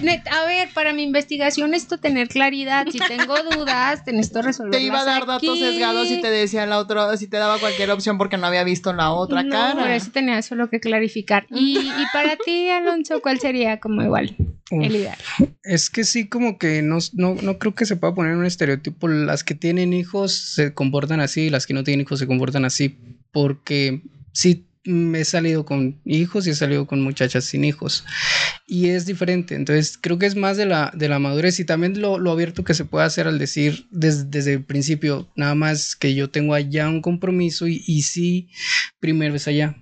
a 0.10 0.46
ver, 0.46 0.70
para 0.74 0.94
mi 0.94 1.04
investigación 1.04 1.74
esto 1.74 1.98
tener 1.98 2.28
claridad. 2.28 2.88
Si 2.92 3.00
tengo 3.00 3.36
dudas, 3.56 4.04
te 4.06 4.14
necesito 4.14 4.42
resolver. 4.42 4.72
Te 4.72 4.82
iba 4.82 5.02
a 5.02 5.06
dar 5.06 5.26
datos 5.26 5.60
sesgados 5.60 6.10
y 6.10 6.22
te 6.22 6.30
decía 6.30 6.66
la 6.66 6.80
otra, 6.80 7.16
si 7.18 7.28
te 7.28 7.38
daba 7.38 7.60
cualquier 7.60 7.92
opción 7.92 8.18
porque 8.18 8.38
no 8.38 8.48
había 8.48 8.64
visto 8.64 8.94
la 8.94 9.12
otra 9.12 9.44
no, 9.44 9.50
cara. 9.52 9.82
Por 9.82 9.92
eso 9.92 10.12
tenía 10.12 10.42
solo 10.42 10.70
que 10.70 10.80
clarificar. 10.80 11.46
Y, 11.50 11.78
y 11.80 12.06
para 12.14 12.36
ti, 12.38 12.70
Alonso, 12.70 13.22
¿cuál 13.22 13.40
sería 13.40 13.80
como 13.80 14.02
igual? 14.02 14.36
el 14.72 14.96
ideal. 14.96 15.18
Es 15.64 15.90
que 15.90 16.04
sí, 16.04 16.28
como 16.28 16.58
que 16.58 16.82
no, 16.82 16.98
no, 17.14 17.36
no, 17.36 17.60
creo 17.60 17.76
que 17.76 17.86
se 17.86 17.96
pueda 17.96 18.16
poner 18.16 18.36
un 18.36 18.46
estereotipo. 18.46 19.08
Las 19.08 19.44
que 19.44 19.56
tienen 19.56 19.94
hijos 19.94 20.34
se 20.34 20.74
comportan 20.74 21.20
así, 21.20 21.50
las 21.50 21.68
que 21.68 21.74
no 21.74 21.84
tienen 21.84 22.02
hijos 22.02 22.20
se 22.20 22.28
comportan 22.28 22.66
así 22.66 22.98
porque 23.32 24.02
sí 24.32 24.66
me 24.75 24.75
he 24.86 25.26
salido 25.26 25.66
con 25.66 26.00
hijos 26.06 26.46
y 26.46 26.52
he 26.52 26.56
salido 26.56 26.86
con 26.86 27.02
muchachas 27.02 27.46
sin 27.46 27.64
hijos. 27.64 28.06
Y 28.68 28.90
es 28.90 29.06
diferente. 29.06 29.56
Entonces, 29.56 29.98
creo 30.00 30.20
que 30.20 30.26
es 30.26 30.36
más 30.36 30.58
de 30.58 30.66
la, 30.66 30.92
de 30.96 31.10
la 31.10 31.20
madurez 31.20 31.60
y 31.60 31.66
también 31.66 32.00
lo, 32.00 32.32
abierto 32.32 32.64
que 32.64 32.74
se 32.74 32.86
puede 32.86 33.06
hacer 33.06 33.28
al 33.28 33.40
decir 33.40 33.88
desde 33.92 34.54
el 34.54 34.64
principio, 34.64 35.32
nada 35.36 35.56
más 35.56 35.96
que 35.96 36.14
yo 36.14 36.30
tengo 36.30 36.54
allá 36.54 36.88
un 36.90 37.02
compromiso 37.02 37.68
y, 37.68 37.84
y 37.88 38.04
sí, 38.04 38.50
primero 39.00 39.36
es 39.36 39.48
allá. 39.48 39.76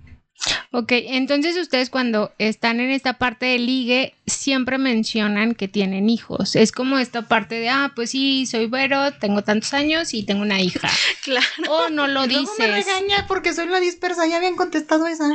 Ok, 0.76 0.90
entonces 0.90 1.56
ustedes 1.56 1.88
cuando 1.88 2.32
están 2.38 2.80
en 2.80 2.90
esta 2.90 3.12
parte 3.12 3.46
de 3.46 3.60
ligue 3.60 4.14
siempre 4.26 4.76
mencionan 4.76 5.54
que 5.54 5.68
tienen 5.68 6.10
hijos. 6.10 6.56
Es 6.56 6.72
como 6.72 6.98
esta 6.98 7.28
parte 7.28 7.54
de, 7.54 7.68
ah, 7.68 7.92
pues 7.94 8.10
sí, 8.10 8.44
soy 8.44 8.66
Vero, 8.66 9.12
tengo 9.12 9.42
tantos 9.42 9.72
años 9.72 10.12
y 10.14 10.24
tengo 10.24 10.42
una 10.42 10.60
hija. 10.60 10.90
claro. 11.22 11.46
O 11.68 11.90
no 11.90 12.08
lo 12.08 12.26
dices. 12.26 12.48
No 12.58 12.66
me 12.66 12.72
regaña 12.72 13.24
porque 13.28 13.52
soy 13.52 13.68
la 13.68 13.78
dispersa, 13.78 14.26
ya 14.26 14.38
habían 14.38 14.56
contestado 14.56 15.06
esa. 15.06 15.28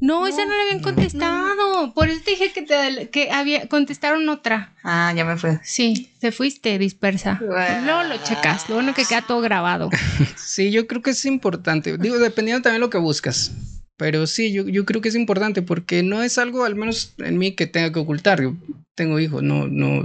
No, 0.00 0.26
esa 0.26 0.44
no 0.44 0.56
la 0.56 0.62
habían 0.62 0.80
contestado. 0.80 1.94
Por 1.94 2.08
eso 2.08 2.22
te 2.24 2.32
dije 2.32 2.50
que, 2.52 2.62
te, 2.62 3.10
que 3.10 3.30
había, 3.30 3.68
contestaron 3.68 4.28
otra. 4.28 4.74
Ah, 4.82 5.12
ya 5.14 5.24
me 5.24 5.36
fue. 5.36 5.60
Sí, 5.62 6.10
te 6.18 6.32
fuiste 6.32 6.78
dispersa. 6.80 7.38
Luego 7.40 8.02
lo 8.02 8.16
checas. 8.24 8.68
Lo 8.68 8.74
bueno 8.74 8.92
que 8.92 9.04
queda 9.04 9.22
todo 9.22 9.40
grabado. 9.40 9.90
sí, 10.36 10.72
yo 10.72 10.88
creo 10.88 11.00
que 11.00 11.10
es 11.10 11.24
importante. 11.26 11.96
Digo, 11.96 12.18
dependiendo 12.18 12.60
también 12.60 12.80
de 12.80 12.86
lo 12.86 12.90
que 12.90 12.98
buscas. 12.98 13.52
Pero 13.96 14.26
sí, 14.26 14.52
yo, 14.52 14.68
yo 14.68 14.84
creo 14.84 15.00
que 15.00 15.08
es 15.08 15.14
importante 15.14 15.62
porque 15.62 16.02
no 16.02 16.22
es 16.22 16.38
algo, 16.38 16.64
al 16.64 16.74
menos 16.74 17.14
en 17.18 17.38
mí, 17.38 17.52
que 17.52 17.66
tenga 17.66 17.92
que 17.92 18.00
ocultar. 18.00 18.42
Yo 18.42 18.56
tengo 18.94 19.20
hijos, 19.20 19.42
no, 19.42 19.68
no, 19.68 20.02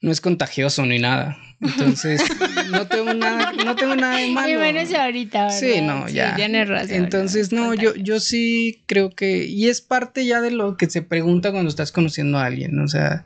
no 0.00 0.10
es 0.10 0.20
contagioso 0.20 0.84
ni 0.84 0.98
nada. 0.98 1.38
Entonces, 1.60 2.22
no 2.70 2.86
tengo 2.86 3.14
nada, 3.14 3.52
no 3.52 3.76
tengo 3.76 3.96
nada 3.96 4.16
de 4.16 4.28
malo. 4.28 4.48
Y 4.48 4.94
ahorita, 4.94 5.44
¿verdad? 5.44 5.58
Sí, 5.58 5.80
no, 5.80 6.08
ya. 6.08 6.30
Sí, 6.30 6.36
tienes 6.36 6.68
razón. 6.68 6.96
Entonces, 6.96 7.52
no, 7.52 7.74
yo, 7.74 7.94
yo 7.94 8.20
sí 8.20 8.82
creo 8.86 9.10
que, 9.10 9.44
y 9.44 9.68
es 9.68 9.80
parte 9.80 10.26
ya 10.26 10.40
de 10.40 10.50
lo 10.50 10.76
que 10.76 10.88
se 10.88 11.02
pregunta 11.02 11.52
cuando 11.52 11.70
estás 11.70 11.92
conociendo 11.92 12.38
a 12.38 12.46
alguien, 12.46 12.78
o 12.78 12.88
sea, 12.88 13.24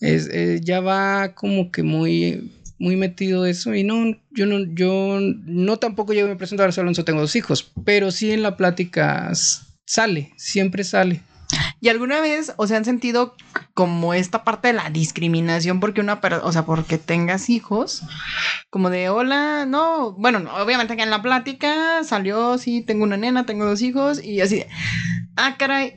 es, 0.00 0.28
eh, 0.32 0.60
ya 0.62 0.80
va 0.80 1.34
como 1.34 1.70
que 1.70 1.82
muy 1.82 2.52
muy 2.82 2.96
metido 2.96 3.46
eso 3.46 3.74
y 3.76 3.84
no, 3.84 4.16
yo 4.32 4.44
no, 4.44 4.58
yo 4.74 5.18
no 5.20 5.76
tampoco 5.76 6.12
llego 6.12 6.26
a 6.26 6.30
me 6.30 6.36
presento 6.36 6.64
a 6.64 6.66
Alonso, 6.66 7.04
tengo 7.04 7.20
dos 7.20 7.36
hijos, 7.36 7.72
pero 7.84 8.10
sí 8.10 8.32
en 8.32 8.42
la 8.42 8.56
plática 8.56 9.30
sale, 9.86 10.32
siempre 10.36 10.82
sale. 10.82 11.22
¿Y 11.80 11.90
alguna 11.90 12.20
vez, 12.20 12.54
o 12.56 12.66
sea, 12.66 12.78
han 12.78 12.84
sentido 12.84 13.36
como 13.74 14.14
esta 14.14 14.42
parte 14.42 14.68
de 14.68 14.74
la 14.74 14.90
discriminación 14.90 15.78
porque 15.78 16.00
una, 16.00 16.20
o 16.42 16.50
sea, 16.50 16.64
porque 16.64 16.98
tengas 16.98 17.50
hijos? 17.50 18.02
Como 18.68 18.90
de, 18.90 19.10
hola, 19.10 19.64
no, 19.64 20.12
bueno, 20.12 20.42
obviamente 20.60 20.96
que 20.96 21.02
en 21.02 21.10
la 21.10 21.22
plática 21.22 22.02
salió, 22.02 22.58
sí, 22.58 22.82
tengo 22.82 23.04
una 23.04 23.16
nena, 23.16 23.46
tengo 23.46 23.64
dos 23.64 23.80
hijos 23.80 24.24
y 24.24 24.40
así, 24.40 24.64
ah, 25.36 25.56
caray, 25.56 25.94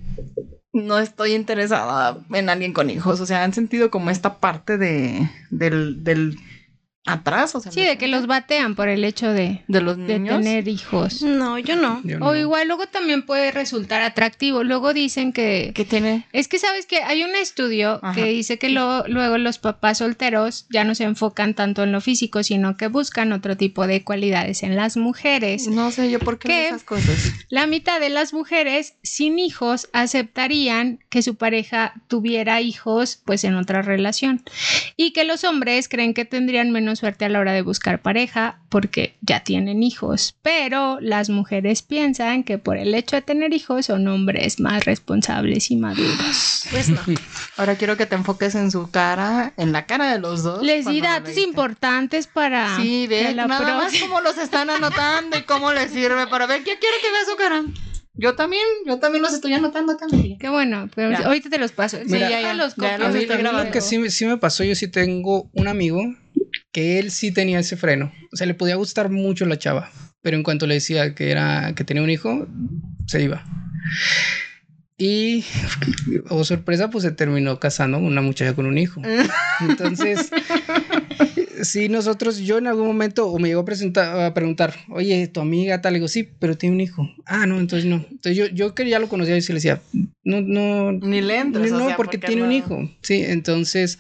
no 0.72 1.00
estoy 1.00 1.34
interesada 1.34 2.20
en 2.32 2.50
alguien 2.50 2.74
con 2.74 2.92
hijos. 2.92 3.22
O 3.22 3.26
sea, 3.26 3.44
han 3.44 3.54
sentido 3.54 3.90
como 3.90 4.12
esta 4.12 4.40
parte 4.40 4.78
de, 4.78 5.30
del, 5.50 6.04
del 6.04 6.38
atrás, 7.06 7.56
o 7.56 7.60
sea. 7.60 7.72
Sí, 7.72 7.82
de 7.82 7.98
que 7.98 8.08
los 8.08 8.28
batean 8.28 8.76
por 8.76 8.90
el 8.90 9.04
hecho 9.04 9.32
de, 9.32 9.64
¿De, 9.68 9.82
los 9.82 9.98
niños? 9.98 10.42
tener 10.42 10.68
hijos. 10.68 11.22
No, 11.22 11.58
yo 11.60 11.76
no. 11.76 12.02
o 12.22 12.36
igual 12.36 12.68
luego 12.68 12.88
también 12.88 13.24
puede 13.24 13.52
resultar 13.52 14.02
atractivo. 14.02 14.64
Luego 14.64 14.94
dicen 14.94 15.32
que... 15.32 15.72
¿Qué 15.76 15.86
tiene? 15.86 16.28
Es 16.34 16.48
que 16.48 16.58
sabes 16.58 16.86
que 16.86 16.98
hay 17.04 17.24
un 17.24 17.36
estudio 17.36 18.02
que 18.14 18.26
dice 18.26 18.58
que 18.58 18.70
luego 18.70 19.38
los 19.38 19.60
papás 19.60 20.00
solteros 20.00 20.66
ya 20.70 20.84
no 20.84 20.96
se 20.96 21.04
enfocan 21.04 21.54
tanto 21.54 21.84
en 21.84 21.92
lo 21.92 22.02
físico, 22.02 22.44
sino 22.44 22.78
que 22.78 22.88
buscan 22.88 23.32
otro 23.32 23.56
tipo 23.56 23.88
de 23.88 24.04
cualidades 24.04 24.64
en 24.64 24.76
las 24.76 24.98
mujeres. 24.98 25.68
No 25.68 25.92
sé 25.92 26.10
yo 26.10 26.20
por 26.20 26.40
qué 26.40 26.68
esas 26.68 26.84
cosas. 26.84 27.34
La 27.50 27.68
mitad 27.68 28.00
de 28.00 28.10
las 28.10 28.34
mujeres 28.34 28.96
sin 29.04 29.40
hijos 29.40 29.90
aceptarían 29.94 31.00
que 31.10 31.22
su 31.22 31.36
pareja 31.36 31.94
tuviera 32.08 32.62
hijos 32.62 33.22
pues 33.26 33.44
en 33.44 33.56
otra 33.56 33.82
relación. 33.82 34.44
Y 34.98 35.12
que 35.12 35.24
los 35.24 35.44
hombres 35.44 35.88
creen 35.88 36.14
que 36.14 36.26
tendrían 36.26 36.72
menos 36.72 36.95
suerte 36.96 37.26
a 37.26 37.30
la 37.30 37.40
hora 37.40 37.54
de 37.54 37.62
buscar 37.62 38.02
pareja 38.02 38.60
porque 38.70 39.16
ya 39.22 39.44
tienen 39.44 39.84
hijos, 39.84 40.36
pero 40.42 41.00
las 41.02 41.30
mujeres 41.30 41.82
piensan 41.82 42.44
que 42.44 42.58
por 42.58 42.78
el 42.78 42.94
hecho 42.94 43.16
de 43.16 43.22
tener 43.22 43.54
hijos 43.54 43.88
son 43.88 44.08
hombres 44.08 44.60
más 44.60 44.86
responsables 44.86 45.72
y 45.72 45.78
maduros. 45.78 46.66
Pues 46.72 46.90
no. 46.90 47.02
Ahora 47.58 47.76
quiero 47.76 47.98
que 47.98 48.06
te 48.06 48.16
enfoques 48.16 48.56
en 48.56 48.72
su 48.72 48.90
cara, 48.90 49.54
en 49.58 49.72
la 49.72 49.86
cara 49.86 50.12
de 50.12 50.20
los 50.20 50.44
dos. 50.44 50.64
Les 50.64 50.86
di 50.86 51.02
datos 51.02 51.38
importantes 51.38 52.28
para 52.28 52.76
Sí, 52.78 53.08
ve, 53.08 53.34
nada 53.34 53.48
más 53.48 53.94
cómo 54.00 54.22
los 54.22 54.38
están 54.38 54.70
anotando 54.70 55.38
y 55.38 55.44
cómo 55.44 55.72
les 55.74 55.92
sirve 55.92 56.28
para 56.28 56.46
ver 56.46 56.64
qué 56.64 56.78
quiero 56.80 56.96
que 57.02 57.12
vea 57.12 57.26
su 57.30 57.36
cara. 57.36 57.64
Yo 58.18 58.36
también, 58.36 58.64
yo 58.86 58.98
también 59.00 59.22
los 59.22 59.34
estoy 59.34 59.54
anotando 59.54 59.98
también. 59.98 60.38
Qué 60.38 60.48
bueno, 60.48 60.90
pero 60.96 61.18
ahorita 61.18 61.50
te 61.50 61.58
los 61.58 61.74
paso. 61.74 61.98
sí, 62.06 62.18
ya, 62.18 62.30
ya, 62.30 62.54
los, 62.54 62.76
ya 62.76 62.98
los 62.98 63.14
estoy 63.14 63.38
grabando. 63.38 63.66
Lo 63.66 63.72
que 63.72 63.82
sí, 63.82 64.10
sí 64.10 64.26
me 64.26 64.38
pasó, 64.38 64.64
yo 64.64 64.74
sí 64.76 64.88
tengo 64.88 65.50
un 65.54 65.68
amigo 65.68 66.02
que 66.76 67.00
él 67.00 67.10
sí 67.10 67.32
tenía 67.32 67.60
ese 67.60 67.78
freno. 67.78 68.12
O 68.34 68.36
sea, 68.36 68.46
le 68.48 68.54
podía 68.54 68.76
gustar 68.76 69.10
mucho 69.10 69.46
la 69.46 69.58
chava, 69.58 69.90
pero 70.22 70.36
en 70.36 70.44
cuanto 70.44 70.68
le 70.68 70.74
decía 70.74 71.16
que 71.16 71.32
era 71.32 71.74
que 71.74 71.86
tenía 71.86 72.04
un 72.04 72.10
hijo, 72.10 72.50
se 73.08 73.24
iba. 73.24 73.46
Y, 74.98 75.46
oh 76.28 76.44
sorpresa, 76.44 76.90
pues 76.90 77.06
se 77.06 77.12
terminó 77.12 77.62
casando 77.62 77.98
una 77.98 78.20
muchacha 78.20 78.56
con 78.56 78.66
un 78.66 78.78
hijo. 78.78 79.02
Entonces, 79.62 80.30
sí, 81.64 81.90
nosotros, 81.90 82.40
yo 82.40 82.58
en 82.58 82.68
algún 82.68 82.88
momento, 82.88 83.28
o 83.28 83.40
me 83.40 83.48
llegó 83.48 83.62
a, 83.62 83.66
presentar, 83.66 84.20
a 84.20 84.34
preguntar, 84.34 84.76
oye, 84.90 85.28
tu 85.28 85.40
amiga 85.40 85.82
tal, 85.82 85.94
le 85.94 86.00
digo, 86.00 86.08
sí, 86.08 86.24
pero 86.24 86.58
tiene 86.58 86.76
un 86.76 86.82
hijo. 86.82 87.10
Ah, 87.26 87.46
no, 87.46 87.60
entonces 87.60 87.90
no. 87.90 88.06
Entonces 88.10 88.38
yo, 88.38 88.48
yo 88.48 88.76
que 88.76 88.88
ya 88.90 89.00
lo 89.00 89.10
conocía 89.10 89.38
y 89.38 89.42
se 89.42 89.54
le 89.54 89.58
decía, 89.58 89.82
no, 90.24 90.42
no. 90.42 90.92
Ni 90.92 91.22
le 91.22 91.46
No, 91.46 91.96
porque, 91.96 92.18
tiene 92.18 92.44
un 92.44 92.52
hijo. 92.52 92.90
Sí, 93.02 93.24
entonces, 93.26 94.00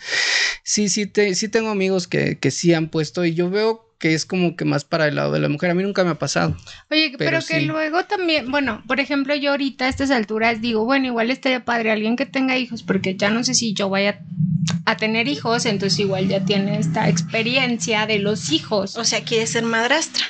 sí, 0.63 0.89
sí, 0.89 1.05
te, 1.05 1.35
sí 1.35 1.47
tengo 1.47 1.69
amigos 1.69 2.07
que, 2.07 2.37
que 2.37 2.51
sí 2.51 2.73
han 2.73 2.89
puesto 2.89 3.25
y 3.25 3.33
yo 3.33 3.49
veo 3.49 3.84
que 4.05 4.13
es 4.13 4.27
como 4.27 4.55
que 4.55 4.65
más 4.65 4.85
para 4.85 5.07
el 5.07 5.15
lado 5.15 5.31
de 5.31 5.39
la 5.39 5.49
mujer. 5.49 5.71
A 5.71 5.73
mí 5.73 5.81
nunca 5.81 6.03
me 6.03 6.11
ha 6.11 6.19
pasado. 6.19 6.55
Oye, 6.91 7.15
pero, 7.17 7.39
que 7.41 7.61
luego 7.61 8.05
también, 8.05 8.51
bueno, 8.51 8.83
por 8.85 8.99
ejemplo, 8.99 9.33
yo 9.33 9.49
ahorita 9.49 9.85
a 9.85 9.89
estas 9.89 10.11
alturas 10.11 10.61
digo, 10.61 10.85
bueno, 10.85 11.07
igual 11.07 11.31
estaría 11.31 11.65
padre 11.65 11.89
alguien 11.89 12.15
que 12.15 12.27
tenga 12.27 12.55
hijos, 12.55 12.83
porque 12.83 13.15
ya 13.15 13.31
no 13.31 13.43
sé 13.43 13.55
si 13.55 13.73
yo 13.73 13.89
vaya 13.89 14.19
a 14.85 14.95
tener 14.95 15.27
hijos, 15.27 15.65
entonces 15.65 15.97
igual 15.97 16.27
ya 16.27 16.45
tiene 16.45 16.77
esta 16.77 17.09
experiencia 17.09 18.05
de 18.05 18.19
los 18.19 18.51
hijos. 18.51 18.95
O 18.95 19.05
sea, 19.05 19.23
quiere 19.23 19.47
ser 19.47 19.63
madrastra. 19.63 20.23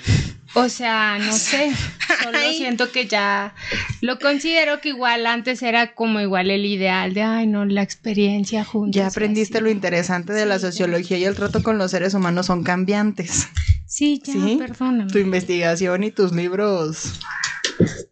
O 0.55 0.69
sea, 0.69 1.17
no 1.19 1.33
sé, 1.33 1.71
solo 2.23 2.37
siento 2.55 2.91
que 2.91 3.07
ya 3.07 3.53
lo 4.01 4.17
considero 4.19 4.79
que 4.79 4.89
igual 4.89 5.27
antes 5.27 5.61
era 5.61 5.93
como 5.93 6.21
igual 6.21 6.49
el 6.49 6.65
ideal 6.65 7.13
de, 7.13 7.23
ay, 7.23 7.45
no, 7.45 7.65
la 7.65 7.81
experiencia 7.81 8.63
juntos. 8.63 8.95
Ya 8.95 9.07
aprendiste 9.07 9.59
lo 9.59 9.69
interesante 9.69 10.31
de 10.31 10.45
la 10.45 10.57
sociología 10.59 11.17
y 11.17 11.25
el 11.25 11.35
trato 11.35 11.61
con 11.61 11.77
los 11.77 11.91
seres 11.91 12.13
humanos 12.13 12.45
son 12.45 12.63
cambiantes. 12.63 13.49
Sí, 13.85 14.21
ya, 14.23 14.33
¿Sí? 14.33 14.55
perdóname. 14.57 15.11
Tu 15.11 15.19
investigación 15.19 16.03
y 16.03 16.11
tus 16.11 16.31
libros 16.31 17.19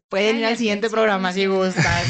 Pueden 0.09 0.38
ir 0.38 0.45
al 0.45 0.57
siguiente 0.57 0.91
programa 0.91 1.34
si 1.34 1.47
gustas. 1.47 2.05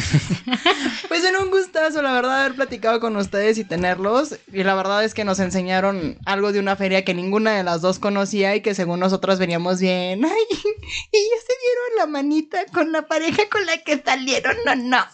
pues 1.07 1.23
en 1.23 1.37
un 1.37 1.49
gustazo, 1.51 2.01
la 2.01 2.11
verdad, 2.11 2.41
haber 2.41 2.55
platicado 2.55 2.99
con 2.99 3.15
ustedes 3.15 3.57
y 3.57 3.63
tenerlos. 3.63 4.35
Y 4.51 4.63
la 4.63 4.75
verdad 4.75 5.05
es 5.05 5.13
que 5.13 5.23
nos 5.23 5.39
enseñaron 5.39 6.17
algo 6.25 6.51
de 6.51 6.59
una 6.59 6.75
feria 6.75 7.05
que 7.05 7.13
ninguna 7.13 7.55
de 7.55 7.63
las 7.63 7.79
dos 7.81 7.99
conocía 7.99 8.55
y 8.55 8.61
que 8.61 8.75
según 8.75 8.99
nosotras 8.99 9.39
veníamos 9.39 9.79
bien. 9.79 10.25
Ay, 10.25 10.31
y 10.51 11.17
ya 11.17 11.41
se 11.41 11.53
dieron 11.61 11.97
la 11.97 12.05
manita 12.07 12.65
con 12.73 12.91
la 12.91 13.07
pareja 13.07 13.43
con 13.49 13.65
la 13.65 13.77
que 13.77 14.01
salieron. 14.03 14.57
No, 14.65 14.75
no. 14.75 15.05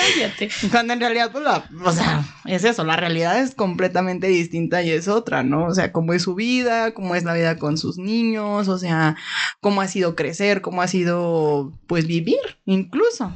Cállate. 0.00 0.48
Cuando 0.70 0.92
en 0.92 1.00
realidad, 1.00 1.30
pues 1.30 1.44
la, 1.44 1.64
o 1.84 1.92
sea, 1.92 2.24
es 2.46 2.64
eso, 2.64 2.84
la 2.84 2.96
realidad 2.96 3.40
es 3.40 3.54
completamente 3.54 4.28
distinta 4.28 4.82
y 4.82 4.90
es 4.90 5.08
otra, 5.08 5.42
¿no? 5.42 5.66
O 5.66 5.74
sea, 5.74 5.92
cómo 5.92 6.12
es 6.12 6.22
su 6.22 6.34
vida, 6.34 6.92
cómo 6.94 7.14
es 7.14 7.24
la 7.24 7.34
vida 7.34 7.56
con 7.58 7.76
sus 7.76 7.98
niños, 7.98 8.68
o 8.68 8.78
sea, 8.78 9.16
cómo 9.60 9.80
ha 9.80 9.88
sido 9.88 10.16
crecer, 10.16 10.60
cómo 10.62 10.82
ha 10.82 10.88
sido, 10.88 11.72
pues, 11.86 12.06
vivir, 12.06 12.38
incluso. 12.64 13.32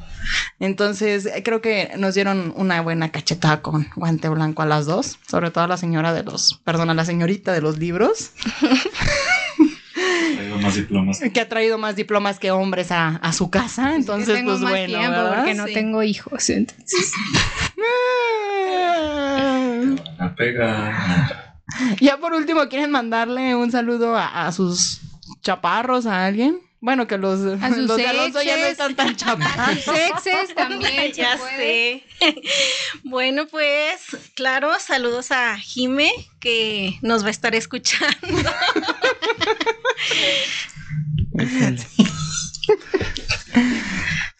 Entonces, 0.59 1.29
creo 1.45 1.61
que 1.61 1.93
nos 1.99 2.15
dieron 2.15 2.55
una 2.57 2.81
buena 2.81 3.11
cachetada 3.11 3.61
con 3.63 3.89
guante 3.97 4.29
blanco 4.29 4.63
a 4.63 4.67
las 4.67 4.87
dos, 4.87 5.19
sobre 5.29 5.51
todo 5.51 5.65
a 5.65 5.69
la 5.69 5.77
señora 5.77 6.13
de 6.13 6.23
los, 6.23 6.61
perdón, 6.65 6.91
a 6.91 6.95
la 6.95 7.05
señorita 7.05 7.53
de 7.53 7.61
los 7.61 7.79
libros. 7.79 8.33
más 10.65 10.75
diplomas. 10.75 11.21
Que 11.33 11.41
ha 11.41 11.49
traído 11.49 11.79
más 11.79 11.97
diplomas 11.97 12.39
que 12.39 12.51
hombres 12.51 12.91
a, 12.91 13.17
a 13.17 13.33
su 13.33 13.51
casa. 13.51 13.95
Entonces, 13.95 14.43
pues 14.45 14.61
bueno. 14.61 14.99
Tiempo 14.99 15.21
porque 15.35 15.55
no 15.55 15.67
tengo 15.67 16.03
hijos. 16.03 16.51
Entonces. 16.51 17.13
La 20.19 20.35
pega. 20.37 21.57
Ya 22.01 22.19
por 22.19 22.35
último, 22.35 22.69
¿quieren 22.69 22.91
mandarle 22.91 23.55
un 23.55 23.71
saludo 23.71 24.17
a, 24.17 24.47
a 24.47 24.53
sus 24.53 25.01
chaparros, 25.43 26.07
a 26.07 26.27
alguien? 26.27 26.61
Bueno, 26.85 27.07
que 27.07 27.17
los, 27.17 27.41
a 27.63 27.69
sus 27.75 27.89
los 27.89 27.97
de 27.97 28.07
Alonso 28.07 28.43
ya 28.43 28.59
no 28.59 28.67
están 28.67 28.95
tan 28.95 29.17
chaparros. 29.17 29.59
A 29.59 29.75
sus 29.75 29.95
exes 29.95 30.55
también. 30.55 31.13
ya 31.17 31.39
sé. 31.39 32.05
bueno, 33.05 33.47
pues, 33.47 34.03
claro, 34.35 34.71
saludos 34.79 35.31
a 35.31 35.57
Jime, 35.57 36.13
que 36.41 36.99
nos 37.01 37.23
va 37.23 37.29
a 37.29 37.31
estar 37.31 37.55
escuchando. 37.55 38.51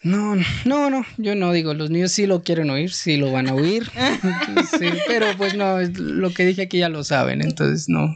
No, 0.03 0.35
no, 0.65 0.89
no, 0.91 1.05
yo 1.17 1.33
no 1.33 1.51
digo, 1.51 1.73
los 1.73 1.89
niños 1.89 2.11
sí 2.11 2.27
lo 2.27 2.43
quieren 2.43 2.69
oír, 2.69 2.93
sí 2.93 3.17
lo 3.17 3.31
van 3.31 3.49
a 3.49 3.55
oír, 3.55 3.89
pero 5.07 5.25
pues 5.35 5.55
no, 5.55 5.79
lo 5.81 6.31
que 6.31 6.45
dije 6.45 6.61
aquí 6.63 6.77
ya 6.77 6.89
lo 6.89 7.03
saben, 7.03 7.41
entonces 7.41 7.89
no, 7.89 8.15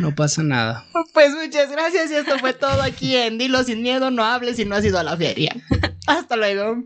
no 0.00 0.14
pasa 0.16 0.42
nada. 0.42 0.84
Pues 1.14 1.30
muchas 1.34 1.70
gracias 1.70 2.10
y 2.10 2.14
esto 2.14 2.38
fue 2.40 2.52
todo 2.52 2.82
aquí 2.82 3.14
en 3.14 3.38
Dilo 3.38 3.62
sin 3.62 3.80
miedo, 3.80 4.10
no 4.10 4.24
hables 4.24 4.56
si 4.56 4.64
no 4.64 4.74
has 4.74 4.84
ido 4.84 4.98
a 4.98 5.04
la 5.04 5.16
feria. 5.16 5.54
Hasta 6.08 6.36
luego. 6.36 6.82